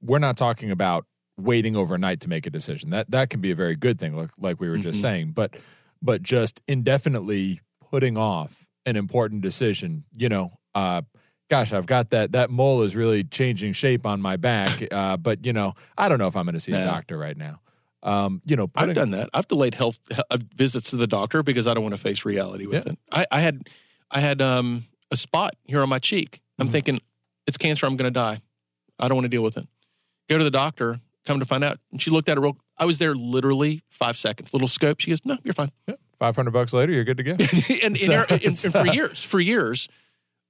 we're 0.01 0.19
not 0.19 0.37
talking 0.37 0.69
about 0.71 1.05
waiting 1.37 1.75
overnight 1.75 2.21
to 2.21 2.29
make 2.29 2.45
a 2.45 2.49
decision. 2.49 2.89
That 2.91 3.09
that 3.11 3.29
can 3.29 3.41
be 3.41 3.51
a 3.51 3.55
very 3.55 3.75
good 3.75 3.99
thing, 3.99 4.15
like 4.15 4.29
like 4.39 4.59
we 4.59 4.69
were 4.69 4.77
just 4.77 4.99
Mhm. 4.99 5.01
saying. 5.01 5.31
But 5.31 5.57
but 6.01 6.21
just 6.21 6.61
indefinitely 6.67 7.59
putting 7.89 8.17
off 8.17 8.67
an 8.85 8.95
important 8.95 9.41
decision. 9.41 10.05
You 10.15 10.29
know, 10.29 10.59
uh, 10.75 11.01
gosh, 11.49 11.73
I've 11.73 11.85
got 11.85 12.09
that 12.11 12.31
that 12.33 12.49
mole 12.49 12.81
is 12.83 12.95
really 12.95 13.23
changing 13.23 13.73
shape 13.73 14.05
on 14.05 14.21
my 14.21 14.35
back. 14.37 14.71
Uh, 14.91 15.17
but 15.17 15.45
you 15.45 15.53
know, 15.53 15.73
I 15.97 16.07
don't 16.09 16.19
know 16.19 16.27
if 16.27 16.35
I'm 16.37 16.45
going 16.45 16.53
to 16.53 16.59
see 16.59 16.71
a 16.71 16.85
doctor 16.85 17.17
right 17.17 17.35
now. 17.37 17.59
Um, 18.03 18.41
you 18.45 18.55
know, 18.55 18.67
putting, 18.67 18.89
I've 18.91 18.95
done 18.95 19.11
that. 19.11 19.29
I've 19.33 19.47
delayed 19.47 19.73
health 19.73 19.97
uh, 20.29 20.37
visits 20.55 20.91
to 20.91 20.95
the 20.95 21.07
doctor 21.07 21.41
because 21.43 21.67
I 21.67 21.73
don't 21.73 21.81
want 21.83 21.95
to 21.95 22.01
face 22.01 22.23
reality 22.23 22.65
with 22.67 22.85
Yeah. 22.85 22.91
it. 22.93 22.99
I, 23.11 23.25
I 23.31 23.39
had 23.41 23.67
I 24.11 24.19
had 24.19 24.41
um, 24.41 24.85
a 25.11 25.17
spot 25.17 25.55
here 25.63 25.81
on 25.81 25.89
my 25.89 25.99
cheek. 25.99 26.39
I'm 26.59 26.67
Mhm. 26.67 26.71
thinking 26.71 26.99
it's 27.47 27.57
cancer. 27.57 27.85
I'm 27.87 27.97
going 27.97 28.11
to 28.13 28.17
die. 28.19 28.41
I 28.99 29.07
don't 29.07 29.15
want 29.15 29.25
to 29.25 29.29
deal 29.29 29.43
with 29.43 29.57
it. 29.57 29.67
Go 30.29 30.37
to 30.37 30.43
the 30.43 30.51
doctor. 30.51 30.99
Come 31.25 31.39
to 31.39 31.45
find 31.45 31.63
out, 31.63 31.79
and 31.91 31.99
she 32.01 32.11
looked 32.11 32.29
at 32.29 32.37
it 32.37 32.41
real. 32.41 32.57
I 32.77 32.85
was 32.85 32.99
there 32.99 33.15
literally 33.15 33.81
five 33.89 34.15
seconds. 34.17 34.53
Little 34.53 34.67
scope. 34.67 34.99
She 34.99 35.09
goes, 35.09 35.21
"No, 35.25 35.37
you're 35.43 35.55
fine." 35.55 35.71
Yeah. 35.87 35.95
five 36.19 36.35
hundred 36.35 36.51
bucks 36.51 36.71
later, 36.73 36.91
you're 36.93 37.03
good 37.03 37.17
to 37.17 37.23
go. 37.23 37.31
and, 37.39 37.41
and, 37.83 37.97
So- 37.97 38.25
and- 38.29 38.43
and 38.45 38.57
for 38.57 38.85
years, 38.93 39.23
for 39.23 39.39
years, 39.39 39.87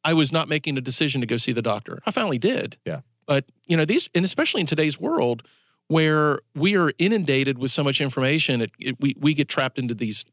I 0.05 0.13
was 0.13 0.31
not 0.31 0.47
making 0.47 0.77
a 0.77 0.81
decision 0.81 1.19
to 1.21 1.27
go 1.27 1.37
see 1.37 1.51
the 1.51 1.63
doctor. 1.63 1.99
I 2.05 2.11
finally 2.11 2.37
did. 2.37 2.77
Yeah. 2.85 3.01
But 3.25 3.45
you 3.65 3.75
know 3.75 3.85
these, 3.85 4.07
and 4.13 4.23
especially 4.23 4.61
in 4.61 4.67
today's 4.67 4.99
world, 4.99 5.43
where 5.87 6.39
we 6.53 6.77
are 6.77 6.91
inundated 6.99 7.57
with 7.57 7.71
so 7.71 7.83
much 7.83 7.99
information, 7.99 8.61
it, 8.61 8.71
it, 8.79 8.97
we 8.99 9.15
we 9.19 9.33
get 9.33 9.49
trapped 9.49 9.79
into 9.79 9.95
these, 9.95 10.25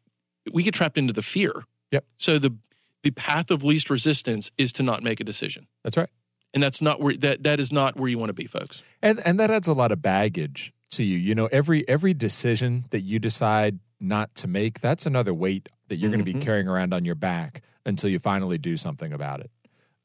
we 0.52 0.62
get 0.62 0.74
trapped 0.74 0.98
into 0.98 1.14
the 1.14 1.22
fear. 1.22 1.64
Yep. 1.90 2.04
So 2.18 2.38
the 2.38 2.54
the 3.02 3.10
path 3.12 3.50
of 3.50 3.64
least 3.64 3.88
resistance 3.90 4.52
is 4.58 4.72
to 4.74 4.82
not 4.82 5.02
make 5.02 5.20
a 5.20 5.24
decision, 5.24 5.66
That's 5.82 5.96
right. 5.96 6.08
and 6.54 6.62
that's 6.62 6.80
not 6.80 7.00
where 7.00 7.16
that 7.16 7.42
that 7.42 7.58
is 7.58 7.72
not 7.72 7.96
where 7.96 8.08
you 8.08 8.18
want 8.18 8.28
to 8.28 8.34
be, 8.34 8.44
folks. 8.44 8.82
and 9.02 9.20
and 9.24 9.40
that 9.40 9.50
adds 9.50 9.68
a 9.68 9.74
lot 9.74 9.90
of 9.90 10.02
baggage 10.02 10.74
to 10.92 11.02
you 11.02 11.16
you 11.16 11.34
know 11.34 11.46
every 11.50 11.88
every 11.88 12.12
decision 12.12 12.84
that 12.90 13.00
you 13.00 13.18
decide 13.18 13.78
not 14.00 14.34
to 14.34 14.46
make 14.46 14.80
that's 14.80 15.06
another 15.06 15.32
weight 15.32 15.68
that 15.88 15.96
you're 15.96 16.10
going 16.10 16.18
to 16.18 16.24
be 16.24 16.32
mm-hmm. 16.32 16.40
carrying 16.40 16.68
around 16.68 16.92
on 16.92 17.04
your 17.04 17.14
back 17.14 17.62
until 17.86 18.10
you 18.10 18.18
finally 18.18 18.58
do 18.58 18.76
something 18.76 19.12
about 19.12 19.40
it 19.40 19.50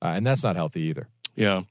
uh, 0.01 0.13
and 0.15 0.25
that's 0.25 0.43
not 0.43 0.55
healthy 0.55 0.81
either 0.81 1.07
Yeah. 1.35 1.61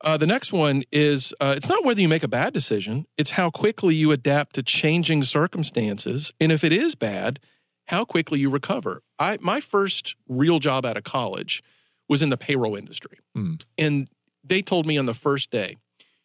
Uh, 0.00 0.18
the 0.18 0.26
next 0.26 0.52
one 0.52 0.82
is 0.92 1.32
uh, 1.40 1.54
it's 1.56 1.68
not 1.68 1.82
whether 1.84 2.00
you 2.00 2.08
make 2.08 2.22
a 2.22 2.28
bad 2.28 2.52
decision, 2.52 3.06
it's 3.16 3.30
how 3.32 3.48
quickly 3.50 3.94
you 3.94 4.12
adapt 4.12 4.54
to 4.56 4.62
changing 4.62 5.22
circumstances. 5.22 6.32
And 6.38 6.52
if 6.52 6.62
it 6.62 6.72
is 6.72 6.94
bad, 6.94 7.40
how 7.86 8.04
quickly 8.04 8.38
you 8.40 8.50
recover. 8.50 9.02
I 9.18 9.38
My 9.40 9.60
first 9.60 10.14
real 10.28 10.58
job 10.58 10.84
out 10.84 10.96
of 10.98 11.04
college 11.04 11.62
was 12.08 12.20
in 12.20 12.28
the 12.28 12.36
payroll 12.36 12.76
industry. 12.76 13.16
Hmm. 13.34 13.54
And 13.78 14.08
they 14.42 14.60
told 14.60 14.84
me 14.86 14.98
on 14.98 15.06
the 15.06 15.14
first 15.14 15.50
day, 15.50 15.76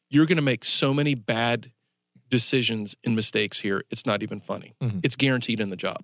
you're 0.10 0.26
going 0.26 0.36
to 0.38 0.42
make 0.54 0.66
so 0.66 0.94
many 0.94 1.16
bad 1.16 1.72
decisions 2.30 2.96
and 3.06 3.16
mistakes 3.16 3.60
here, 3.62 3.84
it's 3.90 4.06
not 4.06 4.22
even 4.22 4.40
funny. 4.42 4.74
Mhm. 4.82 5.00
It's 5.04 5.16
guaranteed 5.16 5.60
in 5.60 5.70
the 5.70 5.76
job. 5.78 6.04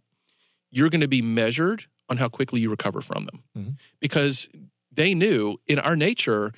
You're 0.72 0.90
going 0.90 1.02
to 1.02 1.08
be 1.08 1.22
measured 1.22 1.86
on 2.10 2.18
how 2.18 2.30
quickly 2.30 2.62
you 2.62 2.70
recover 2.70 3.02
from 3.02 3.26
them 3.26 3.44
Mhm. 3.58 3.80
because 4.00 4.50
they 4.96 5.14
knew 5.14 5.58
in 5.68 5.80
our 5.80 5.96
nature, 5.96 6.52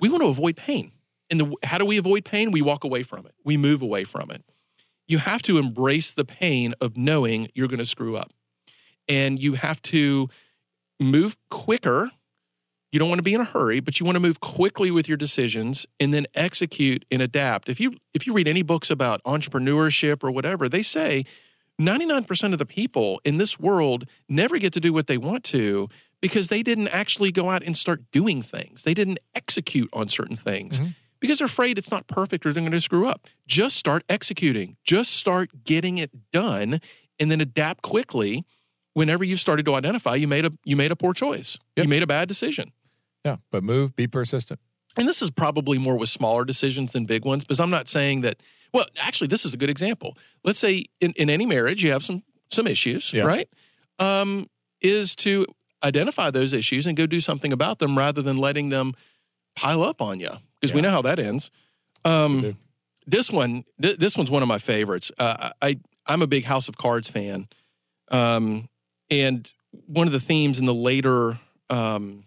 we 0.00 0.08
want 0.08 0.22
to 0.22 0.28
avoid 0.28 0.56
pain. 0.56 0.92
And 1.30 1.40
the, 1.40 1.54
how 1.64 1.78
do 1.78 1.84
we 1.84 1.98
avoid 1.98 2.24
pain? 2.24 2.50
We 2.50 2.62
walk 2.62 2.84
away 2.84 3.02
from 3.02 3.26
it, 3.26 3.34
we 3.44 3.56
move 3.56 3.82
away 3.82 4.04
from 4.04 4.30
it. 4.30 4.44
You 5.06 5.18
have 5.18 5.42
to 5.42 5.58
embrace 5.58 6.12
the 6.12 6.24
pain 6.24 6.74
of 6.80 6.96
knowing 6.96 7.48
you're 7.54 7.68
going 7.68 7.78
to 7.78 7.86
screw 7.86 8.16
up. 8.16 8.32
And 9.08 9.42
you 9.42 9.54
have 9.54 9.80
to 9.82 10.28
move 11.00 11.36
quicker 11.50 12.10
You 12.92 12.98
don't 12.98 13.08
want 13.08 13.18
to 13.18 13.22
be 13.24 13.34
in 13.34 13.40
a 13.40 13.44
hurry, 13.44 13.80
but 13.80 14.00
you 14.00 14.06
want 14.06 14.16
to 14.16 14.20
move 14.20 14.40
quickly 14.40 14.90
with 14.90 15.08
your 15.08 15.18
decisions 15.18 15.86
and 16.00 16.14
then 16.14 16.26
execute 16.34 17.04
and 17.10 17.20
adapt. 17.20 17.68
If 17.68 17.80
you 17.80 17.94
if 18.14 18.26
you 18.26 18.32
read 18.32 18.48
any 18.48 18.62
books 18.62 18.90
about 18.90 19.22
entrepreneurship 19.24 20.24
or 20.24 20.30
whatever, 20.30 20.68
they 20.70 20.82
say 20.82 21.24
99% 21.80 22.52
of 22.52 22.58
the 22.58 22.66
people 22.66 23.20
in 23.24 23.36
this 23.36 23.60
world 23.60 24.06
never 24.28 24.58
get 24.58 24.72
to 24.72 24.80
do 24.80 24.92
what 24.92 25.06
they 25.06 25.18
want 25.18 25.44
to 25.44 25.88
because 26.20 26.48
they 26.48 26.62
didn't 26.62 26.88
actually 26.88 27.30
go 27.32 27.50
out 27.50 27.62
and 27.62 27.76
start 27.76 28.02
doing 28.12 28.42
things. 28.42 28.82
They 28.82 28.94
didn't 28.94 29.18
execute 29.34 29.88
on 29.92 30.08
certain 30.08 30.36
things 30.36 30.80
Mm-hmm. 30.80 30.90
because 31.20 31.38
they're 31.38 31.46
afraid 31.46 31.78
it's 31.78 31.90
not 31.90 32.06
perfect 32.06 32.44
or 32.46 32.52
they're 32.52 32.62
going 32.62 32.72
to 32.72 32.80
screw 32.80 33.06
up. 33.06 33.26
Just 33.46 33.76
start 33.76 34.02
executing. 34.08 34.76
Just 34.84 35.12
start 35.12 35.50
getting 35.64 35.98
it 35.98 36.10
done 36.32 36.80
and 37.20 37.30
then 37.30 37.40
adapt 37.40 37.82
quickly 37.82 38.44
whenever 38.94 39.22
you've 39.24 39.40
started 39.40 39.64
to 39.66 39.74
identify 39.74 40.14
you 40.14 40.26
made 40.28 40.44
a 40.44 40.52
you 40.64 40.76
made 40.76 40.90
a 40.90 40.96
poor 40.96 41.12
choice. 41.14 41.58
Yep. 41.76 41.84
You 41.84 41.88
made 41.90 42.02
a 42.02 42.06
bad 42.06 42.28
decision. 42.28 42.72
Yeah, 43.24 43.36
but 43.50 43.62
move, 43.64 43.94
be 43.96 44.06
persistent. 44.06 44.60
And 44.96 45.06
this 45.06 45.22
is 45.22 45.30
probably 45.30 45.78
more 45.78 45.96
with 45.96 46.08
smaller 46.08 46.44
decisions 46.44 46.92
than 46.92 47.04
big 47.04 47.24
ones 47.24 47.44
because 47.44 47.60
I'm 47.60 47.70
not 47.70 47.86
saying 47.88 48.22
that 48.22 48.40
well, 48.74 48.84
actually 49.00 49.28
this 49.28 49.44
is 49.44 49.54
a 49.54 49.56
good 49.56 49.70
example. 49.70 50.16
Let's 50.44 50.58
say 50.58 50.84
in, 51.00 51.12
in 51.16 51.30
any 51.30 51.46
marriage 51.46 51.82
you 51.82 51.90
have 51.92 52.04
some 52.04 52.22
some 52.50 52.66
issues, 52.66 53.12
Yeah. 53.12 53.22
right? 53.24 53.48
Um, 53.98 54.46
is 54.80 55.16
to 55.16 55.46
identify 55.82 56.30
those 56.30 56.52
issues 56.52 56.86
and 56.86 56.96
go 56.96 57.06
do 57.06 57.20
something 57.20 57.52
about 57.52 57.78
them 57.78 57.96
rather 57.96 58.22
than 58.22 58.36
letting 58.36 58.68
them 58.68 58.94
pile 59.56 59.82
up 59.82 60.00
on 60.02 60.20
you 60.20 60.30
because 60.60 60.74
we 60.74 60.80
know 60.80 60.90
how 60.90 61.02
that 61.02 61.18
ends. 61.18 61.50
Um, 62.04 62.56
this 63.06 63.30
one, 63.30 63.64
th- 63.80 63.96
this 63.98 64.16
one's 64.16 64.30
one 64.30 64.42
of 64.42 64.48
my 64.48 64.58
favorites. 64.58 65.10
Uh, 65.18 65.50
I 65.62 65.78
I'm 66.06 66.22
a 66.22 66.26
big 66.26 66.44
House 66.44 66.68
of 66.68 66.76
Cards 66.76 67.08
fan, 67.08 67.48
um, 68.10 68.68
and 69.10 69.50
one 69.86 70.06
of 70.06 70.12
the 70.12 70.20
themes 70.20 70.58
in 70.58 70.64
the 70.64 70.74
later 70.74 71.38
um, 71.70 72.24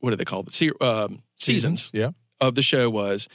what 0.00 0.10
do 0.10 0.16
they 0.16 0.24
call 0.24 0.40
it? 0.40 0.52
Se- 0.54 0.70
um, 0.80 1.22
seasons 1.36 1.90
Yeah. 1.92 2.10
of 2.40 2.54
the 2.54 2.62
show 2.62 2.88
was, 2.88 3.28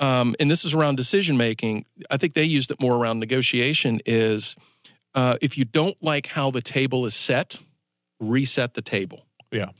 um, 0.00 0.34
and 0.40 0.50
this 0.50 0.64
is 0.64 0.72
around 0.74 0.96
decision 0.96 1.36
making. 1.36 1.84
I 2.10 2.16
think 2.16 2.32
they 2.34 2.44
used 2.44 2.70
it 2.70 2.80
more 2.80 2.96
around 2.96 3.18
negotiation. 3.20 4.00
Is 4.06 4.56
uh, 5.14 5.36
if 5.42 5.58
you 5.58 5.64
don't 5.66 5.96
like 6.02 6.28
how 6.28 6.50
the 6.50 6.62
table 6.62 7.04
is 7.06 7.14
set, 7.14 7.60
reset 8.22 8.74
the 8.74 8.82
table. 8.82 9.26
Yeah. 9.50 9.70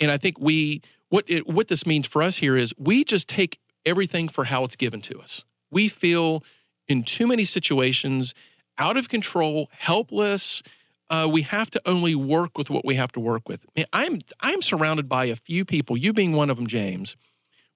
And 0.00 0.10
I 0.10 0.18
think 0.18 0.38
we 0.40 0.82
what 1.08 1.24
it, 1.28 1.46
what 1.46 1.68
this 1.68 1.86
means 1.86 2.06
for 2.06 2.22
us 2.22 2.38
here 2.38 2.56
is 2.56 2.74
we 2.78 3.04
just 3.04 3.28
take 3.28 3.58
everything 3.84 4.28
for 4.28 4.44
how 4.44 4.64
it's 4.64 4.76
given 4.76 5.00
to 5.02 5.18
us. 5.20 5.44
We 5.70 5.88
feel 5.88 6.42
in 6.88 7.02
too 7.02 7.26
many 7.26 7.44
situations 7.44 8.34
out 8.78 8.96
of 8.96 9.08
control, 9.08 9.68
helpless. 9.78 10.62
Uh, 11.10 11.28
we 11.30 11.42
have 11.42 11.70
to 11.70 11.82
only 11.86 12.14
work 12.14 12.56
with 12.56 12.70
what 12.70 12.84
we 12.84 12.94
have 12.94 13.12
to 13.12 13.20
work 13.20 13.48
with. 13.48 13.66
Man, 13.76 13.86
I'm 13.92 14.20
I'm 14.40 14.62
surrounded 14.62 15.08
by 15.08 15.26
a 15.26 15.36
few 15.36 15.64
people, 15.64 15.96
you 15.96 16.12
being 16.12 16.32
one 16.32 16.50
of 16.50 16.56
them, 16.56 16.66
James, 16.66 17.16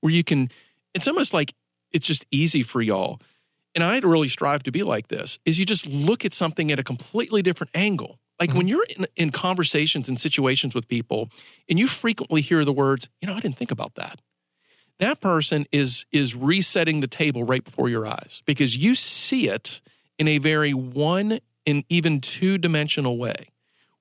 where 0.00 0.12
you 0.12 0.24
can. 0.24 0.48
It's 0.94 1.06
almost 1.06 1.34
like 1.34 1.54
it's 1.92 2.06
just 2.06 2.24
easy 2.30 2.62
for 2.62 2.80
y'all. 2.80 3.20
And 3.74 3.84
I 3.84 3.98
really 3.98 4.28
strive 4.28 4.62
to 4.62 4.72
be 4.72 4.82
like 4.82 5.08
this. 5.08 5.38
Is 5.44 5.58
you 5.58 5.66
just 5.66 5.86
look 5.86 6.24
at 6.24 6.32
something 6.32 6.72
at 6.72 6.78
a 6.78 6.84
completely 6.84 7.42
different 7.42 7.70
angle. 7.74 8.18
Like 8.38 8.50
mm-hmm. 8.50 8.58
when 8.58 8.68
you're 8.68 8.86
in, 8.96 9.06
in 9.16 9.30
conversations 9.30 10.08
and 10.08 10.18
situations 10.18 10.74
with 10.74 10.88
people, 10.88 11.30
and 11.68 11.78
you 11.78 11.86
frequently 11.86 12.40
hear 12.40 12.64
the 12.64 12.72
words, 12.72 13.08
"You 13.20 13.28
know, 13.28 13.34
I 13.34 13.40
didn't 13.40 13.56
think 13.56 13.70
about 13.70 13.94
that." 13.94 14.20
That 14.98 15.20
person 15.20 15.66
is 15.72 16.06
is 16.12 16.34
resetting 16.34 17.00
the 17.00 17.06
table 17.06 17.44
right 17.44 17.64
before 17.64 17.88
your 17.88 18.06
eyes 18.06 18.42
because 18.46 18.76
you 18.76 18.94
see 18.94 19.48
it 19.48 19.80
in 20.18 20.28
a 20.28 20.38
very 20.38 20.72
one 20.72 21.38
and 21.66 21.84
even 21.88 22.20
two 22.20 22.58
dimensional 22.58 23.18
way. 23.18 23.48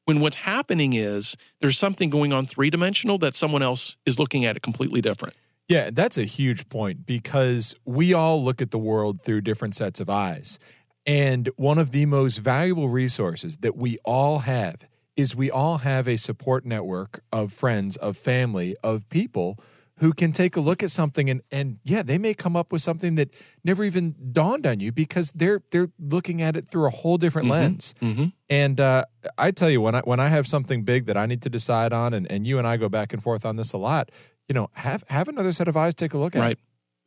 When 0.06 0.20
what's 0.20 0.38
happening 0.38 0.94
is 0.94 1.36
there's 1.62 1.78
something 1.78 2.10
going 2.10 2.32
on 2.32 2.46
three 2.46 2.70
dimensional 2.70 3.18
that 3.20 3.34
someone 3.34 3.64
else 3.64 3.98
is 4.06 4.20
looking 4.20 4.46
at 4.46 4.56
it 4.56 4.62
completely 4.62 5.02
different. 5.02 5.36
Yeah, 5.68 5.90
that's 5.92 6.20
a 6.20 6.26
huge 6.26 6.70
point 6.70 7.08
because 7.08 7.76
we 7.86 8.14
all 8.14 8.44
look 8.44 8.62
at 8.62 8.70
the 8.70 8.78
world 8.78 9.22
through 9.22 9.42
different 9.42 9.74
sets 9.74 10.00
of 10.00 10.10
eyes. 10.10 10.60
And 11.06 11.50
one 11.56 11.78
of 11.78 11.92
the 11.92 12.06
most 12.06 12.38
valuable 12.38 12.90
resources 12.90 13.58
that 13.58 13.76
we 13.76 13.98
all 14.04 14.40
have 14.40 14.86
is 15.16 15.36
we 15.36 15.50
all 15.50 15.80
have 15.80 16.08
a 16.08 16.18
support 16.18 16.66
network 16.66 17.22
of 17.32 17.54
friends, 17.54 17.96
of 17.98 18.18
family, 18.18 18.76
of 18.84 19.08
people 19.10 19.60
who 20.00 20.12
can 20.12 20.34
take 20.34 20.58
a 20.58 20.60
look 20.60 20.84
at 20.84 20.92
something 20.92 21.30
and 21.30 21.42
and 21.52 21.80
yeah, 21.84 22.04
they 22.04 22.18
may 22.18 22.34
come 22.34 22.56
up 22.56 22.72
with 22.72 22.82
something 22.82 23.16
that 23.16 23.34
never 23.64 23.84
even 23.84 24.14
dawned 24.34 24.68
on 24.68 24.80
you 24.80 24.92
because 24.92 25.32
they're 25.32 25.62
they're 25.72 25.88
looking 26.00 26.42
at 26.42 26.56
it 26.56 26.68
through 26.68 26.86
a 26.86 26.90
whole 26.90 27.18
different 27.18 27.48
lens. 27.48 27.94
Mm-hmm. 28.02 28.26
And 28.50 28.80
uh, 28.80 29.06
I 29.38 29.52
tell 29.52 29.70
you, 29.70 29.80
when 29.80 29.96
I 29.96 30.02
when 30.02 30.20
I 30.20 30.28
have 30.28 30.48
something 30.48 30.84
big 30.84 31.06
that 31.06 31.16
I 31.16 31.26
need 31.26 31.42
to 31.44 31.50
decide 31.50 31.94
on, 31.94 32.14
and, 32.14 32.30
and 32.30 32.46
you 32.46 32.58
and 32.58 32.68
I 32.68 32.78
go 32.78 32.90
back 32.90 33.14
and 33.14 33.24
forth 33.24 33.46
on 33.46 33.56
this 33.56 33.72
a 33.72 33.78
lot, 33.78 34.12
you 34.50 34.54
know, 34.54 34.70
have 34.74 35.04
have 35.08 35.30
another 35.30 35.54
set 35.54 35.68
of 35.68 35.78
eyes 35.78 35.96
take 35.96 36.14
a 36.14 36.18
look 36.18 36.36
at. 36.36 36.40
Right. 36.40 36.52
it. 36.54 36.60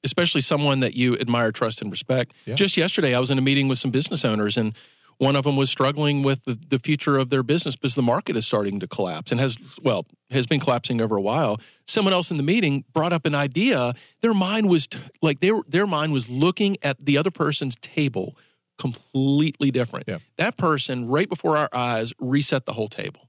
Especially 0.04 0.40
someone 0.40 0.80
that 0.80 0.94
you 0.94 1.16
admire, 1.18 1.50
trust, 1.52 1.82
and 1.82 1.90
respect. 1.90 2.32
Yeah. 2.46 2.54
Just 2.54 2.76
yesterday, 2.76 3.14
I 3.14 3.20
was 3.20 3.30
in 3.30 3.38
a 3.38 3.42
meeting 3.42 3.68
with 3.68 3.78
some 3.78 3.90
business 3.90 4.24
owners, 4.24 4.56
and 4.56 4.74
one 5.18 5.34
of 5.34 5.44
them 5.44 5.56
was 5.56 5.70
struggling 5.70 6.22
with 6.22 6.44
the, 6.44 6.58
the 6.68 6.78
future 6.78 7.18
of 7.18 7.30
their 7.30 7.42
business 7.42 7.74
because 7.74 7.96
the 7.96 8.02
market 8.02 8.36
is 8.36 8.46
starting 8.46 8.78
to 8.80 8.86
collapse 8.86 9.32
and 9.32 9.40
has, 9.40 9.56
well, 9.82 10.06
has 10.30 10.46
been 10.46 10.60
collapsing 10.60 11.00
over 11.00 11.16
a 11.16 11.20
while. 11.20 11.60
Someone 11.86 12.12
else 12.12 12.30
in 12.30 12.36
the 12.36 12.42
meeting 12.44 12.84
brought 12.92 13.12
up 13.12 13.26
an 13.26 13.34
idea. 13.34 13.94
Their 14.22 14.34
mind 14.34 14.68
was 14.68 14.86
t- 14.86 15.00
like 15.20 15.40
their 15.40 15.60
their 15.66 15.86
mind 15.86 16.12
was 16.12 16.30
looking 16.30 16.76
at 16.82 17.04
the 17.04 17.18
other 17.18 17.32
person's 17.32 17.74
table 17.76 18.36
completely 18.78 19.70
different. 19.72 20.06
Yeah. 20.08 20.18
That 20.36 20.56
person, 20.56 21.08
right 21.08 21.28
before 21.28 21.56
our 21.56 21.68
eyes, 21.72 22.12
reset 22.20 22.64
the 22.64 22.74
whole 22.74 22.88
table. 22.88 23.28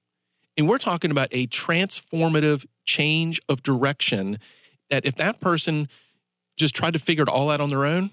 And 0.56 0.70
we're 0.70 0.78
talking 0.78 1.10
about 1.10 1.30
a 1.32 1.48
transformative 1.48 2.66
change 2.86 3.42
of 3.50 3.64
direction 3.64 4.38
that 4.90 5.06
if 5.06 5.16
that 5.16 5.40
person 5.40 5.88
just 6.60 6.76
tried 6.76 6.94
to 6.94 7.00
figure 7.00 7.24
it 7.24 7.30
all 7.30 7.50
out 7.50 7.62
on 7.62 7.70
their 7.70 7.86
own, 7.86 8.12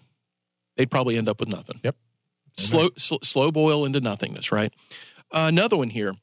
they'd 0.77 0.91
probably 0.91 1.17
end 1.17 1.29
up 1.29 1.41
with 1.41 1.49
nothing. 1.49 1.81
Yep. 1.83 1.97
Slow, 2.57 2.89
sl- 2.97 3.17
slow 3.23 3.51
boil 3.53 3.85
into 3.85 4.01
nothingness, 4.01 4.51
right? 4.51 4.73
Uh, 5.31 5.47
another 5.49 5.77
one 5.77 5.91
here. 5.91 6.15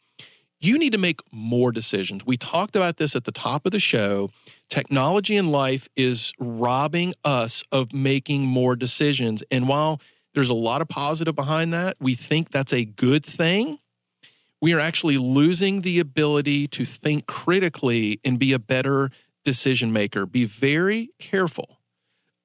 You 0.59 0.79
need 0.79 0.93
to 0.93 0.97
make 0.97 1.19
more 1.31 1.71
decisions. 1.71 2.25
We 2.25 2.37
talked 2.37 2.75
about 2.75 2.97
this 2.97 3.15
at 3.15 3.25
the 3.25 3.31
top 3.33 3.65
of 3.65 3.71
the 3.71 3.79
show. 3.79 4.31
Technology 4.69 5.35
in 5.35 5.45
life 5.45 5.89
is 5.95 6.31
robbing 6.39 7.13
us 7.23 7.63
of 7.71 7.91
making 7.93 8.45
more 8.45 8.75
decisions. 8.75 9.43
And 9.51 9.67
while 9.67 9.99
there's 10.33 10.49
a 10.49 10.55
lot 10.55 10.81
of 10.81 10.87
positive 10.87 11.35
behind 11.35 11.73
that, 11.73 11.97
we 11.99 12.15
think 12.15 12.49
that's 12.49 12.73
a 12.73 12.85
good 12.85 13.25
thing 13.25 13.79
we 14.63 14.73
are 14.73 14.79
actually 14.79 15.17
losing 15.17 15.81
the 15.81 15.99
ability 15.99 16.69
to 16.69 16.85
think 16.85 17.27
critically 17.27 18.21
and 18.23 18.39
be 18.39 18.53
a 18.53 18.59
better 18.59 19.09
decision 19.43 19.91
maker. 19.91 20.25
Be 20.25 20.45
very 20.45 21.09
careful 21.19 21.79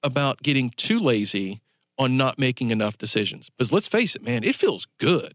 about 0.02 0.42
getting 0.42 0.70
too 0.70 0.98
lazy 0.98 1.60
on 1.98 2.16
not 2.16 2.38
making 2.38 2.70
enough 2.70 2.96
decisions. 2.96 3.50
Because 3.50 3.72
let's 3.72 3.88
face 3.88 4.14
it, 4.14 4.22
man, 4.22 4.44
it 4.44 4.54
feels 4.54 4.86
good. 4.98 5.34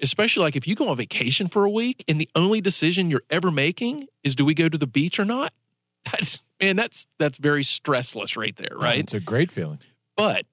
Especially 0.00 0.42
like 0.42 0.56
if 0.56 0.68
you 0.68 0.74
go 0.74 0.88
on 0.88 0.96
vacation 0.96 1.48
for 1.48 1.64
a 1.64 1.70
week 1.70 2.04
and 2.06 2.20
the 2.20 2.28
only 2.34 2.60
decision 2.60 3.10
you're 3.10 3.22
ever 3.30 3.50
making 3.50 4.06
is 4.22 4.36
do 4.36 4.44
we 4.44 4.54
go 4.54 4.68
to 4.68 4.78
the 4.78 4.86
beach 4.86 5.18
or 5.18 5.24
not? 5.24 5.52
That's 6.12 6.40
man, 6.62 6.76
that's 6.76 7.08
that's 7.18 7.36
very 7.36 7.64
stressless 7.64 8.36
right 8.36 8.54
there, 8.54 8.76
oh, 8.76 8.80
right? 8.80 9.00
It's 9.00 9.12
a 9.12 9.18
great 9.18 9.50
feeling. 9.50 9.80
but 10.16 10.46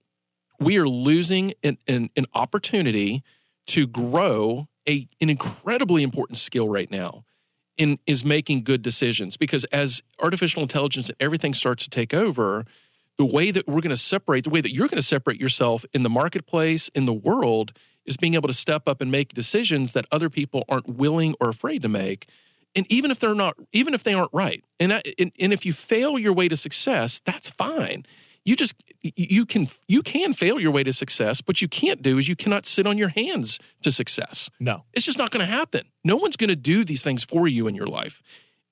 we 0.59 0.77
are 0.79 0.87
losing 0.87 1.53
an, 1.63 1.77
an, 1.87 2.09
an 2.15 2.25
opportunity 2.33 3.21
to 3.67 3.85
grow 3.85 4.67
a, 4.87 5.07
an 5.21 5.29
incredibly 5.29 6.01
important 6.01 6.37
skill 6.37 6.67
right 6.67 6.89
now 6.89 7.23
in 7.77 7.97
is 8.05 8.23
making 8.23 8.63
good 8.63 8.81
decisions 8.81 9.37
because 9.37 9.63
as 9.65 10.01
artificial 10.19 10.61
intelligence 10.61 11.09
and 11.09 11.17
everything 11.19 11.53
starts 11.53 11.83
to 11.83 11.89
take 11.89 12.13
over 12.13 12.65
the 13.17 13.25
way 13.25 13.51
that 13.51 13.67
we're 13.67 13.81
going 13.81 13.89
to 13.89 13.97
separate 13.97 14.43
the 14.43 14.49
way 14.49 14.61
that 14.61 14.73
you're 14.73 14.87
going 14.87 14.97
to 14.97 15.03
separate 15.03 15.39
yourself 15.39 15.85
in 15.93 16.03
the 16.03 16.09
marketplace 16.09 16.89
in 16.89 17.05
the 17.05 17.13
world 17.13 17.73
is 18.05 18.17
being 18.17 18.33
able 18.33 18.47
to 18.47 18.53
step 18.53 18.87
up 18.87 19.01
and 19.01 19.11
make 19.11 19.33
decisions 19.33 19.93
that 19.93 20.05
other 20.11 20.29
people 20.29 20.63
aren't 20.67 20.87
willing 20.87 21.35
or 21.39 21.49
afraid 21.49 21.81
to 21.81 21.89
make. 21.89 22.27
And 22.75 22.85
even 22.91 23.11
if 23.11 23.19
they're 23.19 23.35
not 23.35 23.55
even 23.71 23.93
if 23.93 24.03
they 24.03 24.13
aren't 24.13 24.31
right 24.33 24.63
and, 24.79 24.93
I, 24.93 25.01
and 25.19 25.31
and 25.39 25.53
if 25.53 25.65
you 25.65 25.73
fail 25.73 26.17
your 26.17 26.33
way 26.33 26.47
to 26.47 26.57
success 26.57 27.21
that's 27.23 27.49
fine. 27.49 28.05
You 28.45 28.57
just 28.57 28.75
you 29.01 29.45
can 29.45 29.69
you 29.87 30.01
can 30.01 30.33
fail 30.33 30.59
your 30.59 30.71
way 30.71 30.83
to 30.83 30.91
success 30.91 31.39
but 31.39 31.61
you 31.61 31.67
can't 31.67 32.01
do 32.01 32.17
is 32.17 32.27
you 32.27 32.35
cannot 32.35 32.65
sit 32.65 32.87
on 32.87 32.97
your 32.97 33.09
hands 33.09 33.59
to 33.83 33.91
success. 33.91 34.49
No. 34.59 34.83
it's 34.93 35.05
just 35.05 35.17
not 35.17 35.31
going 35.31 35.45
to 35.45 35.51
happen. 35.51 35.81
No 36.03 36.17
one's 36.17 36.35
going 36.35 36.49
to 36.49 36.55
do 36.55 36.83
these 36.83 37.03
things 37.03 37.23
for 37.23 37.47
you 37.47 37.67
in 37.67 37.75
your 37.75 37.87
life. 37.87 38.21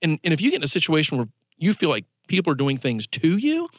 And 0.02 0.20
and 0.24 0.34
if 0.34 0.42
you 0.42 0.50
get 0.50 0.58
in 0.58 0.64
a 0.64 0.68
situation 0.68 1.18
where 1.18 1.28
you 1.58 1.74
feel 1.74 1.90
like 1.90 2.06
people 2.28 2.52
are 2.52 2.56
doing 2.56 2.78
things 2.78 3.06
to 3.06 3.38
you 3.38 3.70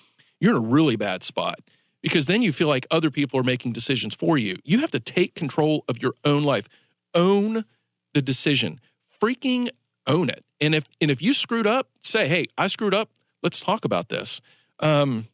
you're 0.42 0.56
in 0.56 0.64
a 0.64 0.68
really 0.68 0.96
bad 0.96 1.22
spot 1.22 1.60
because 2.02 2.26
then 2.26 2.42
you 2.42 2.52
feel 2.52 2.66
like 2.66 2.84
other 2.90 3.12
people 3.12 3.38
are 3.38 3.44
making 3.44 3.72
decisions 3.72 4.12
for 4.12 4.36
you. 4.36 4.58
You 4.64 4.80
have 4.80 4.90
to 4.90 4.98
take 4.98 5.36
control 5.36 5.84
of 5.88 6.02
your 6.02 6.14
own 6.24 6.42
life. 6.42 6.68
Own 7.14 7.64
the 8.12 8.20
decision. 8.20 8.80
Freaking 9.22 9.68
own 10.08 10.28
it. 10.28 10.44
And 10.60 10.74
if 10.74 10.84
and 11.00 11.12
if 11.12 11.22
you 11.22 11.32
screwed 11.32 11.66
up 11.66 11.88
say 12.00 12.26
hey 12.26 12.46
i 12.58 12.66
screwed 12.66 12.92
up. 12.92 13.10
Let's 13.40 13.60
talk 13.60 13.84
about 13.84 14.08
this. 14.08 14.40
Um 14.80 15.28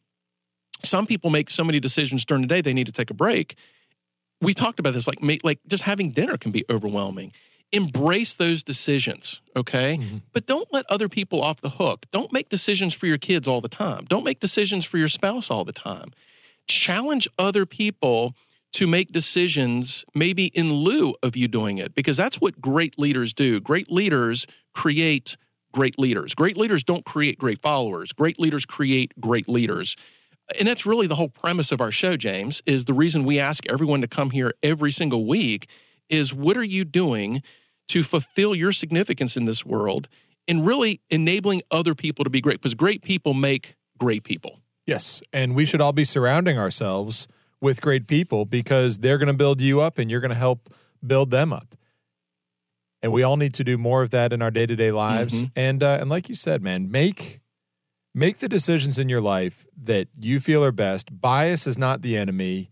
some 0.83 1.07
people 1.07 1.31
make 1.31 1.49
so 1.49 1.63
many 1.63 1.79
decisions 1.79 2.23
during 2.23 2.43
the 2.43 2.47
day 2.47 2.61
they 2.61 2.73
need 2.73 2.85
to 2.85 2.93
take 2.93 3.09
a 3.09 3.15
break. 3.15 3.55
We 4.41 4.53
talked 4.53 4.79
about 4.79 4.93
this 4.93 5.07
like 5.07 5.43
like 5.43 5.59
just 5.67 5.83
having 5.83 6.11
dinner 6.11 6.37
can 6.37 6.51
be 6.51 6.65
overwhelming 6.69 7.33
embrace 7.71 8.35
those 8.35 8.63
decisions, 8.63 9.41
okay? 9.55 9.97
Mm-hmm. 9.97 10.17
But 10.33 10.47
don't 10.47 10.67
let 10.71 10.85
other 10.89 11.09
people 11.09 11.41
off 11.41 11.61
the 11.61 11.69
hook. 11.71 12.05
Don't 12.11 12.33
make 12.33 12.49
decisions 12.49 12.93
for 12.93 13.05
your 13.05 13.17
kids 13.17 13.47
all 13.47 13.61
the 13.61 13.69
time. 13.69 14.05
Don't 14.05 14.23
make 14.23 14.39
decisions 14.39 14.85
for 14.85 14.97
your 14.97 15.07
spouse 15.07 15.51
all 15.51 15.65
the 15.65 15.73
time. 15.73 16.11
Challenge 16.67 17.27
other 17.37 17.65
people 17.65 18.35
to 18.71 18.87
make 18.87 19.11
decisions 19.11 20.05
maybe 20.13 20.47
in 20.47 20.71
lieu 20.71 21.13
of 21.23 21.35
you 21.35 21.47
doing 21.47 21.77
it 21.77 21.95
because 21.95 22.17
that's 22.17 22.39
what 22.39 22.61
great 22.61 22.99
leaders 22.99 23.33
do. 23.33 23.59
Great 23.59 23.91
leaders 23.91 24.45
create 24.73 25.37
great 25.71 25.97
leaders. 25.99 26.33
Great 26.35 26.57
leaders 26.57 26.83
don't 26.83 27.05
create 27.05 27.37
great 27.37 27.61
followers. 27.61 28.13
Great 28.13 28.39
leaders 28.39 28.65
create 28.65 29.13
great 29.19 29.47
leaders. 29.47 29.95
And 30.57 30.67
that's 30.67 30.85
really 30.85 31.07
the 31.07 31.15
whole 31.15 31.29
premise 31.29 31.71
of 31.71 31.81
our 31.81 31.91
show, 31.91 32.17
James, 32.17 32.61
is 32.65 32.85
the 32.85 32.93
reason 32.93 33.23
we 33.23 33.39
ask 33.39 33.67
everyone 33.69 34.01
to 34.01 34.07
come 34.07 34.31
here 34.31 34.53
every 34.63 34.91
single 34.91 35.25
week 35.25 35.69
is 36.09 36.33
what 36.33 36.57
are 36.57 36.63
you 36.63 36.83
doing 36.83 37.41
to 37.89 38.03
fulfill 38.03 38.55
your 38.55 38.71
significance 38.71 39.35
in 39.35 39.45
this 39.45 39.65
world 39.65 40.07
and 40.47 40.65
really 40.65 41.01
enabling 41.09 41.61
other 41.69 41.93
people 41.93 42.23
to 42.23 42.29
be 42.29 42.41
great 42.41 42.57
because 42.59 42.73
great 42.73 43.03
people 43.03 43.33
make 43.33 43.75
great 43.97 44.23
people. 44.23 44.59
Yes, 44.85 45.21
and 45.31 45.55
we 45.55 45.65
should 45.65 45.81
all 45.81 45.91
be 45.91 46.03
surrounding 46.03 46.57
ourselves 46.57 47.27
with 47.61 47.81
great 47.81 48.07
people 48.07 48.45
because 48.45 48.99
they're 48.99 49.17
going 49.17 49.27
to 49.27 49.33
build 49.33 49.61
you 49.61 49.81
up 49.81 49.97
and 49.99 50.09
you're 50.09 50.21
going 50.21 50.31
to 50.31 50.37
help 50.37 50.69
build 51.05 51.29
them 51.29 51.53
up. 51.53 51.75
And 53.01 53.11
we 53.11 53.23
all 53.23 53.37
need 53.37 53.53
to 53.55 53.63
do 53.63 53.77
more 53.77 54.01
of 54.01 54.09
that 54.09 54.33
in 54.33 54.41
our 54.41 54.51
day-to-day 54.51 54.91
lives. 54.91 55.43
Mm-hmm. 55.43 55.59
And 55.59 55.83
uh, 55.83 55.97
and 56.01 56.09
like 56.09 56.29
you 56.29 56.35
said, 56.35 56.61
man, 56.61 56.91
make 56.91 57.39
make 58.13 58.39
the 58.39 58.49
decisions 58.49 58.97
in 58.99 59.09
your 59.09 59.21
life 59.21 59.67
that 59.81 60.07
you 60.19 60.39
feel 60.39 60.63
are 60.63 60.71
best. 60.71 61.21
Bias 61.21 61.67
is 61.67 61.77
not 61.77 62.01
the 62.01 62.17
enemy. 62.17 62.69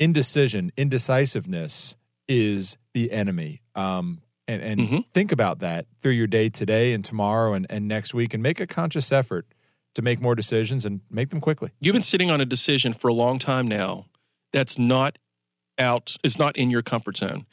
Indecision, 0.00 0.72
indecisiveness 0.76 1.96
is 2.28 2.78
the 2.94 3.12
enemy. 3.12 3.60
Um, 3.74 4.22
and, 4.48 4.62
and 4.62 4.80
mm-hmm. 4.80 5.00
think 5.12 5.32
about 5.32 5.60
that 5.60 5.86
through 6.00 6.12
your 6.12 6.26
day 6.26 6.48
today 6.48 6.92
and 6.92 7.04
tomorrow 7.04 7.54
and, 7.54 7.66
and 7.70 7.86
next 7.86 8.12
week 8.12 8.34
and 8.34 8.42
make 8.42 8.60
a 8.60 8.66
conscious 8.66 9.12
effort 9.12 9.46
to 9.94 10.02
make 10.02 10.20
more 10.20 10.34
decisions 10.34 10.84
and 10.84 11.00
make 11.10 11.28
them 11.30 11.40
quickly. 11.40 11.70
You've 11.80 11.92
been 11.92 12.02
sitting 12.02 12.30
on 12.30 12.40
a 12.40 12.46
decision 12.46 12.92
for 12.92 13.08
a 13.08 13.14
long 13.14 13.38
time 13.38 13.68
now 13.68 14.06
that's 14.52 14.78
not 14.78 15.18
out, 15.78 16.16
is 16.22 16.38
not 16.38 16.56
in 16.56 16.70
your 16.70 16.82
comfort 16.82 17.18
zone. 17.18 17.46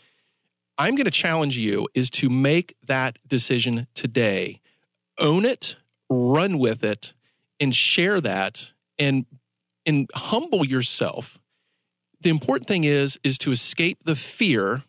I'm 0.78 0.96
going 0.96 1.06
to 1.06 1.12
challenge 1.12 1.58
you 1.58 1.88
is 1.94 2.10
to 2.12 2.30
make 2.30 2.76
that 2.86 3.20
decision 3.28 3.88
today. 3.94 4.62
Own 5.20 5.46
it, 5.46 5.76
run 6.10 6.58
with 6.58 6.84
it, 6.84 7.14
and 7.60 7.76
share 7.76 8.22
that 8.22 8.72
and 8.98 9.26
and 9.86 10.10
humble 10.14 10.66
yourself. 10.66 11.39
The 12.22 12.30
important 12.30 12.68
thing 12.68 12.84
is 12.84 13.20
is 13.24 13.38
to 13.40 13.52
escape 13.52 14.04
the 14.04 14.16
fear 14.16 14.84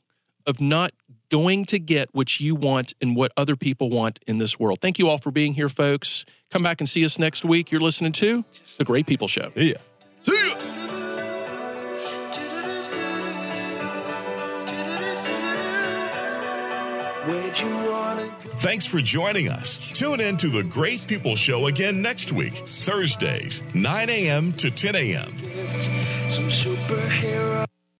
of 0.46 0.60
not 0.60 0.92
going 1.30 1.64
to 1.66 1.78
get 1.78 2.08
what 2.12 2.40
you 2.40 2.54
want 2.54 2.92
and 3.00 3.14
what 3.14 3.32
other 3.36 3.56
people 3.56 3.88
want 3.88 4.18
in 4.26 4.38
this 4.38 4.58
world. 4.58 4.80
Thank 4.80 4.98
you 4.98 5.08
all 5.08 5.18
for 5.18 5.30
being 5.30 5.54
here, 5.54 5.68
folks. 5.68 6.24
Come 6.50 6.62
back 6.62 6.80
and 6.80 6.88
see 6.88 7.04
us 7.04 7.18
next 7.18 7.44
week. 7.44 7.70
You're 7.70 7.80
listening 7.80 8.12
to 8.12 8.44
The 8.78 8.84
Great 8.84 9.06
People 9.06 9.28
Show. 9.28 9.50
See 9.50 9.74
Thanks 18.60 18.86
for 18.86 19.00
joining 19.00 19.48
us. 19.48 19.78
Tune 19.94 20.20
in 20.20 20.36
to 20.36 20.50
The 20.50 20.62
Great 20.62 21.06
People 21.06 21.34
Show 21.34 21.68
again 21.68 22.02
next 22.02 22.30
week, 22.30 22.52
Thursdays, 22.52 23.62
9 23.74 24.10
a.m. 24.10 24.52
to 24.52 24.70
10 24.70 24.96
a.m. 24.96 25.32